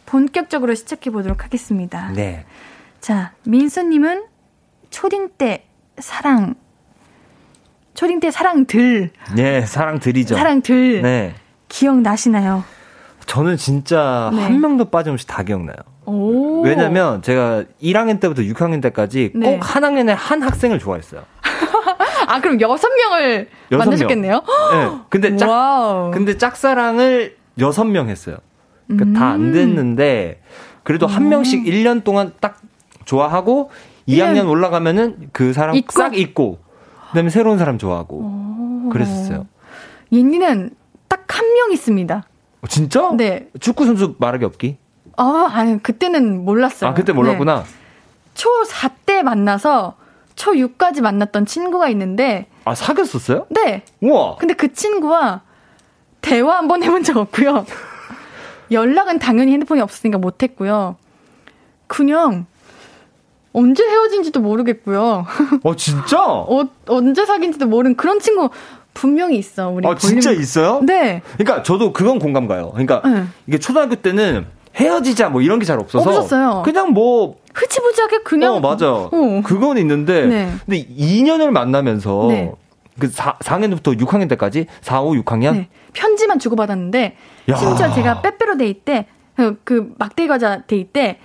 본격적으로 0.07 0.75
시작해 0.75 1.11
보도록 1.11 1.45
하겠습니다. 1.45 2.11
네. 2.15 2.45
자, 3.01 3.33
민수님은 3.45 4.25
초딩 4.91 5.31
때 5.37 5.67
사랑, 5.99 6.55
초딩 7.95 8.21
때 8.21 8.31
사랑들. 8.31 9.11
네, 9.37 9.67
사랑들이죠. 9.67 10.35
사랑들. 10.35 11.03
네. 11.03 11.35
기억나시나요? 11.69 12.65
저는 13.27 13.59
진짜 13.59 14.31
네. 14.33 14.43
한 14.43 14.61
명도 14.61 14.87
빠짐없이 14.87 15.27
다 15.27 15.43
기억나요. 15.43 15.77
오. 16.09 16.63
왜냐면 16.63 17.23
제가 17.23 17.65
1학년 17.83 18.21
때부터 18.21 18.43
6학년 18.43 18.81
때까지 18.83 19.33
네. 19.35 19.53
꼭한 19.59 19.85
학년에 19.85 20.13
한 20.13 20.43
학생을 20.43 20.79
좋아했어요. 20.79 21.23
아, 22.27 22.41
그럼 22.41 22.61
여섯 22.61 22.89
명을 22.89 23.49
만나셨겠네요? 23.71 24.35
네. 24.73 24.91
근데 25.09 25.37
짝, 25.37 25.49
와우. 25.49 26.11
근데 26.11 26.37
짝사랑을 26.37 27.37
여섯 27.59 27.85
명 27.85 28.09
했어요. 28.09 28.37
그러니까 28.87 29.05
음. 29.07 29.13
다안 29.15 29.53
됐는데 29.53 30.41
그래도 30.83 31.07
음. 31.07 31.11
한 31.11 31.29
명씩 31.29 31.65
1년 31.65 32.05
동안 32.05 32.33
딱 32.41 32.61
좋아하고 33.05 33.71
2학년 34.09 34.49
올라가면은 34.49 35.29
그 35.33 35.53
사람 35.53 35.75
잊고? 35.77 35.93
싹 35.93 36.17
잊고 36.17 36.59
그다음에 37.09 37.31
새로운 37.31 37.59
사람 37.59 37.79
좋아하고 37.79 38.17
오. 38.17 38.89
그랬었어요. 38.91 39.47
옌디는 40.13 40.71
딱 41.09 41.25
한 41.29 41.45
명 41.55 41.73
있습니다. 41.73 42.25
어, 42.63 42.67
진짜? 42.67 43.11
네. 43.17 43.49
축구 43.61 43.85
선수 43.85 44.15
말하기 44.19 44.45
없기? 44.45 44.77
아, 45.19 45.49
아니 45.53 45.83
그때는 45.83 46.45
몰랐어요. 46.45 46.91
아, 46.91 46.95
그때 46.95 47.13
몰랐구나. 47.13 47.65
네. 47.65 47.71
초4 48.35 48.91
때 49.05 49.23
만나서 49.23 49.95
초6까지 50.37 51.01
만났던 51.01 51.47
친구가 51.47 51.89
있는데 51.91 52.47
아, 52.65 52.75
사귀었었어요? 52.75 53.47
네. 53.51 53.83
우와. 54.01 54.37
근데 54.37 54.55
그 54.55 54.73
친구와 54.73 55.43
대화 56.21 56.57
한 56.57 56.69
번 56.69 56.83
해본 56.83 57.03
적 57.03 57.17
없고요. 57.17 57.67
연락은 58.71 59.19
당연히 59.19 59.53
핸드폰이 59.53 59.81
없으니까 59.81 60.19
못했고요. 60.19 60.97
그냥 61.87 62.47
언제 63.53 63.83
헤어진지도 63.83 64.41
모르겠고요. 64.41 65.27
어 65.65 65.77
진짜? 65.77 66.21
어, 66.23 66.65
언제 66.87 67.25
사귄지도 67.25 67.67
모르는 67.67 67.97
그런 67.97 68.21
친구 68.21 68.51
분명히 68.95 69.39
있어. 69.39 69.71
우리 69.71 69.87
아 69.87 69.91
볼륨... 69.91 69.99
진짜 69.99 70.31
있어요? 70.33 70.81
네. 70.85 71.23
그러니까 71.39 71.63
저도 71.63 71.93
그건 71.93 72.19
공감 72.19 72.47
가요. 72.47 72.71
그러니까 72.73 73.01
네. 73.09 73.25
이게 73.47 73.59
초등학교 73.59 73.95
때는 73.97 74.47
헤어지자 74.79 75.29
뭐 75.31 75.41
이런 75.43 75.59
게 75.59 75.65
잘 75.65 75.79
없어서 75.79 76.09
없었어요. 76.09 76.63
그냥 76.65 76.91
뭐 76.93 77.37
흐지부지하게 77.55 78.19
그냥 78.23 78.55
어 78.55 78.61
맞아. 78.61 78.93
어. 78.93 79.11
그건 79.45 79.77
있는데 79.79 80.27
네. 80.27 80.53
근데 80.65 80.87
2년을 80.87 81.51
만나면서 81.51 82.27
네. 82.29 82.53
그 82.99 83.09
4, 83.09 83.35
4학년부터 83.39 83.99
6학년 84.01 84.29
때까지 84.29 84.67
4, 84.81 85.03
5, 85.03 85.13
6학년 85.13 85.53
네. 85.55 85.69
편지만 85.93 86.39
주고받았는데 86.39 87.17
야. 87.49 87.55
심지어 87.57 87.93
제가 87.93 88.23
빼빼로 88.23 88.57
데이 88.57 88.75
때, 88.85 89.07
그, 89.37 89.61
그 89.65 89.93
막대기 89.99 90.29
과자 90.29 90.63
데이 90.67 90.85
때, 90.85 91.19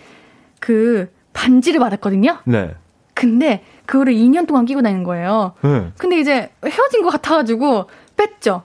그 0.59 1.09
반지를 1.33 1.79
받았거든요. 1.79 2.37
네. 2.45 2.75
근데 3.15 3.63
그거를 3.85 4.13
2년 4.13 4.47
동안 4.47 4.65
끼고 4.65 4.81
다니는 4.81 5.03
거예요. 5.03 5.53
네. 5.61 5.91
근데 5.97 6.19
이제 6.19 6.49
헤어진 6.65 7.01
것 7.03 7.09
같아가지고 7.09 7.85
뺐죠. 8.17 8.63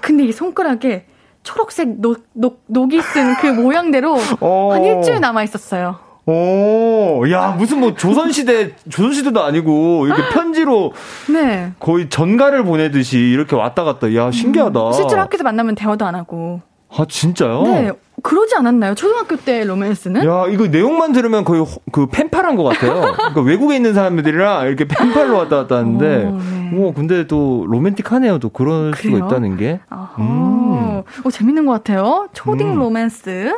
근데 0.00 0.24
이 0.24 0.32
손가락에 0.32 1.06
초록색 1.52 2.00
녹, 2.00 2.24
녹, 2.34 2.62
녹이 2.66 3.00
쓴 3.00 3.34
그 3.40 3.46
모양대로 3.46 4.18
어. 4.40 4.70
한 4.72 4.84
일주일 4.84 5.20
남아 5.20 5.44
있었어요. 5.44 5.96
오, 6.26 7.24
야, 7.30 7.54
무슨 7.58 7.80
뭐 7.80 7.94
조선시대, 7.94 8.76
조선시대도 8.90 9.42
아니고, 9.42 10.04
이렇게 10.06 10.28
편지로. 10.34 10.92
네. 11.32 11.72
거의 11.80 12.10
전가를 12.10 12.64
보내듯이 12.64 13.16
이렇게 13.18 13.56
왔다 13.56 13.82
갔다. 13.82 14.14
야, 14.14 14.30
신기하다. 14.30 14.88
음, 14.88 14.92
실제로 14.92 15.22
학교에서 15.22 15.42
만나면 15.42 15.74
대화도 15.74 16.04
안 16.04 16.14
하고. 16.14 16.60
아, 16.94 17.06
진짜요? 17.08 17.62
네. 17.62 17.92
그러지 18.22 18.54
않았나요? 18.56 18.94
초등학교 18.94 19.36
때 19.36 19.64
로맨스는? 19.64 20.26
야, 20.26 20.46
이거 20.48 20.66
내용만 20.66 21.12
들으면 21.12 21.44
거의 21.44 21.64
그 21.92 22.06
펜팔한 22.06 22.56
것 22.56 22.64
같아요. 22.64 23.14
그러니까 23.16 23.40
외국에 23.42 23.76
있는 23.76 23.94
사람들이랑 23.94 24.66
이렇게 24.66 24.86
펜팔로 24.86 25.36
왔다 25.36 25.56
갔다 25.56 25.76
하는데, 25.76 26.26
오, 26.26 26.36
네. 26.38 26.76
오 26.76 26.92
근데 26.92 27.26
또 27.26 27.64
로맨틱하네요. 27.68 28.38
또 28.38 28.48
그럴 28.48 28.92
그래요? 28.92 29.16
수가 29.16 29.26
있다는 29.26 29.56
게. 29.56 29.80
음. 30.18 31.02
오, 31.24 31.30
재밌는 31.30 31.66
것 31.66 31.72
같아요. 31.72 32.28
초딩 32.32 32.72
음. 32.72 32.78
로맨스. 32.78 33.54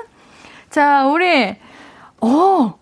자, 0.68 1.06
우리, 1.06 1.56
어, 2.20 2.74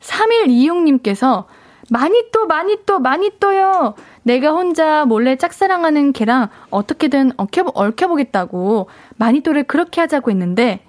3126님께서 0.00 1.44
많이 1.90 2.24
또, 2.32 2.46
많이 2.46 2.78
또, 2.86 2.98
많이 2.98 3.30
또요. 3.38 3.94
내가 4.22 4.50
혼자 4.52 5.04
몰래 5.04 5.36
짝사랑하는 5.36 6.12
걔랑 6.12 6.48
어떻게든 6.70 7.32
얽혀, 7.36 7.64
얽혀보겠다고 7.74 8.88
마니또를 9.16 9.64
그렇게 9.64 10.00
하자고 10.00 10.30
했는데 10.30 10.80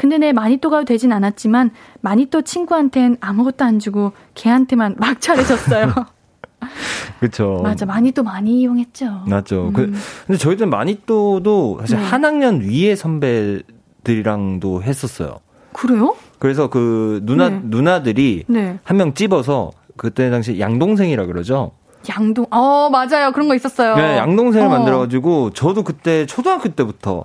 근데 0.00 0.16
내 0.16 0.32
마니또가 0.32 0.84
되진 0.84 1.12
않았지만 1.12 1.72
마니또 2.00 2.40
친구한텐 2.40 3.18
아무것도 3.20 3.66
안 3.66 3.78
주고 3.78 4.12
걔한테만 4.32 4.94
막 4.96 5.20
잘해줬어요. 5.20 5.92
그렇죠. 7.20 7.60
맞아, 7.62 7.84
마니또 7.84 8.22
많이 8.22 8.60
이용했죠. 8.60 9.24
맞죠. 9.26 9.66
음. 9.66 9.72
그, 9.74 9.92
근데 10.26 10.38
저희들 10.38 10.68
마니또도 10.68 11.80
사실 11.82 11.98
네. 11.98 12.02
한 12.02 12.24
학년 12.24 12.62
위에 12.62 12.96
선배들이랑도 12.96 14.82
했었어요. 14.82 15.40
그래요? 15.74 16.16
그래서 16.38 16.70
그 16.70 17.20
누나 17.24 17.50
네. 17.50 17.60
누나들이 17.62 18.44
네. 18.48 18.78
한명 18.84 19.12
찝어서 19.12 19.72
그때 19.98 20.30
당시 20.30 20.58
양동생이라 20.58 21.26
그러죠. 21.26 21.72
양동, 22.08 22.46
어, 22.50 22.88
맞아요. 22.90 23.30
그런 23.32 23.46
거 23.48 23.54
있었어요. 23.54 23.94
네, 23.96 24.16
양동생을 24.16 24.66
어. 24.66 24.70
만들어가지고, 24.70 25.50
저도 25.50 25.82
그때, 25.82 26.24
초등학교 26.26 26.68
때부터, 26.70 27.24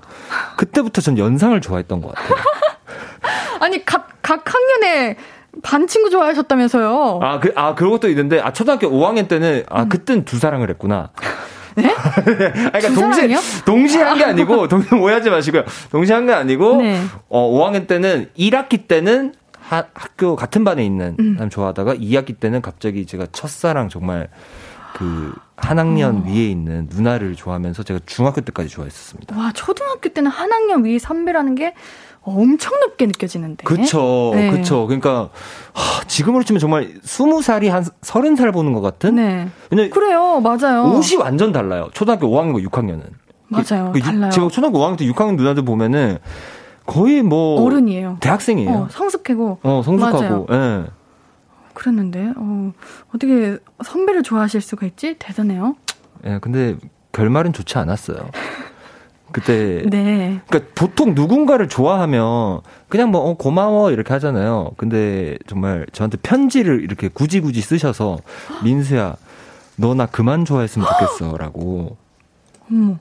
그때부터 0.57 1.01
전 1.01 1.17
연상을 1.17 1.59
좋아했던 1.61 2.01
것 2.01 2.13
같아요. 2.13 2.35
아니, 3.61 3.85
각, 3.85 4.09
각 4.21 4.43
학년에 4.53 5.15
반 5.63 5.87
친구 5.87 6.09
좋아하셨다면서요? 6.09 7.19
아, 7.23 7.39
그, 7.39 7.53
아, 7.55 7.73
그런 7.75 7.91
것도 7.91 8.09
있는데, 8.09 8.41
아, 8.41 8.51
초등학교 8.51 8.89
5학년 8.89 9.29
때는, 9.29 9.63
아, 9.69 9.83
음. 9.83 9.89
그땐 9.89 10.25
두 10.25 10.37
사랑을 10.37 10.69
했구나. 10.69 11.09
네? 11.75 11.93
그러니까 12.23 12.89
동시에, 12.93 13.35
동시에 13.65 14.01
한 14.01 14.17
게 14.17 14.23
아니고, 14.25 14.67
동시에 14.69 14.97
오해하지 14.99 15.29
마시고요. 15.29 15.63
동시에 15.91 16.15
한 16.15 16.25
게 16.25 16.33
아니고, 16.33 16.77
네. 16.81 17.01
어, 17.29 17.49
5학년 17.49 17.87
때는, 17.87 18.29
1학기 18.37 18.87
때는 18.87 19.33
하, 19.61 19.83
학교 19.93 20.35
같은 20.35 20.63
반에 20.63 20.85
있는 20.85 21.15
음. 21.19 21.33
사람 21.35 21.49
좋아하다가 21.49 21.95
2학기 21.95 22.39
때는 22.39 22.61
갑자기 22.61 23.05
제가 23.07 23.25
첫사랑 23.31 23.89
정말 23.89 24.27
그 24.95 25.33
한 25.57 25.79
학년 25.79 26.17
어. 26.17 26.23
위에 26.25 26.49
있는 26.49 26.87
누나를 26.91 27.35
좋아하면서 27.35 27.83
제가 27.83 27.99
중학교 28.05 28.41
때까지 28.41 28.69
좋아했었습니다. 28.69 29.37
와, 29.37 29.51
초등학교 29.53 30.09
때는 30.09 30.29
한 30.29 30.51
학년 30.51 30.83
위 30.83 30.99
선배라는 30.99 31.55
게 31.55 31.73
엄청 32.21 32.79
높게 32.79 33.05
느껴지는데. 33.05 33.63
그쵸, 33.63 34.31
네. 34.33 34.49
그쵸. 34.49 34.85
그러니까, 34.87 35.29
하, 35.73 36.03
지금으로 36.07 36.43
치면 36.43 36.59
정말 36.59 36.93
20살이 37.03 37.69
한 37.69 37.83
30살 38.01 38.51
보는 38.51 38.73
것 38.73 38.81
같은? 38.81 39.15
네. 39.15 39.49
그래요, 39.89 40.41
맞아요. 40.41 40.91
옷이 40.93 41.15
완전 41.17 41.51
달라요. 41.51 41.89
초등학교 41.93 42.27
5학년과 42.27 42.67
6학년은. 42.67 43.03
맞아요. 43.47 43.91
그, 43.93 43.99
그 43.99 44.01
달라요. 44.01 44.31
지금 44.31 44.49
초등학교 44.49 44.79
5학년 44.79 44.97
때 44.97 45.05
6학년 45.05 45.35
누나들 45.35 45.63
보면은 45.63 46.17
거의 46.85 47.21
뭐. 47.21 47.61
어른이에요. 47.63 48.17
대학생이에요. 48.19 48.71
어, 48.71 48.87
성숙하고. 48.89 49.59
어, 49.63 49.81
성숙하고. 49.85 50.47
예. 50.51 50.55
네. 50.57 50.83
그랬는데, 51.75 52.33
어, 52.35 52.73
어떻게 53.13 53.57
선배를 53.83 54.23
좋아하실 54.23 54.61
수가 54.61 54.87
있지? 54.87 55.15
대단해요. 55.19 55.75
예, 56.25 56.29
네, 56.31 56.39
근데 56.41 56.75
결말은 57.11 57.53
좋지 57.53 57.77
않았어요. 57.77 58.29
그때 59.31 59.83
네. 59.89 60.39
그러니까 60.47 60.71
보통 60.75 61.13
누군가를 61.13 61.67
좋아하면 61.69 62.61
그냥 62.89 63.11
뭐 63.11 63.21
어, 63.21 63.35
고마워 63.35 63.91
이렇게 63.91 64.13
하잖아요. 64.13 64.71
근데 64.77 65.37
정말 65.47 65.85
저한테 65.91 66.17
편지를 66.17 66.81
이렇게 66.83 67.07
굳이 67.09 67.41
굳이 67.41 67.61
쓰셔서 67.61 68.17
민수야 68.63 69.15
너 69.77 69.93
나 69.93 70.05
그만 70.05 70.45
좋아했으면 70.45 70.87
좋겠어라고. 70.87 71.97
음. 72.71 72.97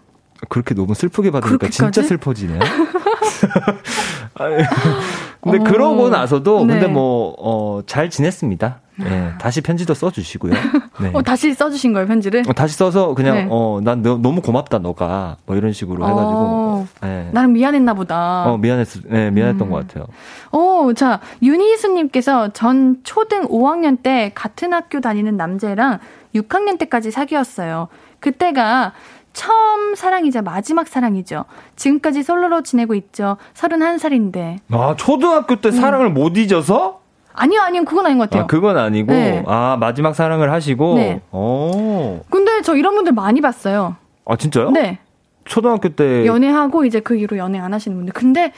그렇게 0.48 0.74
너무 0.74 0.94
슬프게 0.94 1.30
받으니까 1.30 1.56
그렇게까지? 1.58 1.92
진짜 1.92 2.02
슬퍼지네요. 2.02 2.58
근데 5.44 5.58
어, 5.58 5.64
그러고 5.64 6.08
나서도 6.08 6.64
네. 6.64 6.74
근데 6.74 6.86
뭐 6.88 7.34
어, 7.38 7.82
잘 7.86 8.10
지냈습니다. 8.10 8.80
네, 8.96 9.32
다시 9.40 9.60
편지도 9.60 9.92
써주시고요. 9.92 10.52
네. 11.00 11.10
어, 11.14 11.22
다시 11.22 11.52
써주신 11.52 11.92
거예요, 11.92 12.06
편지를? 12.06 12.44
어, 12.48 12.52
다시 12.52 12.76
써서 12.76 13.14
그냥, 13.14 13.36
네. 13.36 13.46
어, 13.50 13.80
난 13.82 14.02
너, 14.02 14.16
무 14.16 14.40
고맙다, 14.40 14.78
너가. 14.78 15.36
뭐 15.46 15.56
이런 15.56 15.72
식으로 15.72 16.04
해가지고. 16.04 16.22
어, 16.22 16.86
네. 17.02 17.28
나는 17.32 17.52
미안했나 17.52 17.94
보다. 17.94 18.44
어, 18.44 18.56
미안했, 18.56 18.86
네, 19.08 19.30
미안했던 19.32 19.66
음. 19.66 19.72
것 19.72 19.86
같아요. 19.86 20.06
오, 20.52 20.92
자, 20.94 21.18
윤희수님께서 21.42 22.52
전 22.52 22.98
초등 23.02 23.48
5학년 23.48 24.00
때 24.00 24.30
같은 24.34 24.72
학교 24.72 25.00
다니는 25.00 25.36
남자랑 25.36 25.98
6학년 26.34 26.78
때까지 26.78 27.10
사귀었어요. 27.10 27.88
그때가 28.20 28.92
처음 29.34 29.94
사랑이자 29.94 30.40
마지막 30.40 30.88
사랑이죠. 30.88 31.44
지금까지 31.76 32.22
솔로로 32.22 32.62
지내고 32.62 32.94
있죠. 32.94 33.36
31살인데. 33.54 34.58
아, 34.70 34.94
초등학교 34.96 35.56
때 35.56 35.68
음. 35.68 35.72
사랑을 35.72 36.08
못 36.08 36.38
잊어서? 36.38 37.00
아니요, 37.34 37.60
아니요. 37.60 37.84
그건 37.84 38.06
아닌 38.06 38.16
것 38.18 38.30
같아요. 38.30 38.44
아, 38.44 38.46
그건 38.46 38.78
아니고, 38.78 39.12
네. 39.12 39.42
아, 39.46 39.76
마지막 39.78 40.14
사랑을 40.14 40.52
하시고, 40.52 40.94
네. 40.94 41.20
오. 41.32 42.20
근데 42.30 42.62
저 42.62 42.76
이런 42.76 42.94
분들 42.94 43.12
많이 43.12 43.40
봤어요. 43.40 43.96
아, 44.24 44.36
진짜요? 44.36 44.70
네. 44.70 45.00
초등학교 45.44 45.88
때. 45.90 46.24
연애하고 46.24 46.84
이제 46.84 47.00
그 47.00 47.16
이후로 47.16 47.36
연애 47.36 47.58
안 47.58 47.74
하시는 47.74 47.94
분들. 47.96 48.14
근데 48.14 48.52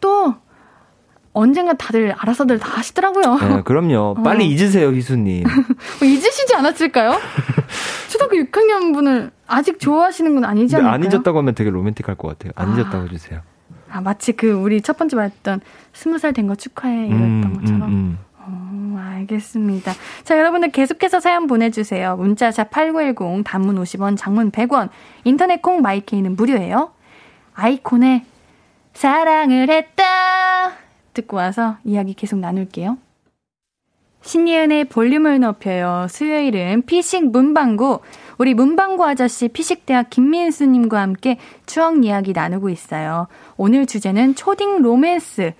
또, 0.00 0.34
언젠가 1.34 1.74
다들 1.74 2.14
알아서들 2.16 2.58
다 2.60 2.78
하시더라고요. 2.78 3.38
네, 3.56 3.62
그럼요. 3.62 4.14
빨리 4.22 4.44
어. 4.44 4.46
잊으세요, 4.46 4.90
희수님. 4.90 5.42
뭐 6.00 6.08
잊으시지 6.08 6.54
않았을까요? 6.54 7.18
초등학교 8.28 8.36
6학년 8.50 8.92
분을 8.94 9.30
아직 9.46 9.78
좋아하시는 9.78 10.34
건 10.34 10.44
아니지 10.44 10.76
않을까요? 10.76 10.94
안 10.94 11.04
잊었다고 11.04 11.38
하면 11.38 11.54
되게 11.54 11.70
로맨틱할 11.70 12.16
것 12.16 12.28
같아요. 12.28 12.52
안 12.56 12.72
아. 12.72 12.76
잊었다고 12.76 13.04
해주세요. 13.04 13.40
아, 13.90 14.00
마치 14.00 14.32
그 14.32 14.50
우리 14.52 14.80
첫 14.82 14.96
번째 14.96 15.16
말했던 15.16 15.60
스무 15.92 16.18
살 16.18 16.32
된 16.32 16.48
거 16.48 16.54
축하해 16.54 17.06
이랬던 17.06 17.20
음, 17.22 17.42
음 17.44 17.54
것처럼. 17.60 17.82
음, 17.82 17.88
음. 17.88 18.18
어, 18.38 18.98
알겠습니다. 19.16 19.92
자, 20.24 20.38
여러분들 20.38 20.70
계속해서 20.72 21.20
사연 21.20 21.46
보내주세요. 21.46 22.16
문자샵 22.16 22.70
8910, 22.70 23.44
단문 23.44 23.76
50원, 23.82 24.16
장문 24.18 24.50
100원, 24.50 24.88
인터넷 25.24 25.62
콩 25.62 25.80
마이케이는 25.80 26.34
무료예요. 26.36 26.90
아이콘에 27.54 28.24
사랑을 28.94 29.70
했다. 29.70 30.04
듣고 31.14 31.36
와서 31.36 31.76
이야기 31.84 32.14
계속 32.14 32.38
나눌게요. 32.40 32.98
신예은의 34.24 34.86
볼륨을 34.86 35.38
높여요. 35.40 36.06
수요일은 36.08 36.82
피식 36.86 37.30
문방구. 37.30 38.00
우리 38.38 38.54
문방구 38.54 39.04
아저씨 39.04 39.48
피식대학 39.48 40.08
김민수님과 40.08 41.00
함께 41.00 41.38
추억 41.66 42.04
이야기 42.04 42.32
나누고 42.32 42.70
있어요. 42.70 43.28
오늘 43.58 43.86
주제는 43.86 44.34
초딩 44.34 44.80
로맨스. 44.80 45.52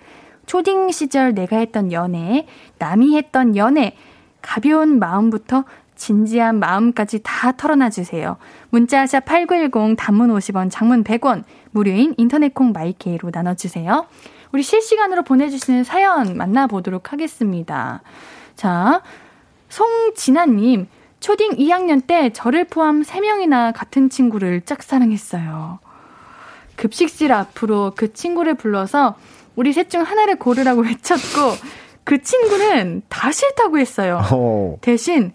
초딩 0.46 0.90
시절 0.90 1.34
내가 1.34 1.58
했던 1.58 1.92
연애, 1.92 2.46
남이 2.78 3.16
했던 3.16 3.56
연애, 3.56 3.96
가벼운 4.42 4.98
마음부터 4.98 5.64
진지한 5.94 6.58
마음까지 6.58 7.20
다 7.22 7.52
털어놔 7.52 7.90
주세요. 7.90 8.36
문자샵 8.70 9.24
8910 9.26 9.96
단문 9.96 10.34
50원, 10.34 10.70
장문 10.70 11.04
100원, 11.04 11.44
무료인 11.70 12.14
인터넷 12.16 12.52
콩 12.52 12.72
마이케이로 12.72 13.30
나눠 13.30 13.54
주세요. 13.54 14.06
우리 14.52 14.62
실시간으로 14.62 15.22
보내 15.22 15.48
주시는 15.48 15.84
사연 15.84 16.36
만나 16.36 16.66
보도록 16.66 17.12
하겠습니다. 17.12 18.02
자, 18.56 19.02
송진아님, 19.68 20.88
초딩 21.20 21.52
2학년 21.56 22.06
때 22.06 22.30
저를 22.32 22.64
포함 22.64 23.02
3명이나 23.02 23.72
같은 23.74 24.10
친구를 24.10 24.60
짝사랑했어요. 24.62 25.78
급식실 26.76 27.32
앞으로 27.32 27.92
그 27.96 28.12
친구를 28.12 28.54
불러서 28.54 29.16
우리 29.56 29.72
셋 29.72 29.88
중 29.90 30.02
하나를 30.02 30.36
고르라고 30.36 30.82
외쳤고, 30.84 31.56
그 32.04 32.20
친구는 32.20 33.02
다 33.08 33.32
싫다고 33.32 33.78
했어요. 33.78 34.20
오. 34.32 34.74
어. 34.74 34.78
대신, 34.80 35.32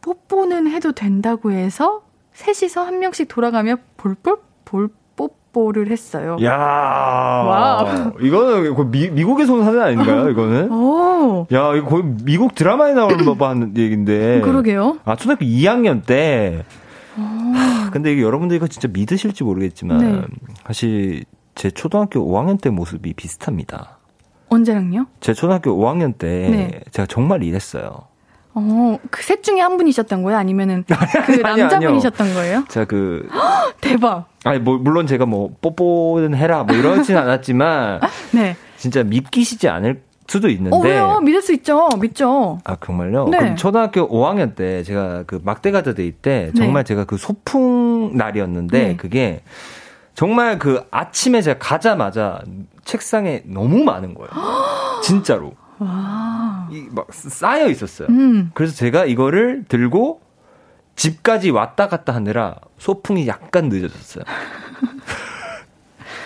뽀뽀는 0.00 0.70
해도 0.70 0.92
된다고 0.92 1.50
해서, 1.50 2.02
셋이서 2.32 2.84
한 2.84 2.98
명씩 2.98 3.28
돌아가며 3.28 3.76
볼볼 3.96 4.38
볼 4.64 4.88
뽀뽀를 5.54 5.90
했어요. 5.90 6.36
야, 6.42 6.52
와, 6.56 8.12
이거는 8.20 8.90
미, 8.90 9.08
미국에서 9.08 9.54
온 9.54 9.64
사진 9.64 9.80
아닌가요? 9.80 10.28
이거는? 10.28 10.70
오, 10.72 11.46
야, 11.52 11.74
이거 11.74 11.86
거의 11.86 12.02
미국 12.24 12.54
드라마에 12.54 12.92
나오는 12.92 13.16
법한 13.24 13.74
얘기인데. 13.76 14.40
그러게요. 14.42 14.98
아, 15.04 15.16
초등학교 15.16 15.44
2학년 15.44 16.04
때. 16.04 16.64
하, 17.16 17.90
근데 17.90 18.12
이게 18.12 18.22
여러분들 18.22 18.56
이거 18.56 18.66
진짜 18.66 18.88
믿으실지 18.92 19.44
모르겠지만 19.44 19.98
네. 19.98 20.22
사실 20.66 21.24
제 21.54 21.70
초등학교 21.70 22.20
5학년 22.20 22.60
때 22.60 22.70
모습이 22.70 23.14
비슷합니다. 23.14 23.98
언제랑요? 24.48 25.06
제 25.20 25.32
초등학교 25.32 25.70
5학년 25.78 26.18
때 26.18 26.48
네. 26.50 26.80
제가 26.90 27.06
정말 27.06 27.44
이랬어요. 27.44 28.08
어, 28.54 28.98
그 29.10 29.22
셋 29.22 29.42
중에 29.42 29.60
한 29.60 29.76
분이셨던 29.76 30.22
거예요? 30.22 30.38
아니면은 30.38 30.84
그 31.26 31.32
남자분이셨던 31.32 32.34
거예요? 32.34 32.64
제가 32.68 32.86
그 32.86 33.28
대박. 33.80 34.26
아니 34.44 34.58
뭐 34.58 34.78
물론 34.78 35.06
제가 35.06 35.26
뭐 35.26 35.50
뽀뽀는 35.60 36.34
해라 36.36 36.62
뭐 36.64 36.76
이러진 36.76 37.16
않았지만 37.16 38.00
네. 38.32 38.56
진짜 38.76 39.02
믿기시지 39.02 39.68
않을 39.68 40.02
수도 40.26 40.48
있는데. 40.48 40.76
어, 40.76 40.80
왜요? 40.80 41.20
믿을 41.20 41.42
수 41.42 41.52
있죠. 41.52 41.88
믿죠. 42.00 42.58
아, 42.64 42.76
정말요? 42.82 43.28
네. 43.28 43.38
그럼 43.38 43.56
초등학교 43.56 44.08
5학년 44.08 44.54
때 44.54 44.82
제가 44.82 45.24
그 45.26 45.40
막대과자 45.44 45.94
데이 45.94 46.12
때 46.12 46.50
정말 46.56 46.84
네. 46.84 46.88
제가 46.88 47.04
그 47.04 47.16
소풍 47.18 48.16
날이었는데 48.16 48.78
네. 48.78 48.96
그게 48.96 49.42
정말 50.14 50.58
그 50.58 50.82
아침에 50.90 51.42
제가 51.42 51.58
가자마자 51.58 52.40
책상에 52.84 53.42
너무 53.46 53.84
많은 53.84 54.14
거예요. 54.14 54.30
진짜로. 55.02 55.52
와. 55.78 56.43
이 56.74 56.88
막 56.90 57.06
쌓여 57.12 57.68
있었어요. 57.68 58.08
음. 58.10 58.50
그래서 58.54 58.74
제가 58.74 59.04
이거를 59.04 59.64
들고 59.68 60.20
집까지 60.96 61.50
왔다 61.50 61.88
갔다 61.88 62.14
하느라 62.14 62.56
소풍이 62.78 63.26
약간 63.26 63.68
늦어졌어요. 63.68 64.24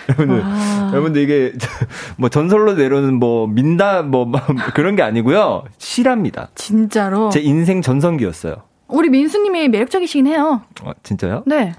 여러분들, 0.09 0.43
여러분들 0.91 1.21
이게 1.21 1.53
뭐 2.17 2.29
전설로 2.29 2.73
내려오는 2.73 3.13
뭐 3.15 3.45
민다 3.47 4.01
뭐, 4.01 4.25
뭐 4.25 4.41
그런 4.73 4.95
게 4.95 5.03
아니고요. 5.03 5.63
실합니다. 5.77 6.49
진짜로. 6.55 7.29
제 7.29 7.39
인생 7.39 7.81
전성기였어요. 7.81 8.63
우리 8.87 9.09
민수님이 9.09 9.67
매력적이시긴 9.69 10.25
해요. 10.27 10.63
어, 10.81 10.91
진짜요? 11.03 11.43
네. 11.45 11.73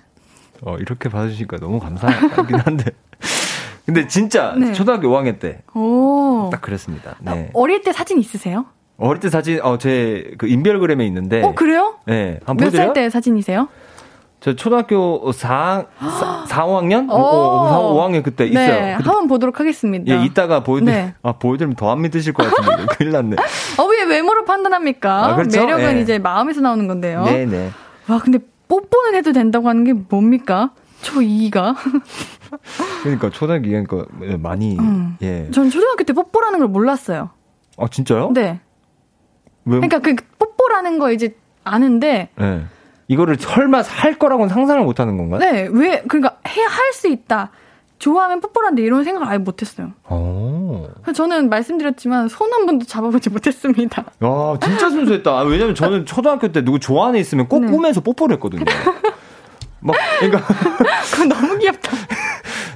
어, 0.62 0.76
이렇게 0.76 1.08
봐주시니까 1.08 1.56
너무 1.58 1.80
감사하긴 1.80 2.56
한데. 2.60 2.84
근데 3.91 4.07
진짜 4.07 4.55
네. 4.57 4.72
초등학교 4.72 5.09
5학년 5.09 5.41
때. 5.41 5.62
오. 5.74 6.49
딱 6.53 6.61
그랬습니다. 6.61 7.16
네. 7.20 7.51
어릴 7.55 7.82
때 7.82 7.93
사진 7.93 8.20
있으세요? 8.20 8.66
어릴 8.99 9.18
때 9.18 9.28
사진, 9.28 9.61
어, 9.62 9.78
제그 9.78 10.47
인별그램에 10.47 11.05
있는데. 11.07 11.43
어, 11.43 11.55
그래요? 11.57 11.97
네. 12.07 12.38
몇 12.47 12.70
살 12.70 12.93
때 12.93 13.11
사진이세요? 13.11 13.66
저 14.38 14.55
초등학교 14.55 15.32
4, 15.32 15.86
4, 15.99 16.45
4 16.47 16.66
5학년? 16.66 17.11
오, 17.11 17.16
4, 17.16 17.78
5학년 17.80 18.22
그때 18.22 18.45
네, 18.45 18.51
있어요. 18.51 18.97
그때, 18.99 19.11
한번 19.11 19.26
보도록 19.26 19.59
하겠습니다. 19.59 20.05
예, 20.14 20.24
이따가 20.24 20.62
보여드리, 20.62 20.93
네. 20.93 21.14
아, 21.24 21.32
보여드리면 21.32 21.74
더 21.74 21.91
안 21.91 22.01
믿으실 22.03 22.32
것 22.32 22.49
같은데. 22.49 22.86
큰일 22.97 23.11
났네. 23.11 23.36
어, 23.78 23.84
왜 23.86 24.05
외모를 24.05 24.45
판단합니까? 24.45 25.26
아, 25.26 25.34
그렇죠? 25.34 25.61
매력은 25.61 25.95
네. 25.97 26.01
이제 26.03 26.18
마음에서 26.20 26.61
나오는 26.61 26.86
건데요. 26.86 27.24
네네. 27.24 27.47
네. 27.47 27.70
와, 28.09 28.18
근데 28.20 28.38
뽀뽀는 28.68 29.16
해도 29.16 29.32
된다고 29.32 29.68
하는 29.68 29.82
게 29.82 29.93
뭡니까? 29.95 30.70
초 31.03 31.20
2가? 31.20 31.74
그러니까 33.03 33.30
초등학교 33.30 33.66
2학년 33.68 34.40
많이, 34.40 34.78
음. 34.78 35.16
예. 35.22 35.51
전 35.51 35.70
초등학교 35.70 36.05
때 36.05 36.12
뽀뽀라는 36.12 36.59
걸 36.59 36.68
몰랐어요. 36.68 37.30
아, 37.78 37.86
진짜요? 37.88 38.30
네. 38.34 38.61
왜? 39.64 39.80
그러니까 39.80 39.98
그 40.01 40.14
뽀뽀라는 40.38 40.98
거 40.98 41.12
이제 41.12 41.34
아는데. 41.64 42.30
네. 42.36 42.64
이거를 43.09 43.36
설마 43.40 43.82
할 43.82 44.18
거라고는 44.18 44.48
상상을 44.48 44.82
못 44.84 45.01
하는 45.01 45.16
건가요? 45.16 45.40
네, 45.40 45.68
왜, 45.72 46.03
그러니까 46.07 46.38
해, 46.46 46.62
할 46.62 46.92
수 46.92 47.09
있다. 47.09 47.51
좋아하면 47.98 48.40
뽀뽀한데 48.40 48.82
이런 48.82 49.05
생각 49.05 49.28
아예 49.28 49.36
못 49.36 49.61
했어요. 49.61 49.90
오. 50.09 50.86
저는 51.14 51.48
말씀드렸지만 51.51 52.28
손 52.28 52.51
한 52.53 52.64
번도 52.66 52.86
잡아보지 52.86 53.28
못했습니다. 53.30 54.03
야, 54.03 54.59
진짜 54.62 54.88
순수했다. 54.90 55.30
아, 55.30 55.42
왜냐면 55.42 55.74
저는 55.74 56.07
초등학교 56.07 56.51
때 56.53 56.62
누구 56.64 56.78
좋아하는 56.78 57.16
애 57.18 57.20
있으면 57.20 57.48
꼭 57.48 57.61
네. 57.64 57.70
꿈에서 57.70 58.01
뽀뽀를 58.01 58.34
했거든요. 58.36 58.64
막, 59.80 59.96
그러니까. 60.20 60.46
그건 61.11 61.28
너무 61.28 61.59
귀엽다. 61.59 61.90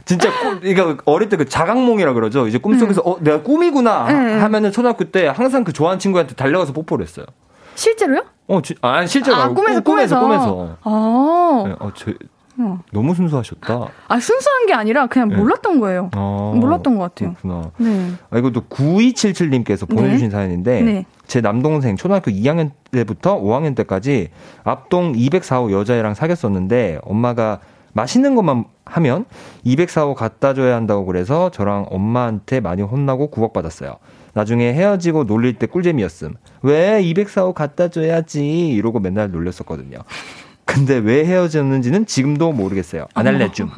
진짜 0.05 0.31
꿈, 0.41 0.61
그러니까 0.61 1.03
어릴 1.07 1.29
때 1.29 1.37
그 1.37 1.47
자각몽이라 1.49 2.13
그러죠. 2.13 2.47
이제 2.47 2.59
꿈속에서 2.59 3.01
음. 3.03 3.13
어 3.13 3.17
내가 3.21 3.43
꿈이구나 3.43 4.07
음. 4.09 4.43
하면은 4.43 4.71
초등학교 4.73 5.05
때 5.05 5.27
항상 5.27 5.65
그 5.65 5.73
좋아하는 5.73 5.99
친구한테 5.99 6.35
달려가서 6.35 6.73
뽀뽀를 6.73 7.05
했어요. 7.05 7.27
실제로요? 7.75 8.23
어, 8.47 8.61
지, 8.63 8.75
아, 8.83 9.05
실제로 9.07 9.37
아, 9.37 9.49
꿈에서, 9.49 9.81
꿈에서, 9.81 10.21
꿈에서. 10.21 10.55
꿈에서. 10.55 10.77
아. 10.83 11.65
네, 11.67 11.75
어, 11.81 11.91
저, 11.95 12.13
어. 12.59 12.79
너무 12.93 13.15
순수하셨다. 13.15 13.87
아, 14.07 14.21
순수한 14.21 14.67
게 14.67 14.75
아니라 14.75 15.07
그냥 15.07 15.29
네. 15.31 15.37
몰랐던 15.37 15.81
거예요. 15.81 16.11
아, 16.15 16.53
몰랐던 16.55 16.97
것 16.97 17.03
같아요. 17.03 17.35
그렇구나. 17.41 17.71
네. 17.79 18.13
아, 18.31 18.39
이것도 18.39 18.67
9277님께서 18.69 19.89
보내주신 19.89 20.29
네. 20.29 20.31
사연인데, 20.31 20.83
네. 20.83 21.07
제 21.27 21.41
남동생 21.41 21.97
초등학교 21.97 22.31
2학년 22.31 22.71
때부터 22.93 23.41
5학년 23.41 23.75
때까지 23.75 24.29
앞동 24.63 25.15
204호 25.15 25.73
여자애랑 25.73 26.15
사귀었었는데, 26.15 27.01
엄마가 27.03 27.61
맛있는 27.95 28.34
것만 28.34 28.64
하면 28.84 29.24
204호 29.64 30.14
갖다 30.14 30.53
줘야 30.53 30.76
한다고 30.76 31.07
그래서 31.07 31.51
저랑 31.51 31.86
엄마한테 31.88 32.61
많이 32.61 32.82
혼나고 32.82 33.30
구박받았어요. 33.30 33.97
나중에 34.34 34.72
헤어지고 34.74 35.24
놀릴 35.24 35.59
때 35.59 35.66
꿀잼이었음. 35.66 36.34
왜 36.62 37.01
204호 37.03 37.55
갖다 37.55 37.88
줘야지 37.88 38.68
이러고 38.68 39.01
맨날 39.01 39.30
놀렸었거든요. 39.30 39.99
근데 40.64 40.97
왜 40.97 41.24
헤어졌는지는 41.24 42.07
지금도 42.07 42.53
모르겠어요. 42.53 43.07
안 43.14 43.26
알려줌. 43.26 43.70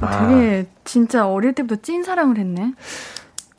아, 0.00 0.28
되게 0.28 0.66
진짜 0.84 1.28
어릴 1.28 1.52
때부터 1.54 1.82
찐 1.82 2.02
사랑을 2.02 2.38
했네. 2.38 2.72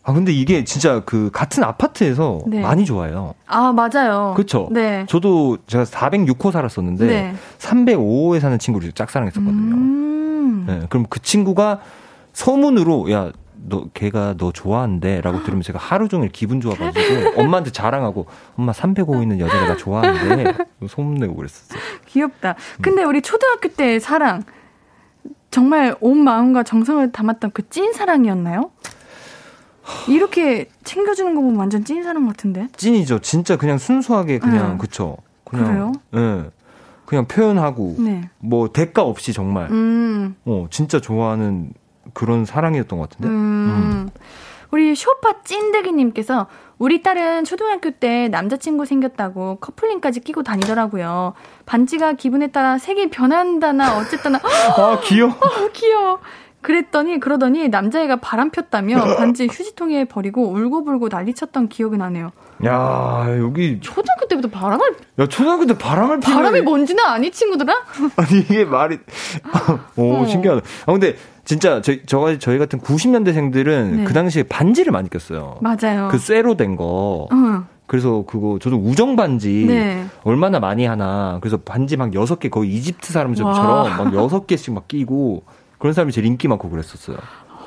아 0.10 0.14
근데 0.14 0.32
이게 0.34 0.64
진짜 0.64 1.02
그 1.06 1.30
같은 1.32 1.64
아파트에서 1.64 2.40
네. 2.48 2.62
많이 2.62 2.84
좋아요. 2.84 3.36
아 3.46 3.72
맞아요. 3.72 4.34
그렇죠. 4.36 4.68
네. 4.72 5.06
저도 5.08 5.60
제가 5.68 5.84
406호 5.84 6.52
살았었는데 6.52 7.06
네. 7.06 7.36
305호에 7.60 8.40
사는 8.40 8.58
친구를 8.58 8.92
짝사랑했었거든요. 8.94 9.76
음. 9.76 10.64
네. 10.68 10.82
그럼 10.90 11.06
그 11.08 11.22
친구가 11.22 11.82
소문으로 12.34 13.12
야 13.12 13.32
너 13.62 13.84
걔가 13.94 14.36
너 14.38 14.52
좋아한대라고 14.54 15.44
들으면 15.44 15.62
제가 15.62 15.78
하루 15.78 16.08
종일 16.08 16.30
기분 16.30 16.62
좋아가지고 16.62 17.42
엄마한테 17.42 17.72
자랑하고 17.72 18.26
엄마 18.58 18.72
305 18.72 19.22
있는 19.22 19.40
여자가 19.42 19.68
나 19.68 19.76
좋아하는데 19.78 20.54
소문내고 20.88 21.36
그랬었어요. 21.36 21.80
귀엽다. 22.08 22.56
근데 22.82 23.04
우리 23.04 23.22
초등학교 23.22 23.68
때 23.68 24.00
사랑 24.00 24.44
정말 25.52 25.94
온 26.00 26.24
마음과 26.24 26.64
정성을 26.64 27.12
담았던 27.12 27.52
그 27.52 27.68
찐 27.70 27.92
사랑이었나요? 27.92 28.72
이렇게 30.08 30.70
챙겨주는 30.84 31.36
거 31.36 31.42
보면 31.42 31.58
완전 31.58 31.84
찐 31.84 32.04
사랑 32.04 32.28
같은데? 32.28 32.68
찐이죠. 32.76 33.20
진짜 33.20 33.58
그냥 33.58 33.78
순수하게 33.78 34.40
그냥 34.40 34.74
네. 34.74 34.78
그쵸. 34.78 35.18
그냥 35.44 35.66
그래요? 35.66 35.92
네. 36.12 36.50
그냥 37.06 37.26
표현하고 37.26 37.96
네. 38.00 38.30
뭐 38.38 38.70
대가 38.72 39.02
없이 39.04 39.34
정말 39.34 39.70
음. 39.72 40.36
어 40.46 40.68
진짜 40.70 41.00
좋아하는 41.00 41.74
그런 42.14 42.46
사랑이었던 42.46 43.00
것 43.00 43.10
같은데. 43.10 43.28
음. 43.30 43.34
음. 43.34 44.10
우리 44.72 44.94
쇼파 44.96 45.42
찐득이님께서 45.44 46.46
우리 46.78 47.02
딸은 47.02 47.44
초등학교 47.44 47.90
때 47.92 48.30
남자친구 48.30 48.86
생겼다고 48.86 49.58
커플링까지 49.60 50.20
끼고 50.22 50.44
다니더라고요. 50.44 51.34
반지가 51.66 52.14
기분에 52.14 52.48
따라 52.48 52.78
색이 52.78 53.10
변한다나 53.10 53.98
어쨌다나. 53.98 54.40
아 54.44 55.00
귀여워. 55.04 55.32
어, 55.42 55.70
귀여워. 55.74 56.20
그랬더니 56.62 57.20
그러더니 57.20 57.70
남자애가 57.70 58.18
바람 58.18 58.50
폈다며 58.50 59.02
반지 59.18 59.48
휴지통에 59.48 60.06
버리고 60.06 60.50
울고불고 60.50 61.08
난리쳤던 61.10 61.70
기억이 61.70 61.98
나네요. 61.98 62.32
야 62.66 63.26
여기 63.40 63.80
초등학교 63.80 64.28
때부터 64.28 64.50
바람을 64.50 64.96
야 65.20 65.28
초등학교 65.28 65.66
때 65.66 65.78
바람을 65.78 66.20
피는 66.20 66.36
바람이 66.36 66.62
뭔지는 66.62 67.06
아니 67.06 67.32
친구들아? 67.32 67.74
아니 68.18 68.40
이게 68.40 68.66
말이 68.66 69.00
오 69.96 70.16
어. 70.16 70.26
신기하다. 70.26 70.62
아 70.86 70.92
근데 70.92 71.16
진짜 71.46 71.82
저희 71.82 72.02
저 72.06 72.38
저희 72.38 72.58
같은 72.58 72.80
90년대생들은 72.80 73.86
네. 73.92 74.04
그 74.04 74.14
당시에 74.14 74.44
반지를 74.44 74.92
많이 74.92 75.10
꼈어요. 75.10 75.60
맞아요. 75.62 76.10
그 76.12 76.18
쇠로 76.18 76.58
된 76.58 76.76
거. 76.76 77.28
어. 77.32 77.64
그래서 77.88 78.24
그거 78.28 78.60
저도 78.62 78.76
우정 78.78 79.16
반지 79.16 79.66
네. 79.68 80.06
얼마나 80.24 80.60
많이 80.60 80.86
하나. 80.86 81.40
그래서 81.42 81.58
반지 81.58 81.98
막 81.98 82.14
여섯 82.14 82.40
개 82.40 82.50
거의 82.50 82.72
이집트 82.72 83.12
사람처럼 83.12 83.98
막 83.98 84.14
여섯 84.14 84.46
개씩 84.46 84.74
막 84.76 84.88
끼고 84.88 85.44
그런 85.80 85.94
사람이 85.94 86.12
제일 86.12 86.28
인기 86.28 86.48
많고 86.48 86.70
그랬었어요. 86.70 87.18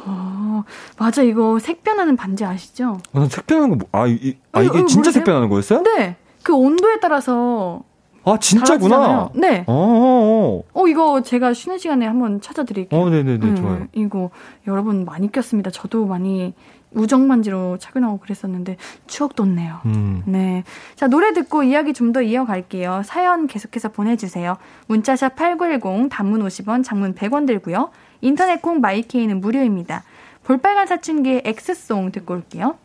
어, 0.04 0.64
맞아 0.98 1.22
이거 1.22 1.58
색 1.58 1.82
변하는 1.84 2.16
반지 2.16 2.44
아시죠? 2.44 2.98
아, 3.12 3.26
색 3.30 3.46
변하는 3.46 3.70
거, 3.70 3.76
뭐, 3.76 3.88
아, 4.02 4.06
이, 4.06 4.36
아 4.52 4.60
이게 4.62 4.78
어, 4.80 4.86
진짜 4.86 4.96
모르세요? 4.98 5.12
색 5.12 5.24
변하는 5.24 5.48
거였어요? 5.48 5.82
네. 5.82 6.16
그 6.42 6.54
온도에 6.54 6.98
따라서 7.00 7.82
아, 8.24 8.38
진짜구나. 8.38 9.30
네. 9.34 9.64
어, 9.66 9.72
어, 9.74 10.62
어, 10.80 10.86
이거 10.86 11.22
제가 11.22 11.54
쉬는 11.54 11.78
시간에 11.78 12.06
한번 12.06 12.40
찾아드릴게요. 12.40 13.00
어, 13.00 13.10
네네네, 13.10 13.46
음, 13.46 13.56
좋아요. 13.56 13.86
이거 13.92 14.30
여러분 14.66 15.04
많이 15.04 15.30
꼈습니다. 15.30 15.70
저도 15.70 16.06
많이 16.06 16.54
우정반지로 16.94 17.78
착용하고 17.78 18.18
그랬었는데 18.18 18.76
추억 19.06 19.34
돋네요. 19.34 19.80
음. 19.86 20.22
네. 20.26 20.62
자, 20.94 21.06
노래 21.08 21.32
듣고 21.32 21.62
이야기 21.62 21.92
좀 21.94 22.12
더 22.12 22.20
이어갈게요. 22.22 23.02
사연 23.04 23.46
계속해서 23.46 23.88
보내주세요. 23.90 24.56
문자샵 24.88 25.34
8910, 25.34 26.08
단문 26.10 26.44
50원, 26.46 26.84
장문 26.84 27.14
100원 27.14 27.46
들고요. 27.46 27.90
인터넷 28.22 28.62
콩 28.62 28.80
마이케이는 28.80 29.40
무료입니다. 29.40 30.04
볼빨간 30.44 30.86
사춘기의 30.86 31.42
엑스송 31.44 32.10
듣고 32.10 32.34
올게요. 32.34 32.78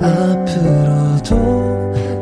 앞으로도 0.00 1.36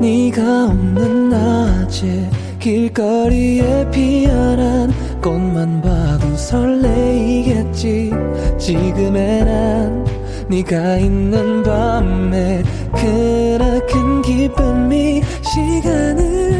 네가 0.01 0.67
없는 0.67 1.29
낮에 1.29 2.31
길거리에 2.59 3.91
피어난 3.91 4.91
꽃만 5.23 5.83
봐도 5.83 6.35
설레이겠지 6.37 8.11
지금의 8.59 9.45
난 9.45 10.07
네가 10.49 10.97
있는 10.97 11.63
밤에 11.63 12.63
그나큰 12.93 14.23
기쁨이 14.23 15.23
시간을 15.43 16.60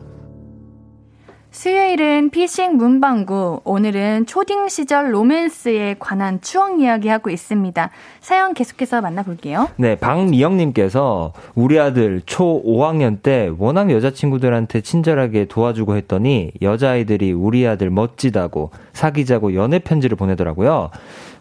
수요일은 1.61 2.31
피싱 2.31 2.77
문방구. 2.77 3.61
오늘은 3.65 4.25
초딩 4.25 4.67
시절 4.67 5.13
로맨스에 5.13 5.97
관한 5.99 6.41
추억 6.41 6.81
이야기 6.81 7.07
하고 7.07 7.29
있습니다. 7.29 7.91
사연 8.19 8.55
계속해서 8.55 8.99
만나볼게요. 9.01 9.67
네, 9.75 9.95
박미영님께서 9.95 11.33
우리 11.53 11.79
아들 11.79 12.23
초 12.25 12.63
5학년 12.63 13.21
때 13.21 13.51
워낙 13.59 13.91
여자친구들한테 13.91 14.81
친절하게 14.81 15.45
도와주고 15.45 15.95
했더니 15.97 16.51
여자아이들이 16.63 17.31
우리 17.31 17.67
아들 17.67 17.91
멋지다고 17.91 18.71
사귀자고 18.93 19.53
연애 19.53 19.77
편지를 19.77 20.17
보내더라고요. 20.17 20.89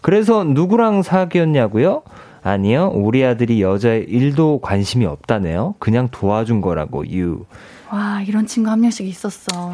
그래서 0.02 0.44
누구랑 0.44 1.00
사귀었냐고요? 1.00 2.02
아니요, 2.42 2.90
우리 2.94 3.24
아들이 3.24 3.62
여자의 3.62 4.04
일도 4.04 4.60
관심이 4.60 5.06
없다네요. 5.06 5.76
그냥 5.78 6.08
도와준 6.10 6.60
거라고, 6.60 7.10
유. 7.10 7.46
와, 7.90 8.22
이런 8.22 8.46
친구 8.46 8.70
한 8.70 8.80
명씩 8.80 9.06
있었어. 9.06 9.72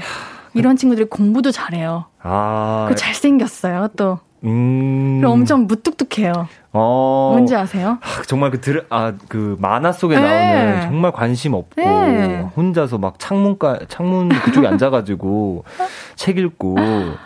이런 0.57 0.77
친구들이 0.77 1.09
공부도 1.09 1.51
잘해요. 1.51 2.07
아. 2.23 2.87
그 2.89 2.95
잘생겼어요, 2.95 3.89
또. 3.97 4.19
음. 4.45 5.19
그리고 5.21 5.33
엄청 5.33 5.67
무뚝뚝해요. 5.67 6.49
어. 6.73 7.31
뭔지 7.33 7.55
아세요? 7.55 7.99
아, 8.01 8.23
정말 8.27 8.51
그 8.51 8.61
들, 8.61 8.87
아, 8.91 9.13
그 9.29 9.57
만화 9.61 9.93
속에 9.93 10.17
네. 10.17 10.23
나오는 10.23 10.83
정말 10.83 11.13
관심 11.13 11.55
없고, 11.55 11.81
네. 11.81 12.41
혼자서 12.57 12.99
막 12.99 13.19
창문가, 13.19 13.81
창문 13.89 14.29
그쪽에 14.29 14.67
앉아가지고 14.67 15.65
책 16.17 16.39
읽고. 16.39 16.77
아. 16.79 17.17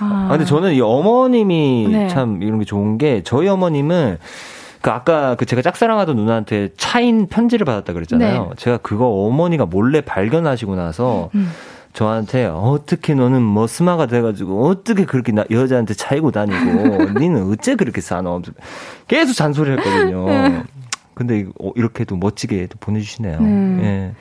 아, 0.00 0.28
근데 0.30 0.44
저는 0.44 0.72
이 0.72 0.80
어머님이 0.80 1.88
네. 1.90 2.08
참 2.08 2.42
이런 2.42 2.58
게 2.58 2.64
좋은 2.64 2.98
게, 2.98 3.22
저희 3.22 3.48
어머님은 3.48 4.18
그 4.80 4.90
아까 4.90 5.34
그 5.34 5.44
제가 5.44 5.60
짝사랑하던 5.62 6.16
누나한테 6.16 6.70
차인 6.76 7.26
편지를 7.26 7.66
받았다 7.66 7.92
그랬잖아요. 7.92 8.42
네. 8.42 8.50
제가 8.56 8.78
그거 8.78 9.06
어머니가 9.08 9.66
몰래 9.66 10.00
발견하시고 10.00 10.74
나서 10.74 11.28
음. 11.34 11.50
저한테 11.92 12.46
어떻게 12.46 13.14
너는 13.14 13.42
머스마가 13.42 14.06
돼가지고 14.06 14.66
어떻게 14.68 15.04
그렇게 15.04 15.32
나, 15.32 15.44
여자한테 15.50 15.94
차이고 15.94 16.30
다니고 16.30 17.10
니는 17.18 17.50
어째 17.50 17.74
그렇게 17.74 18.00
사노 18.00 18.42
계속 19.08 19.32
잔소리 19.34 19.72
했거든요. 19.72 20.26
네. 20.26 20.62
근데 21.14 21.46
어, 21.60 21.72
이렇게도 21.74 22.16
멋지게 22.16 22.68
또 22.68 22.78
보내주시네요. 22.80 23.40
네. 23.40 23.82
예. 23.82 24.14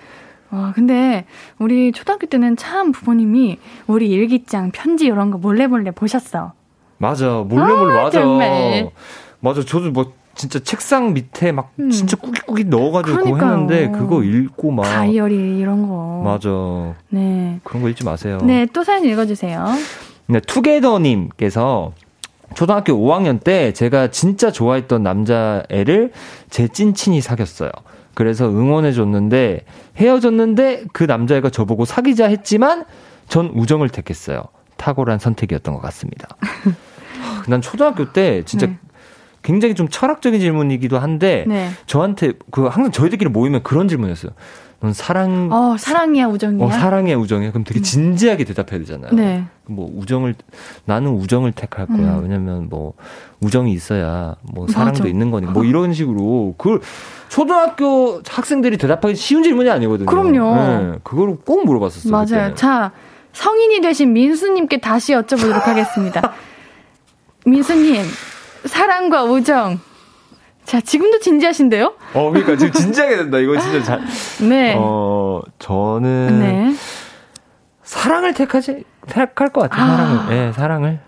와, 0.52 0.72
근데 0.74 1.26
우리 1.60 1.92
초등학교 1.92 2.26
때는 2.26 2.58
참 2.58 2.92
부모님이 2.92 3.60
우리 3.86 4.10
일기장, 4.10 4.72
편지 4.72 5.06
이런 5.06 5.30
거 5.30 5.38
몰래 5.38 5.68
몰래 5.68 5.92
보셨어. 5.92 6.54
맞아, 6.98 7.46
몰래 7.48 7.74
몰래 7.74 8.00
아, 8.00 8.04
맞아. 8.04 8.22
정말. 8.22 8.90
맞아, 9.40 9.64
저도 9.64 9.92
뭐 9.92 10.12
진짜 10.40 10.58
책상 10.60 11.14
밑에 11.14 11.52
막 11.52 11.74
음. 11.82 11.90
진짜 11.90 12.16
꾸깃꾸깃 12.16 12.70
넣어가지고 12.70 13.18
그거 13.18 13.36
했는데 13.36 13.92
그거 13.92 14.24
읽고 14.24 14.72
막 14.72 14.84
다이어리 14.84 15.60
이런 15.60 15.86
거 15.86 16.22
맞아. 16.24 16.96
네 17.10 17.60
그런 17.66 17.84
거 17.84 17.90
읽지 17.90 18.06
마세요. 18.06 18.38
네 18.42 18.66
또 18.72 18.86
사연 18.86 19.04
읽어주세요. 19.04 19.66
네 20.28 20.40
투게더님께서 20.40 21.92
초등학교 22.54 22.94
5학년 22.94 23.44
때 23.44 23.74
제가 23.74 24.12
진짜 24.12 24.50
좋아했던 24.50 25.04
남자애를 25.04 26.14
제 26.50 26.70
찐친이 26.70 27.20
사귀었어요. 27.20 27.70
그래서 28.14 28.48
응원해줬는데 28.50 29.66
헤어졌는데 29.98 30.86
그 30.94 31.04
남자애가 31.04 31.50
저보고 31.50 31.84
사귀자 31.84 32.28
했지만 32.28 32.86
전 33.28 33.48
우정을 33.54 33.90
택했어요. 33.90 34.44
탁월한 34.78 35.20
선택이었던 35.20 35.74
것 35.74 35.82
같습니다. 35.82 36.30
난 37.50 37.60
초등학교 37.62 38.14
때 38.14 38.44
진짜 38.46 38.68
네. 38.68 38.78
굉장히 39.42 39.76
좀 39.76 39.88
철학적인 39.88 40.40
질문이기도 40.40 41.00
한데 41.00 41.46
네. 41.48 41.70
저한테 41.86 42.34
그 42.52 42.66
항상 42.66 42.92
저희들끼리 42.92 43.30
모이면 43.30 43.64
그런 43.64 43.88
질문이었어요. 43.88 44.32
넌 44.82 44.94
사랑 44.94 45.50
어 45.52 45.76
사랑이야 45.78 46.28
우정이야 46.28 46.66
어 46.66 46.72
사랑이야 46.72 47.18
우정이야 47.18 47.52
그럼 47.52 47.66
되게 47.66 47.82
음. 47.82 47.84
진지하게 47.84 48.46
대답해야 48.46 48.80
되잖아요. 48.80 49.12
네. 49.14 49.44
뭐 49.66 49.92
우정을 49.94 50.36
나는 50.86 51.12
우정을 51.12 51.52
택할 51.52 51.86
거야. 51.86 52.18
음. 52.18 52.24
왜냐면 52.24 52.70
뭐 52.70 52.94
우정이 53.42 53.74
있어야 53.74 54.36
뭐 54.42 54.68
사랑도 54.68 55.00
맞아. 55.00 55.10
있는 55.10 55.32
거니까 55.32 55.52
뭐 55.52 55.66
이런 55.66 55.92
식으로 55.94 56.56
그걸 56.58 56.80
초등학교 57.28 58.22
학생들이 58.26 58.78
대답하기 58.78 59.16
쉬운 59.16 59.44
질문이 59.44 59.70
아니거든요. 59.70 60.06
그럼요. 60.06 60.56
네, 60.56 61.00
그거를 61.04 61.38
꼭 61.46 61.66
물어봤었어요. 61.66 62.12
맞아요. 62.12 62.26
그때는. 62.26 62.56
자 62.56 62.92
성인이 63.34 63.82
되신 63.82 64.14
민수님께 64.14 64.80
다시 64.80 65.14
여쭤보도록 65.14 65.62
하겠습니다. 65.64 66.32
민수님 67.46 68.02
사랑과 68.66 69.24
우정 69.24 69.80
자, 70.70 70.80
지금도 70.80 71.20
진지하신데요? 71.20 71.95
어, 72.14 72.30
그러니까 72.30 72.55
지금 72.55 72.72
진지하게 72.72 73.18
된다. 73.18 73.39
이거 73.39 73.57
진짜 73.57 73.82
잘. 73.82 74.01
네. 74.47 74.76
어, 74.78 75.41
저는 75.57 76.39
네. 76.39 76.76
사랑을 77.82 78.36
택하지 78.36 78.84
택할 79.07 79.49
것 79.49 79.62
같아요. 79.62 79.84
아. 79.84 79.97
사랑을. 79.97 80.30
네, 80.30 80.51
사랑을. 80.51 80.91
네. 80.91 80.99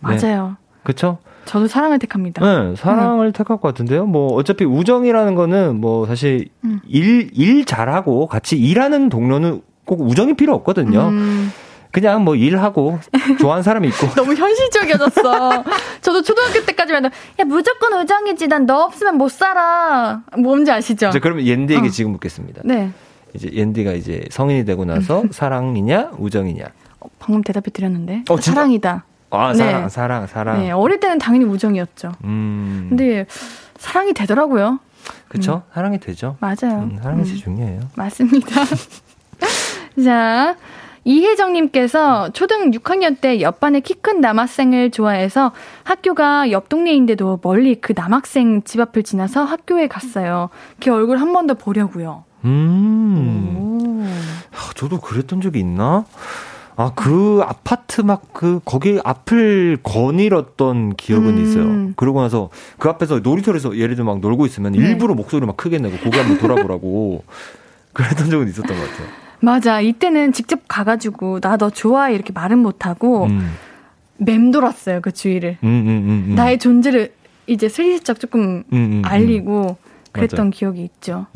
맞아요. 0.00 0.56
그렇죠? 0.82 1.16
저도 1.46 1.66
사랑을 1.66 1.98
택합니다. 1.98 2.44
네, 2.44 2.76
사랑을 2.76 3.28
음. 3.28 3.32
택할 3.32 3.56
것 3.56 3.62
같은데요. 3.62 4.04
뭐 4.04 4.34
어차피 4.34 4.66
우정이라는 4.66 5.34
거는 5.34 5.80
뭐 5.80 6.06
사실 6.06 6.48
음. 6.64 6.80
일, 6.86 7.30
일 7.32 7.64
잘하고 7.64 8.26
같이 8.26 8.58
일하는 8.58 9.08
동료는 9.08 9.62
꼭 9.86 10.02
우정이 10.02 10.34
필요 10.34 10.54
없거든요. 10.56 11.08
음. 11.08 11.50
그냥 11.96 12.24
뭐 12.24 12.36
일하고 12.36 12.98
좋아하는 13.40 13.62
사람이 13.62 13.88
있고. 13.88 14.06
너무 14.16 14.34
현실적이어졌어. 14.34 15.64
저도 16.02 16.20
초등학교 16.20 16.62
때까지만 16.66 17.06
야 17.06 17.10
무조건 17.46 17.94
우정이지 18.02 18.48
난 18.48 18.66
너 18.66 18.82
없으면 18.82 19.16
못 19.16 19.30
살아. 19.30 20.20
뭔지 20.36 20.70
아시죠? 20.70 21.08
자, 21.10 21.18
그러면 21.20 21.46
옌디에게 21.46 21.86
어. 21.86 21.90
지금 21.90 22.10
묻겠습니다. 22.12 22.60
네. 22.66 22.90
이제 23.32 23.48
옌디가 23.50 23.92
이제 23.92 24.26
성인이 24.30 24.66
되고 24.66 24.84
나서 24.84 25.22
사랑이냐 25.30 26.10
우정이냐. 26.18 26.64
어, 27.00 27.06
방금 27.18 27.42
대답해 27.42 27.70
드렸는데. 27.72 28.24
어, 28.28 28.36
사랑이다. 28.38 29.04
아 29.30 29.52
네. 29.52 29.58
사랑 29.58 29.88
사랑 29.88 30.26
사랑. 30.26 30.58
네 30.60 30.70
어릴 30.72 31.00
때는 31.00 31.16
당연히 31.18 31.46
우정이었죠. 31.46 32.12
음. 32.24 32.86
근데 32.90 33.24
사랑이 33.78 34.12
되더라고요. 34.12 34.80
그렇죠. 35.28 35.62
음. 35.66 35.72
사랑이 35.72 35.98
되죠. 36.00 36.36
맞아요. 36.40 36.80
음, 36.82 36.98
사랑이 37.02 37.24
제일 37.24 37.36
음. 37.36 37.40
중요해요. 37.40 37.80
맞습니다. 37.94 38.50
자, 40.04 40.56
이혜정님께서 41.06 42.30
초등 42.32 42.72
6학년 42.72 43.20
때 43.20 43.40
옆반에 43.40 43.78
키 43.80 43.94
큰 43.94 44.20
남학생을 44.20 44.90
좋아해서 44.90 45.52
학교가 45.84 46.50
옆 46.50 46.68
동네인데도 46.68 47.40
멀리 47.42 47.76
그 47.80 47.92
남학생 47.94 48.62
집 48.64 48.80
앞을 48.80 49.04
지나서 49.04 49.44
학교에 49.44 49.86
갔어요. 49.88 50.50
걔 50.80 50.90
얼굴 50.90 51.18
한 51.18 51.32
번 51.32 51.46
더 51.46 51.54
보려고요. 51.54 52.24
음. 52.44 54.04
아, 54.52 54.70
저도 54.74 55.00
그랬던 55.00 55.40
적이 55.40 55.60
있나? 55.60 56.04
아, 56.76 56.90
그 56.94 57.40
아파트 57.46 58.00
막 58.02 58.32
그, 58.32 58.60
거기 58.64 58.98
앞을 59.02 59.78
거닐었던 59.82 60.94
기억은 60.96 61.38
음. 61.38 61.42
있어요. 61.42 61.90
그러고 61.96 62.20
나서 62.20 62.50
그 62.78 62.88
앞에서 62.88 63.20
놀이터에서 63.20 63.76
예를 63.76 63.94
들어 63.94 64.04
막 64.04 64.18
놀고 64.20 64.44
있으면 64.46 64.72
네. 64.72 64.78
일부러 64.78 65.14
목소리 65.14 65.46
막 65.46 65.56
크게 65.56 65.78
내고 65.78 65.96
고개 65.98 66.18
한번 66.18 66.38
돌아보라고 66.38 67.22
그랬던 67.94 68.28
적은 68.30 68.48
있었던 68.48 68.76
것 68.76 68.90
같아요. 68.90 69.25
맞아. 69.40 69.80
이때는 69.80 70.32
직접 70.32 70.60
가가지고 70.68 71.40
나 71.40 71.56
너 71.56 71.70
좋아해 71.70 72.14
이렇게 72.14 72.32
말은 72.32 72.58
못하고 72.58 73.24
음. 73.26 73.54
맴돌았어요 74.18 75.00
그 75.00 75.12
주위를. 75.12 75.58
음, 75.62 75.68
음, 75.68 75.88
음, 75.88 76.24
음. 76.30 76.34
나의 76.34 76.58
존재를 76.58 77.12
이제 77.46 77.68
슬슬쩍 77.68 78.18
조금 78.20 78.64
음, 78.72 79.02
알리고 79.04 79.76
그랬던 80.12 80.46
맞아. 80.46 80.56
기억이 80.56 80.82
있죠. 80.84 81.26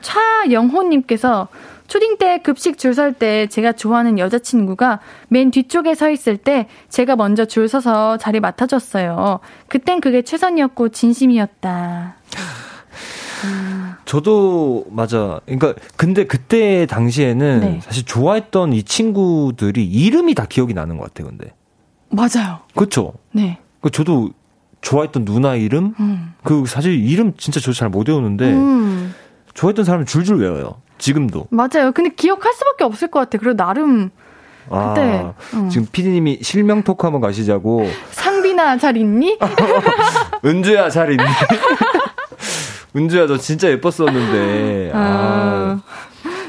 차영호님께서 0.00 1.48
초딩 1.88 2.18
때 2.18 2.38
급식 2.42 2.76
줄 2.78 2.92
설 2.92 3.12
때 3.14 3.46
제가 3.46 3.72
좋아하는 3.72 4.18
여자친구가 4.18 5.00
맨 5.28 5.50
뒤쪽에 5.50 5.94
서 5.94 6.10
있을 6.10 6.36
때 6.36 6.68
제가 6.90 7.16
먼저 7.16 7.44
줄 7.46 7.68
서서 7.68 8.18
자리 8.18 8.40
맡아줬어요. 8.40 9.40
그땐 9.68 10.00
그게 10.00 10.22
최선이었고 10.22 10.90
진심이었다. 10.90 12.16
저도 14.12 14.86
맞아. 14.88 15.38
그러니까 15.44 15.74
근데 15.96 16.24
그때 16.24 16.86
당시에는 16.86 17.60
네. 17.60 17.80
사실 17.82 18.06
좋아했던 18.06 18.72
이 18.72 18.82
친구들이 18.82 19.84
이름이 19.84 20.34
다 20.34 20.46
기억이 20.48 20.72
나는 20.72 20.96
것 20.96 21.04
같아요. 21.12 21.28
근데 21.28 21.52
맞아요. 22.08 22.60
그렇죠. 22.74 23.12
네. 23.32 23.58
그 23.82 23.90
저도 23.90 24.30
좋아했던 24.80 25.26
누나 25.26 25.56
이름 25.56 25.92
음. 26.00 26.32
그 26.42 26.64
사실 26.66 26.94
이름 27.06 27.34
진짜 27.36 27.60
저 27.60 27.72
잘 27.72 27.90
못 27.90 28.08
외우는데 28.08 28.50
음. 28.50 29.14
좋아했던 29.52 29.84
사람 29.84 30.06
줄줄 30.06 30.38
외워요. 30.38 30.80
지금도. 30.96 31.48
맞아요. 31.50 31.92
근데 31.92 32.08
기억할 32.08 32.54
수밖에 32.54 32.84
없을 32.84 33.08
것 33.08 33.18
같아. 33.20 33.36
그리고 33.36 33.56
나름 33.58 34.08
아, 34.70 34.94
그때 34.94 35.26
음. 35.52 35.68
지금 35.68 35.86
피디님이 35.92 36.38
실명 36.40 36.82
토크 36.82 37.06
한번 37.06 37.20
가시자고. 37.20 37.86
상빈아 38.12 38.78
잘 38.78 38.96
있니? 38.96 39.38
은주야 40.46 40.88
잘 40.88 41.10
있니? 41.10 41.22
은주야, 42.96 43.26
너 43.26 43.36
진짜 43.38 43.68
예뻤었는데. 43.70 44.92
아. 44.94 45.80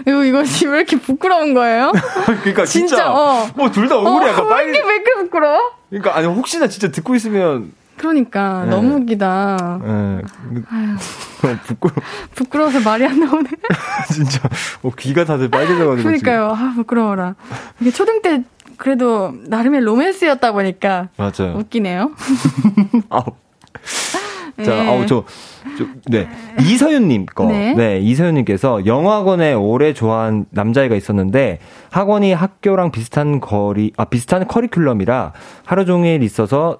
이거, 0.07 0.24
이거 0.24 0.44
지금 0.44 0.74
왜 0.74 0.80
이렇게 0.80 0.98
부끄러운 0.98 1.53
거예요? 1.53 1.91
그러니까 2.26 2.66
진짜. 2.66 2.95
진짜 2.95 3.11
어. 3.11 3.48
뭐둘 3.56 3.88
다 3.90 3.98
얼굴이 3.98 4.26
어, 4.26 4.30
약간 4.30 4.48
빨리. 4.48 4.72
왜 4.72 4.78
이렇게 4.95 5.14
부끄러워? 5.16 5.60
그러니까, 5.90 6.18
아니, 6.18 6.28
혹시나 6.28 6.68
진짜 6.68 6.90
듣고 6.90 7.16
있으면. 7.16 7.74
그러니까, 7.98 8.64
네. 8.64 8.70
너무 8.70 8.95
웃기다. 9.02 9.80
네. 9.84 9.90
어, 9.90 10.22
부끄러 11.68 11.94
부끄러워서 12.34 12.80
말이 12.80 13.06
안 13.06 13.20
나오네. 13.20 13.49
진짜, 14.14 14.48
어, 14.84 14.91
귀가 14.98 15.26
다들 15.26 15.49
빨개져가지고. 15.49 16.03
그러니까요. 16.07 16.53
지금. 16.56 16.68
아, 16.70 16.74
부끄러워라. 16.76 17.36
이게 17.82 17.91
초등 17.91 18.22
때 18.22 18.44
그래도 18.78 19.34
나름의 19.48 19.82
로맨스였다 19.82 20.53
보니까. 20.53 21.10
맞아요. 21.18 21.56
웃기네요. 21.57 22.11
아우. 23.10 23.24
자, 24.64 24.76
네. 24.76 24.90
아우, 24.90 25.06
저, 25.06 25.23
저, 25.77 25.86
네. 26.07 26.27
이서윤님 26.61 27.27
거. 27.27 27.45
네. 27.45 27.73
네. 27.73 27.99
이서윤님께서 27.99 28.86
영어학원에 28.86 29.53
오래 29.53 29.94
좋아한 29.94 30.45
남자애가 30.49 30.95
있었는데 30.95 31.60
학원이 31.91 32.34
학교랑 32.34 32.91
비슷한 32.91 33.40
거리, 33.40 33.91
아, 33.98 34.06
비슷한 34.06 34.45
커리큘럼이라 34.45 35.31
하루 35.65 35.86
종일 35.86 36.23
있어서 36.23 36.80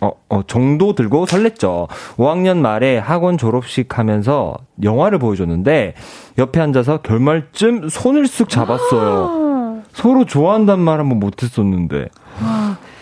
어, 0.00 0.12
어, 0.28 0.42
정도 0.46 0.94
들고 0.94 1.26
설렜죠. 1.26 1.88
5학년 2.16 2.58
말에 2.58 2.98
학원 2.98 3.36
졸업식 3.36 3.98
하면서 3.98 4.56
영화를 4.82 5.18
보여줬는데 5.18 5.94
옆에 6.38 6.60
앉아서 6.60 6.98
결말쯤 6.98 7.88
손을 7.88 8.24
쓱 8.24 8.48
잡았어요. 8.48 9.82
서로 9.92 10.24
좋아한단 10.24 10.78
말 10.78 11.00
한번 11.00 11.18
못했었는데. 11.18 12.08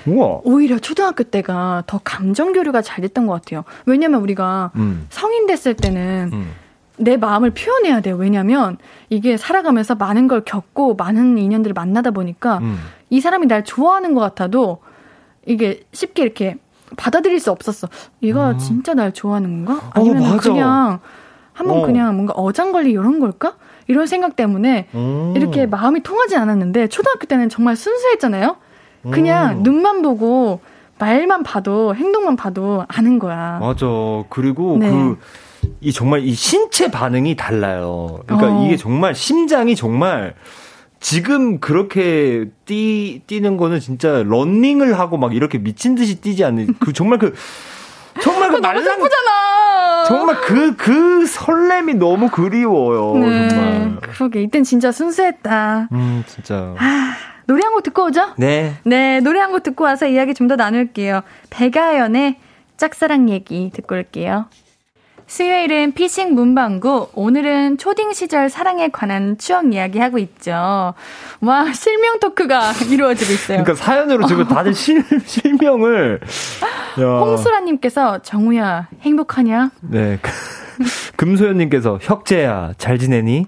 와. 0.06 0.14
우와. 0.14 0.40
오히려 0.44 0.78
초등학교 0.78 1.24
때가 1.24 1.84
더 1.86 2.00
감정 2.02 2.52
교류가 2.52 2.82
잘 2.82 3.02
됐던 3.02 3.26
것 3.26 3.34
같아요. 3.34 3.64
왜냐면 3.84 4.20
우리가 4.20 4.70
음. 4.76 5.06
성인 5.10 5.46
됐을 5.46 5.74
때는 5.74 6.30
음. 6.32 6.52
내 6.98 7.16
마음을 7.16 7.50
표현해야 7.50 8.00
돼요. 8.00 8.16
왜냐면 8.16 8.78
이게 9.10 9.36
살아가면서 9.36 9.94
많은 9.94 10.28
걸 10.28 10.42
겪고 10.44 10.94
많은 10.94 11.38
인연들을 11.38 11.74
만나다 11.74 12.10
보니까 12.10 12.58
음. 12.58 12.78
이 13.10 13.20
사람이 13.20 13.46
날 13.46 13.64
좋아하는 13.64 14.14
것 14.14 14.20
같아도 14.20 14.78
이게 15.44 15.84
쉽게 15.92 16.22
이렇게 16.22 16.56
받아들일 16.96 17.40
수 17.40 17.50
없었어. 17.50 17.88
얘가 18.22 18.52
음. 18.52 18.58
진짜 18.58 18.94
날 18.94 19.12
좋아하는 19.12 19.64
건가? 19.64 19.84
어, 19.86 19.90
아니면 19.94 20.32
어, 20.32 20.36
그냥 20.38 21.00
한번 21.52 21.78
어. 21.78 21.86
그냥 21.86 22.14
뭔가 22.14 22.32
어장관리 22.34 22.90
이런 22.90 23.20
걸까? 23.20 23.56
이런 23.88 24.06
생각 24.06 24.36
때문에 24.36 24.88
음. 24.94 25.32
이렇게 25.36 25.66
마음이 25.66 26.02
통하지 26.02 26.36
않았는데 26.36 26.88
초등학교 26.88 27.26
때는 27.26 27.48
정말 27.48 27.76
순수했잖아요. 27.76 28.56
그냥 29.10 29.58
음. 29.58 29.62
눈만 29.62 30.02
보고 30.02 30.60
말만 30.98 31.42
봐도 31.42 31.94
행동만 31.94 32.36
봐도 32.36 32.84
아는 32.88 33.18
거야. 33.18 33.58
맞아. 33.60 33.86
그리고 34.30 34.78
네. 34.78 34.90
그, 34.90 35.18
이 35.80 35.92
정말 35.92 36.20
이 36.20 36.32
신체 36.32 36.90
반응이 36.90 37.36
달라요. 37.36 38.20
그러니까 38.26 38.60
어. 38.60 38.64
이게 38.64 38.76
정말 38.76 39.14
심장이 39.14 39.76
정말 39.76 40.34
지금 41.00 41.60
그렇게 41.60 42.46
뛰, 42.64 43.22
뛰는 43.26 43.56
거는 43.56 43.80
진짜 43.80 44.22
런닝을 44.22 44.98
하고 44.98 45.18
막 45.18 45.34
이렇게 45.34 45.58
미친 45.58 45.94
듯이 45.94 46.20
뛰지 46.20 46.44
않는 46.44 46.74
그 46.80 46.92
정말 46.92 47.18
그 47.18 47.34
정말 48.22 48.50
그 48.50 48.56
말랑 48.56 48.82
슬프잖아. 48.82 50.04
정말 50.06 50.40
그그 50.40 50.76
그 50.76 51.26
설렘이 51.26 51.94
너무 51.94 52.30
그리워요. 52.30 53.18
네. 53.18 53.48
정말. 53.48 53.96
그러게 54.00 54.42
이땐 54.42 54.64
진짜 54.64 54.90
순수했다. 54.90 55.88
음 55.92 56.24
진짜. 56.26 56.74
아. 57.46 57.52
노래 57.52 57.62
한 57.64 57.72
곡 57.72 57.82
듣고 57.82 58.04
오죠? 58.06 58.34
네. 58.36 58.74
네, 58.84 59.20
노래 59.20 59.40
한 59.40 59.50
곡 59.52 59.62
듣고 59.62 59.84
와서 59.84 60.06
이야기 60.06 60.34
좀 60.34 60.48
더 60.48 60.56
나눌게요. 60.56 61.22
백아연의 61.50 62.36
짝사랑 62.76 63.28
얘기 63.30 63.70
듣고 63.74 63.94
올게요. 63.94 64.46
수요일은 65.28 65.92
피싱 65.94 66.34
문방구. 66.34 67.08
오늘은 67.14 67.78
초딩 67.78 68.12
시절 68.12 68.48
사랑에 68.48 68.88
관한 68.90 69.36
추억 69.38 69.72
이야기 69.74 69.98
하고 69.98 70.18
있죠. 70.18 70.94
와, 71.40 71.72
실명 71.72 72.20
토크가 72.20 72.72
이루어지고 72.88 73.32
있어요. 73.32 73.64
그러니까 73.64 73.74
사연으로 73.74 74.26
지금 74.26 74.46
다들 74.46 74.72
실, 74.72 75.02
실명을. 75.26 76.20
홍수라님께서 76.96 78.20
정우야, 78.22 78.88
행복하냐? 79.00 79.70
네. 79.80 80.18
금소연님께서 81.16 81.98
혁재야, 82.02 82.74
잘 82.78 82.98
지내니? 82.98 83.46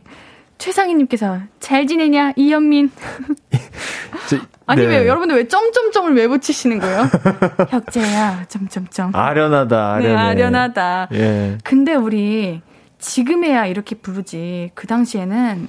최상희님께서 0.58 1.38
잘 1.60 1.86
지내냐 1.86 2.32
이현민. 2.36 2.90
아니 4.66 4.82
네. 4.82 4.98
왜 4.98 5.08
여러분들 5.08 5.36
왜 5.36 5.48
점점점을 5.48 6.14
왜 6.14 6.28
붙이시는 6.28 6.78
거예요? 6.78 7.08
혁재야 7.70 8.44
점점점. 8.48 9.14
아련하다. 9.14 9.94
아련해. 9.94 10.08
네, 10.08 10.14
아련하다. 10.14 11.08
예. 11.14 11.58
근데 11.64 11.94
우리 11.94 12.60
지금에야 12.98 13.64
이렇게 13.66 13.94
부르지 13.96 14.70
그 14.74 14.86
당시에는 14.86 15.68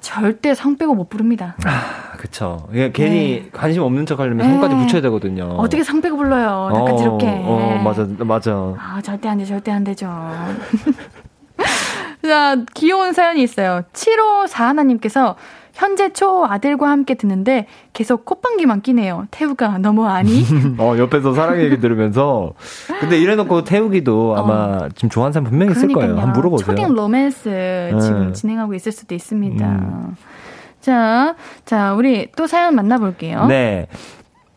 절대 0.00 0.54
성 0.54 0.76
빼고 0.76 0.94
못 0.94 1.08
부릅니다. 1.08 1.56
아, 1.64 2.16
그쵸. 2.16 2.68
예, 2.74 2.92
괜히 2.92 3.42
네. 3.42 3.50
관심 3.52 3.82
없는 3.82 4.06
척 4.06 4.20
하려면 4.20 4.46
네. 4.46 4.52
성까지 4.52 4.76
붙여야 4.76 5.02
되거든요. 5.02 5.44
어떻게 5.56 5.82
성 5.82 6.00
빼고 6.00 6.16
불러요? 6.16 6.70
약간 6.72 6.94
어, 6.94 7.02
이렇게. 7.02 7.26
어, 7.28 7.80
맞아, 7.82 8.06
맞아. 8.18 8.52
아, 8.78 9.00
절대 9.02 9.28
안 9.28 9.38
돼, 9.38 9.44
절대 9.44 9.72
안 9.72 9.82
되죠. 9.82 10.08
자, 12.28 12.56
귀여운 12.74 13.14
사연이 13.14 13.42
있어요. 13.42 13.82
7호4 13.94 15.00
1님께서 15.00 15.34
현재 15.72 16.12
초 16.12 16.44
아들과 16.44 16.90
함께 16.90 17.14
듣는데 17.14 17.66
계속 17.94 18.26
콧방귀만 18.26 18.82
끼네요. 18.82 19.26
태우가 19.30 19.78
너무 19.78 20.06
아니? 20.06 20.44
어, 20.76 20.96
옆에서 20.98 21.32
사랑 21.32 21.60
얘기 21.62 21.80
들으면서. 21.80 22.52
근데 23.00 23.18
이래놓고 23.18 23.64
태우기도 23.64 24.36
아마 24.36 24.54
어. 24.54 24.88
지금 24.94 25.08
좋아하는 25.08 25.32
사람 25.32 25.48
분명히 25.48 25.72
있을 25.72 25.88
거예요. 25.88 26.16
한번 26.16 26.32
물어보세요. 26.32 26.76
초딩 26.76 26.94
로맨스 26.94 27.48
네. 27.48 28.00
지금 28.00 28.32
진행하고 28.34 28.74
있을 28.74 28.92
수도 28.92 29.14
있습니다. 29.14 29.66
음. 29.66 30.16
자, 30.80 31.34
자, 31.64 31.94
우리 31.94 32.30
또 32.36 32.46
사연 32.46 32.74
만나볼게요. 32.74 33.46
네. 33.46 33.86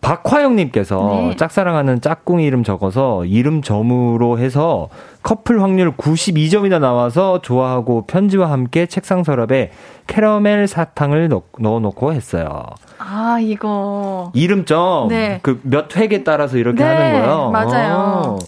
박화영님께서 0.01 1.09
네. 1.29 1.35
짝사랑하는 1.37 2.01
짝꿍 2.01 2.41
이름 2.41 2.63
적어서 2.63 3.23
이름 3.25 3.61
점으로 3.61 4.39
해서 4.39 4.89
커플 5.21 5.61
확률 5.61 5.95
92점이나 5.95 6.79
나와서 6.79 7.41
좋아하고 7.41 8.05
편지와 8.07 8.51
함께 8.51 8.87
책상 8.87 9.23
서랍에 9.23 9.71
캐러멜 10.07 10.67
사탕을 10.67 11.29
넣, 11.29 11.43
어놓고 11.63 12.13
했어요. 12.13 12.65
아, 12.97 13.37
이거. 13.39 14.31
이름점? 14.33 15.07
네. 15.09 15.39
그몇 15.43 15.95
획에 15.95 16.23
따라서 16.23 16.57
이렇게 16.57 16.83
네, 16.83 16.89
하는 16.89 17.21
거요? 17.21 17.51
맞아요. 17.51 17.93
어. 17.95 18.39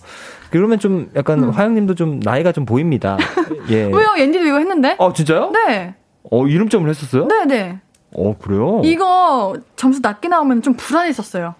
그러면 0.50 0.80
좀 0.80 1.10
약간 1.16 1.44
음. 1.44 1.50
화영님도 1.50 1.96
좀 1.96 2.20
나이가 2.20 2.52
좀 2.52 2.66
보입니다. 2.66 3.18
예. 3.70 3.86
왜요? 3.86 4.14
옌디도 4.18 4.46
이거 4.46 4.58
했는데? 4.60 4.96
어, 5.00 5.14
진짜요? 5.14 5.52
네. 5.52 5.96
어, 6.32 6.48
이름점을 6.48 6.88
했었어요? 6.90 7.28
네네. 7.28 7.80
네. 8.16 8.24
어, 8.30 8.36
그래요? 8.40 8.82
이거 8.84 9.56
점수 9.76 10.00
낮게 10.02 10.28
나오면 10.28 10.62
좀 10.62 10.74
불안했었어요. 10.76 11.56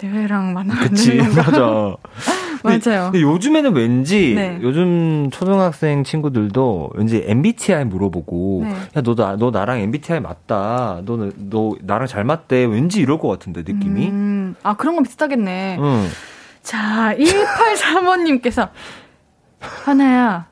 내외랑 0.00 0.52
만나면 0.54 0.88
그치, 0.88 1.16
맞아. 1.36 1.96
맞아요. 2.62 3.10
근데 3.12 3.22
요즘에는 3.22 3.72
왠지 3.74 4.34
네. 4.34 4.58
요즘 4.62 5.30
초등학생 5.30 6.02
친구들도 6.04 6.90
왠지 6.94 7.24
MBTI 7.26 7.84
물어보고 7.84 8.60
네. 8.64 8.70
야, 8.96 9.02
너, 9.02 9.14
나, 9.14 9.36
너 9.36 9.50
나랑 9.50 9.78
MBTI 9.80 10.20
맞다. 10.20 11.02
너, 11.04 11.30
너 11.36 11.74
나랑 11.80 12.06
잘 12.08 12.24
맞대. 12.24 12.64
왠지 12.64 13.00
이럴 13.00 13.18
것 13.18 13.28
같은데, 13.28 13.60
느낌이. 13.60 14.08
음, 14.08 14.54
아, 14.62 14.76
그런 14.76 14.94
건 14.96 15.04
비슷하겠네. 15.04 15.78
응. 15.80 16.08
자, 16.62 17.14
1835님께서 17.18 18.70
하나야, 19.60 20.46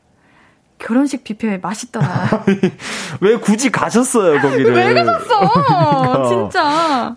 결혼식 0.79 1.25
뷔페 1.25 1.59
맛있더라. 1.59 2.45
왜 3.21 3.37
굳이 3.37 3.71
가셨어요, 3.71 4.41
거기를? 4.41 4.75
왜 4.75 4.95
가셨어? 4.95 5.49
그러니까. 5.53 6.29
진짜. 6.29 7.17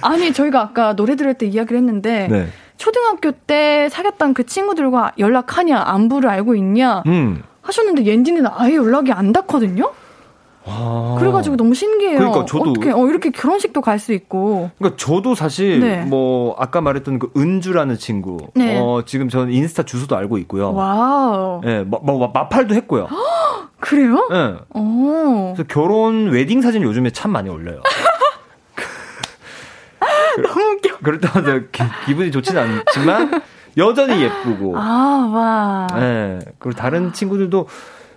아니, 0.00 0.32
저희가 0.32 0.60
아까 0.60 0.94
노래 0.94 1.16
들을 1.16 1.34
때 1.34 1.46
이야기를 1.46 1.78
했는데, 1.78 2.28
네. 2.30 2.48
초등학교 2.76 3.32
때 3.32 3.88
사귀었던 3.90 4.34
그 4.34 4.46
친구들과 4.46 5.12
연락하냐, 5.18 5.82
안부를 5.84 6.30
알고 6.30 6.54
있냐, 6.54 7.02
음. 7.06 7.42
하셨는데, 7.62 8.06
옌디는 8.06 8.46
아예 8.46 8.76
연락이 8.76 9.12
안 9.12 9.32
닿거든요? 9.32 9.92
아. 10.70 11.16
그래가지고 11.18 11.56
너무 11.56 11.74
신기해요. 11.74 12.18
그러니까 12.18 12.44
저도 12.44 12.70
어떻게 12.70 12.90
어, 12.92 13.06
이렇게 13.08 13.30
결혼식도 13.30 13.80
갈 13.80 13.98
수 13.98 14.12
있고. 14.14 14.70
그러니까 14.78 14.96
저도 14.96 15.34
사실 15.34 15.80
네. 15.80 16.04
뭐 16.04 16.54
아까 16.58 16.80
말했던 16.80 17.18
그 17.18 17.30
은주라는 17.36 17.98
친구, 17.98 18.38
네. 18.54 18.78
어 18.80 19.02
지금 19.04 19.28
저는 19.28 19.52
인스타 19.52 19.82
주소도 19.82 20.16
알고 20.16 20.38
있고요. 20.38 20.72
wow. 20.72 21.60
네, 21.62 21.82
뭐, 21.82 22.00
뭐 22.02 22.30
맞팔도 22.32 22.74
했고요. 22.74 23.08
그래요? 23.80 24.26
네. 24.30 24.54
오. 24.74 25.52
그래서 25.54 25.64
결혼 25.68 26.30
웨딩 26.30 26.62
사진 26.62 26.82
요즘에 26.82 27.10
참 27.10 27.30
많이 27.32 27.50
올려요. 27.50 27.80
너무 30.42 30.60
웃겨. 30.72 30.98
그럴 31.02 31.20
때마다 31.20 31.58
기, 32.06 32.14
분이 32.14 32.30
좋지는 32.30 32.62
않지만 32.62 33.42
여전히 33.76 34.22
예쁘고. 34.22 34.78
아 34.78 35.30
와. 35.32 35.86
네. 35.98 36.38
그리고 36.58 36.78
다른 36.78 37.12
친구들도 37.12 37.66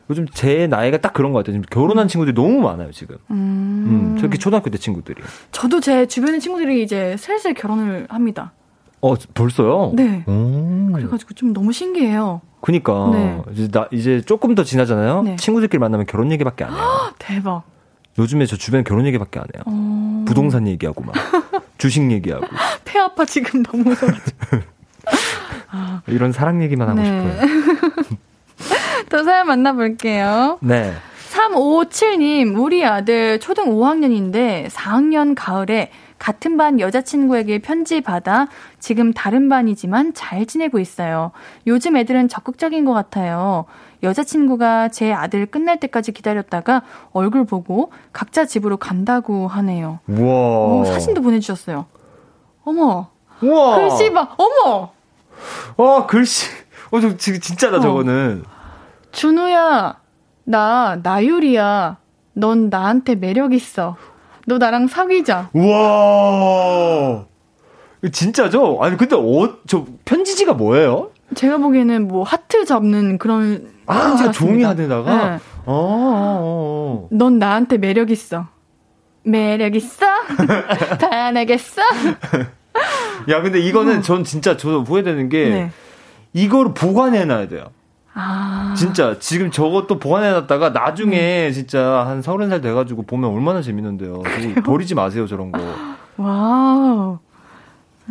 요즘 0.09 0.27
제 0.27 0.67
나이가 0.67 0.97
딱 0.97 1.13
그런 1.13 1.31
것 1.31 1.39
같아요. 1.39 1.53
지금 1.53 1.65
결혼한 1.69 2.05
음. 2.05 2.07
친구들이 2.07 2.35
너무 2.35 2.61
많아요, 2.61 2.91
지금. 2.91 3.17
음. 3.31 3.35
음. 3.35 4.17
특히 4.19 4.37
초등학교 4.37 4.69
때 4.69 4.77
친구들이. 4.77 5.21
저도 5.51 5.79
제 5.79 6.05
주변의 6.05 6.39
친구들이 6.39 6.83
이제 6.83 7.15
슬슬 7.17 7.53
결혼을 7.53 8.07
합니다. 8.09 8.51
어, 9.01 9.15
벌써요? 9.33 9.91
네. 9.95 10.23
오. 10.27 10.91
그래가지고 10.93 11.33
좀 11.33 11.53
너무 11.53 11.73
신기해요. 11.73 12.41
그니까. 12.61 13.09
네. 13.11 13.41
이제 13.51 13.67
나, 13.67 13.87
이제 13.91 14.21
조금 14.21 14.55
더 14.55 14.63
지나잖아요? 14.63 15.23
네. 15.23 15.35
친구들끼리 15.35 15.79
만나면 15.79 16.05
결혼 16.05 16.31
얘기밖에 16.31 16.63
안 16.63 16.73
해요. 16.73 16.81
대박. 17.19 17.63
요즘에 18.17 18.45
저 18.45 18.55
주변 18.55 18.83
결혼 18.83 19.05
얘기밖에 19.07 19.39
안 19.39 19.45
해요. 19.53 19.63
어... 19.65 20.25
부동산 20.27 20.67
얘기하고 20.67 21.03
막. 21.03 21.13
주식 21.77 22.09
얘기하고. 22.11 22.45
폐 22.85 22.99
아파 22.99 23.25
지금 23.25 23.63
너무. 23.63 23.93
아. 25.69 26.01
이런 26.07 26.31
사랑 26.31 26.61
얘기만 26.63 26.87
하고 26.87 27.01
네. 27.01 27.05
싶어요. 27.05 28.17
또 29.09 29.23
사연 29.23 29.47
만나볼게요. 29.47 30.57
네. 30.61 30.93
3557님, 31.31 32.59
우리 32.59 32.85
아들 32.85 33.39
초등 33.39 33.65
5학년인데 33.65 34.69
4학년 34.69 35.33
가을에 35.35 35.89
같은 36.19 36.55
반 36.57 36.79
여자친구에게 36.79 37.59
편지 37.59 38.01
받아 38.01 38.47
지금 38.79 39.11
다른 39.13 39.49
반이지만 39.49 40.13
잘 40.13 40.45
지내고 40.45 40.79
있어요. 40.79 41.31
요즘 41.67 41.97
애들은 41.97 42.29
적극적인 42.29 42.85
것 42.85 42.93
같아요. 42.93 43.65
여자친구가 44.03 44.89
제 44.89 45.11
아들 45.11 45.45
끝날 45.45 45.79
때까지 45.79 46.11
기다렸다가 46.11 46.83
얼굴 47.11 47.45
보고 47.45 47.91
각자 48.13 48.45
집으로 48.45 48.77
간다고 48.77 49.47
하네요. 49.47 49.99
우와. 50.07 50.67
오, 50.67 50.85
사진도 50.85 51.21
보내주셨어요. 51.21 51.87
어머. 52.63 53.07
우와. 53.41 53.75
글씨 53.79 54.11
봐. 54.13 54.35
어머. 54.37 54.91
와, 55.77 56.05
글씨. 56.05 56.47
어, 56.91 56.99
저, 57.01 57.17
진짜다, 57.17 57.77
어. 57.77 57.81
저거는. 57.81 58.43
준우야, 59.13 59.99
나 60.43 60.99
나유리야. 61.01 61.97
넌 62.33 62.69
나한테 62.69 63.15
매력 63.15 63.53
있어. 63.53 63.95
너 64.47 64.57
나랑 64.57 64.87
사귀자. 64.87 65.49
우와. 65.53 67.25
진짜죠? 68.11 68.79
아니 68.81 68.97
근데 68.97 69.15
어, 69.15 69.57
저 69.67 69.85
편지지가 70.03 70.53
뭐예요? 70.55 71.11
제가 71.35 71.57
보기에는 71.57 72.07
뭐 72.07 72.23
하트 72.23 72.65
잡는 72.65 73.17
그런 73.17 73.71
아 73.85 74.31
종이 74.31 74.63
하늘다가. 74.63 75.29
네. 75.29 75.35
어, 75.65 75.73
어, 75.73 76.39
어, 76.41 77.07
넌 77.11 77.39
나한테 77.39 77.77
매력 77.77 78.09
있어. 78.11 78.47
매력 79.23 79.75
있어? 79.75 80.05
반하겠어? 80.99 81.81
야 83.29 83.41
근데 83.41 83.59
이거는 83.59 84.01
전 84.01 84.25
진짜 84.25 84.57
저도 84.57 84.83
후회되는 84.83 85.29
게 85.29 85.49
네. 85.49 85.71
이거를 86.33 86.73
보관해 86.73 87.23
놔야 87.23 87.47
돼요. 87.47 87.67
아. 88.15 88.73
진짜 88.77 89.17
지금 89.19 89.49
저것도 89.49 89.97
보관해놨다가 89.99 90.69
나중에 90.69 91.47
음. 91.47 91.51
진짜 91.51 92.05
한 92.05 92.21
서른 92.21 92.49
살 92.49 92.61
돼가지고 92.61 93.03
보면 93.03 93.29
얼마나 93.31 93.61
재밌는데요. 93.61 94.21
버리지 94.63 94.93
마세요 94.95 95.25
저런 95.27 95.51
거. 95.51 95.59
wow. 96.17 97.17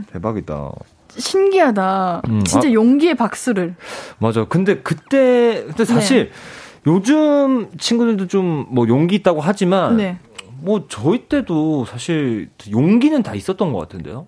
대박이다. 0.09 0.71
신기하다. 1.11 2.23
음, 2.29 2.43
진짜 2.45 2.69
아, 2.69 2.73
용기의 2.73 3.15
박수를. 3.15 3.75
맞아. 4.19 4.45
근데 4.47 4.79
그때 4.79 5.65
근데 5.67 5.85
사실 5.85 6.31
네. 6.31 6.91
요즘 6.93 7.69
친구들도 7.79 8.27
좀 8.27 8.67
뭐 8.71 8.89
용기 8.89 9.15
있다고 9.17 9.41
하지만 9.41 9.99
네. 9.99 10.19
뭐 10.61 10.87
저희 10.89 11.27
때도 11.29 11.85
사실 11.85 12.49
용기는 12.71 13.23
다 13.23 13.35
있었던 13.35 13.73
것 13.73 13.79
같은데요. 13.79 14.27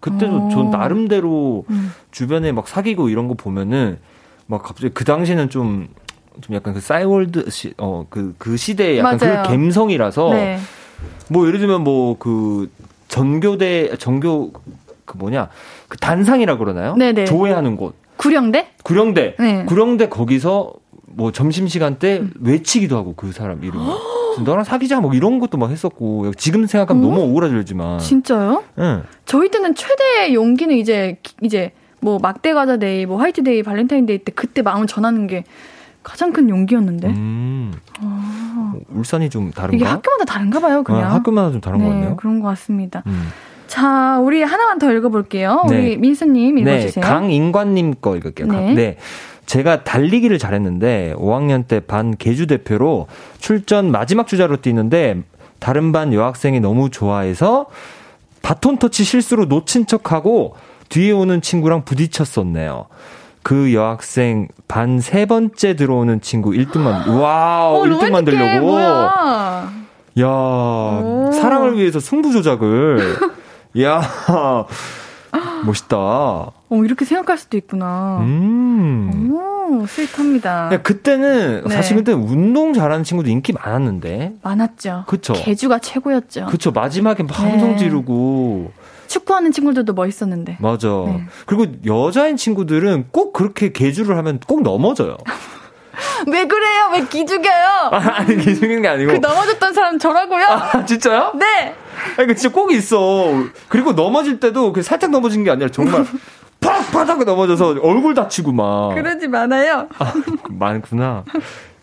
그때도 0.00 0.48
전 0.50 0.70
나름대로 0.70 1.64
음. 1.70 1.92
주변에 2.10 2.52
막 2.52 2.66
사귀고 2.68 3.08
이런 3.08 3.28
거 3.28 3.34
보면은 3.34 3.98
막 4.52 4.62
갑자기 4.62 4.92
그 4.92 5.04
당시에는 5.04 5.48
좀, 5.48 5.88
좀 6.42 6.54
약간 6.54 6.74
그 6.74 6.80
싸이월드 6.80 7.48
시, 7.50 7.72
어, 7.78 8.04
그, 8.10 8.34
그 8.36 8.58
시대의 8.58 8.98
약간 8.98 9.16
그 9.16 9.24
맞아요. 9.24 9.42
그 9.44 9.48
감성이라서, 9.48 10.30
네. 10.34 10.58
뭐 11.28 11.46
예를 11.48 11.58
들면 11.58 11.82
뭐 11.82 12.16
그 12.18 12.70
전교대, 13.08 13.96
전교, 13.98 14.52
그 15.06 15.16
뭐냐, 15.16 15.48
그 15.88 15.96
단상이라 15.98 16.58
그러나요? 16.58 16.94
네네. 16.96 17.24
조회하는 17.24 17.76
곳. 17.76 17.94
구령대? 18.18 18.68
구령대. 18.84 19.36
네. 19.38 19.64
구령대 19.64 20.08
거기서 20.08 20.74
뭐 21.06 21.32
점심 21.32 21.66
시간 21.66 21.98
때 21.98 22.18
음. 22.20 22.32
외치기도 22.40 22.96
하고 22.96 23.14
그 23.16 23.32
사람 23.32 23.64
이름. 23.64 23.80
너랑 24.44 24.64
사귀자 24.64 25.00
뭐 25.00 25.12
이런 25.12 25.38
것도 25.40 25.58
막 25.58 25.70
했었고 25.70 26.32
지금 26.38 26.66
생각하면 26.66 27.04
어? 27.04 27.08
너무 27.08 27.22
오그라들지만 27.30 27.98
진짜요? 27.98 28.64
네. 28.76 29.00
저희 29.26 29.50
때는 29.50 29.74
최대의 29.74 30.34
용기는 30.34 30.74
이제 30.76 31.18
이제 31.42 31.72
뭐 32.02 32.18
막대 32.20 32.52
과자 32.52 32.76
데이, 32.76 33.06
뭐 33.06 33.18
화이트 33.18 33.44
데이, 33.44 33.62
발렌타인 33.62 34.06
데이 34.06 34.18
때 34.18 34.32
그때 34.34 34.60
마음을 34.60 34.86
전하는 34.86 35.26
게 35.26 35.44
가장 36.02 36.32
큰 36.32 36.50
용기였는데. 36.50 37.08
음. 37.08 37.72
아. 38.00 38.74
울산이 38.90 39.30
좀 39.30 39.52
다른가? 39.52 39.76
이게 39.76 39.84
학교마다 39.84 40.24
다른가 40.24 40.60
봐요, 40.60 40.82
그냥. 40.82 41.04
아, 41.04 41.14
학교마다 41.14 41.52
좀 41.52 41.60
다른 41.60 41.78
네, 41.78 41.84
것 41.84 41.90
같네요. 41.90 42.16
그런 42.16 42.40
것 42.40 42.48
같습니다. 42.48 43.02
음. 43.06 43.28
자, 43.68 44.18
우리 44.18 44.42
하나만 44.42 44.78
더 44.78 44.92
읽어볼게요. 44.92 45.64
네. 45.68 45.78
우리 45.78 45.96
민수님 45.96 46.56
네, 46.56 46.60
읽어주세요. 46.60 47.04
네, 47.04 47.08
강인관님 47.10 47.94
거 48.00 48.16
읽을게요. 48.16 48.48
네. 48.48 48.74
네. 48.74 48.96
제가 49.46 49.84
달리기를 49.84 50.38
잘했는데 50.38 51.14
5학년 51.16 51.66
때 51.66 51.80
반 51.80 52.16
개주 52.16 52.46
대표로 52.46 53.06
출전 53.38 53.90
마지막 53.90 54.26
주자로 54.26 54.56
뛰는데 54.58 55.22
다른 55.58 55.92
반 55.92 56.12
여학생이 56.12 56.60
너무 56.60 56.90
좋아해서 56.90 57.66
바톤 58.42 58.78
터치 58.78 59.04
실수로 59.04 59.44
놓친 59.46 59.86
척하고 59.86 60.54
뒤에 60.92 61.10
오는 61.12 61.40
친구랑 61.40 61.84
부딪혔었네요. 61.86 62.84
그 63.42 63.72
여학생 63.72 64.48
반 64.68 65.00
세 65.00 65.24
번째 65.26 65.74
들어오는 65.74 66.20
친구 66.20 66.50
1등만 66.50 67.08
wow 67.18 67.76
어, 67.76 67.82
1등 67.84 68.10
만들려고 68.10 68.66
뭐야. 68.66 69.72
야 70.20 70.26
오. 70.26 71.30
사랑을 71.32 71.78
위해서 71.78 71.98
승부 71.98 72.30
조작을 72.30 73.16
야 73.82 74.02
멋있다. 75.64 75.96
어 75.96 76.52
이렇게 76.84 77.04
생각할 77.06 77.38
수도 77.38 77.56
있구나. 77.56 78.18
음. 78.20 79.30
오 79.32 79.86
sweet합니다. 79.86 80.70
야, 80.74 80.82
그때는 80.82 81.62
네. 81.66 81.74
사실 81.74 81.96
그때 81.96 82.12
운동 82.12 82.74
잘하는 82.74 83.02
친구도 83.04 83.30
인기 83.30 83.54
많았는데. 83.54 84.34
많았죠. 84.42 85.04
그쵸. 85.06 85.32
계주가 85.32 85.78
최고였죠. 85.78 86.46
그쵸 86.46 86.70
마지막에 86.70 87.22
막 87.22 87.38
함성 87.40 87.70
네. 87.72 87.76
지르고. 87.78 88.70
축구하는 89.12 89.52
친구들도 89.52 89.92
멋있었는데. 89.92 90.56
맞아. 90.60 90.88
네. 90.88 91.24
그리고 91.46 91.66
여자인 91.86 92.36
친구들은 92.36 93.08
꼭 93.12 93.32
그렇게 93.34 93.70
개주를 93.70 94.16
하면 94.16 94.40
꼭 94.46 94.62
넘어져요. 94.62 95.16
왜 96.32 96.46
그래요? 96.46 96.88
왜 96.92 97.04
기죽여요? 97.06 97.90
아니, 97.92 98.36
기죽이는 98.38 98.80
게 98.82 98.88
아니고. 98.88 99.12
그 99.12 99.16
넘어졌던 99.18 99.74
사람 99.74 99.98
저라고요? 99.98 100.44
아, 100.46 100.84
진짜요? 100.86 101.32
네! 101.34 101.74
아니, 102.16 102.26
그 102.28 102.34
진짜 102.34 102.52
꼭 102.54 102.72
있어. 102.72 103.44
그리고 103.68 103.92
넘어질 103.92 104.40
때도 104.40 104.72
그 104.72 104.82
살짝 104.82 105.10
넘어진 105.10 105.44
게 105.44 105.50
아니라 105.50 105.68
정말 105.70 106.06
팍팍하게 106.60 107.24
넘어져서 107.24 107.76
얼굴 107.82 108.14
다치고 108.14 108.52
막. 108.52 108.94
그러지 108.94 109.28
많아요. 109.28 109.88
아, 109.98 110.12
많구나. 110.48 111.24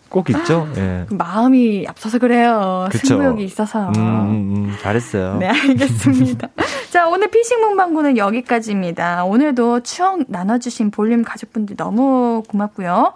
꼭 0.09 0.29
있죠. 0.29 0.67
예. 0.75 1.05
마음이 1.11 1.85
앞서서 1.87 2.17
그래요. 2.17 2.87
그쵸? 2.91 3.07
승부욕이 3.07 3.43
있어서. 3.43 3.89
음, 3.89 3.95
음, 3.97 4.53
음, 4.55 4.77
잘했어요. 4.81 5.37
네, 5.37 5.47
알겠습니다. 5.47 6.49
자, 6.89 7.07
오늘 7.07 7.29
피싱 7.29 7.59
문방구는 7.61 8.17
여기까지입니다. 8.17 9.25
오늘도 9.25 9.81
추억 9.81 10.23
나눠주신 10.27 10.91
볼륨 10.91 11.23
가족분들 11.23 11.75
너무 11.75 12.43
고맙고요. 12.47 13.13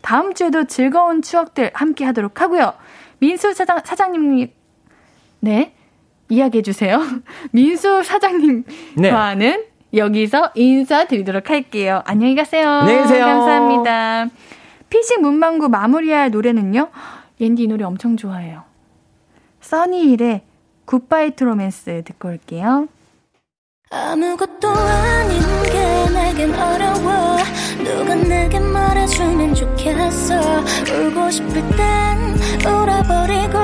다음 0.00 0.34
주에도 0.34 0.64
즐거운 0.64 1.20
추억들 1.22 1.70
함께 1.74 2.04
하도록 2.04 2.40
하고요. 2.40 2.74
민수 3.18 3.52
사장, 3.54 3.80
사장님, 3.84 4.48
네, 5.40 5.74
이야기해 6.28 6.62
주세요. 6.62 7.00
민수 7.50 8.02
사장님과는 8.02 9.38
네. 9.38 9.76
여기서 9.94 10.50
인사드리도록 10.54 11.50
할게요. 11.50 12.02
안녕히 12.04 12.34
가세요. 12.34 12.68
안녕히 12.68 13.02
계세요. 13.02 13.24
감사합니다. 13.24 14.28
피싱 14.96 15.20
문방구 15.20 15.68
마무리할 15.68 16.30
노래는요. 16.30 16.88
옌디 17.38 17.64
이 17.64 17.66
노래 17.66 17.84
엄청 17.84 18.16
좋아해요. 18.16 18.62
써니힐의 19.60 20.40
굿바이 20.86 21.36
트로맨스 21.36 22.02
듣고 22.06 22.28
올게요. 22.28 22.88
아무것도 23.90 24.70
아닌 24.70 25.38
게 25.64 26.10
내겐 26.14 26.54
어려워 26.54 27.36
누가 27.84 28.14
내게 28.14 28.58
말해주면 28.58 29.54
좋겠어 29.54 30.34
울고 30.90 31.30
싶을 31.30 31.52
땐 31.76 32.18
울어버리고 32.66 33.58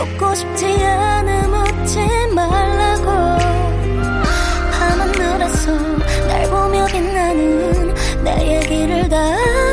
웃고 0.00 0.34
싶지 0.36 0.66
않음 0.84 1.52
웃지 1.52 1.98
말라고 2.32 3.06
밤하늘에서 4.70 5.72
날 6.28 6.48
보며 6.48 6.86
빛나는 6.86 7.94
내 8.22 8.56
얘기를 8.56 9.08
다 9.08 9.63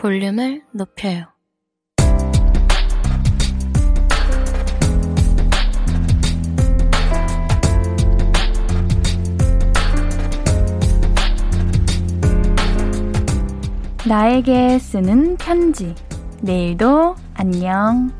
볼륨을 0.00 0.62
높여요 0.72 1.26
나에게 14.06 14.78
쓰는 14.78 15.36
편지. 15.36 15.94
내일도 16.40 17.14
안녕. 17.34 18.10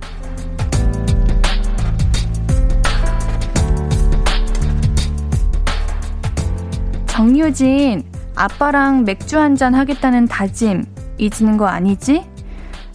정유진, 7.06 8.04
아빠랑 8.36 9.04
맥주 9.04 9.38
한잔 9.38 9.74
하겠다는 9.74 10.28
다짐 10.28 10.84
잊는 11.20 11.56
거 11.56 11.66
아니지? 11.66 12.24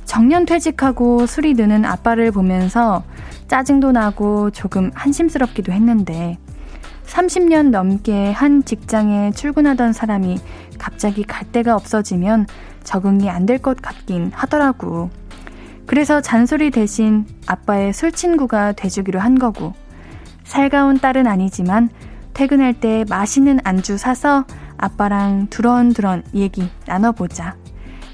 정년 0.06 0.46
퇴직하고 0.46 1.26
술이 1.26 1.54
드는 1.54 1.86
아빠를 1.86 2.32
보면서 2.32 3.04
짜증도 3.48 3.92
나고 3.92 4.52
조금 4.52 4.92
한심스럽기도 4.94 5.72
했는데 5.72 6.38
30년 7.06 7.70
넘게 7.70 8.32
한 8.32 8.64
직장에 8.66 9.32
출근하던 9.32 9.94
사람이 9.94 10.40
갑자기 10.80 11.24
갈 11.24 11.52
데가 11.52 11.76
없어지면 11.76 12.48
적응이 12.84 13.30
안 13.30 13.46
될 13.46 13.60
것 13.60 13.78
같긴 13.82 14.32
하더라고. 14.34 15.10
그래서 15.86 16.20
잔소리 16.22 16.72
대신 16.72 17.26
아빠의 17.46 17.94
술 17.94 18.12
친구가 18.12 18.74
돼주기로 18.74 19.20
한 19.20 19.38
거고. 19.38 19.74
살가운 20.44 21.00
딸은 21.00 21.28
아니지만 21.28 21.90
퇴근할 22.34 22.74
때 22.74 23.06
맛있는 23.08 23.60
안주 23.64 23.98
사서 23.98 24.46
아빠랑 24.78 25.48
두런두런 25.50 26.24
얘기 26.34 26.70
나눠보자. 26.88 27.56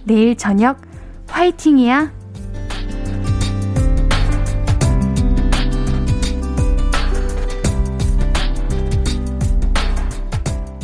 내일 0.05 0.35
저녁 0.35 0.81
화이팅이야. 1.27 2.11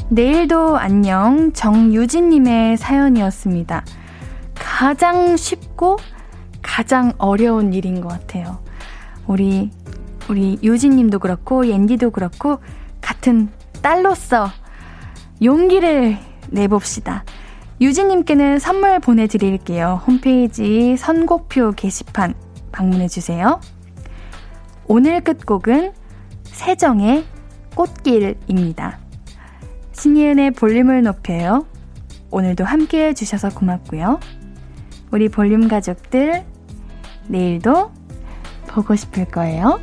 내일도 0.10 0.78
안녕 0.78 1.52
정유진님의 1.52 2.78
사연이었습니다. 2.78 3.84
가장 4.56 5.36
쉽고 5.36 5.98
가장 6.62 7.12
어려운 7.18 7.74
일인 7.74 8.02
것 8.02 8.08
같아요. 8.08 8.60
우리 9.28 9.70
우리 10.30 10.58
유진님도 10.64 11.20
그렇고 11.20 11.68
옌디도 11.68 12.12
그렇고 12.12 12.60
같은 13.02 13.50
딸로서 13.82 14.50
용기를 15.42 16.18
내봅시다. 16.50 17.24
유진님께는 17.80 18.58
선물 18.58 19.00
보내드릴게요. 19.00 20.02
홈페이지 20.08 20.98
선곡표 20.98 21.74
게시판 21.74 22.34
방문해주세요. 22.72 23.62
오늘 24.88 25.22
끝곡은 25.22 25.94
세정의 26.44 27.26
꽃길입니다. 27.76 29.00
신예은의 29.92 30.52
볼륨을 30.52 31.04
높여요. 31.04 31.68
오늘도 32.32 32.66
함께 32.66 33.08
해주셔서 33.10 33.50
고맙고요. 33.50 34.20
우리 35.12 35.30
볼륨 35.30 35.68
가족들, 35.68 36.44
내일도 37.28 37.92
보고 38.68 38.96
싶을 38.96 39.26
거예요. 39.26 39.80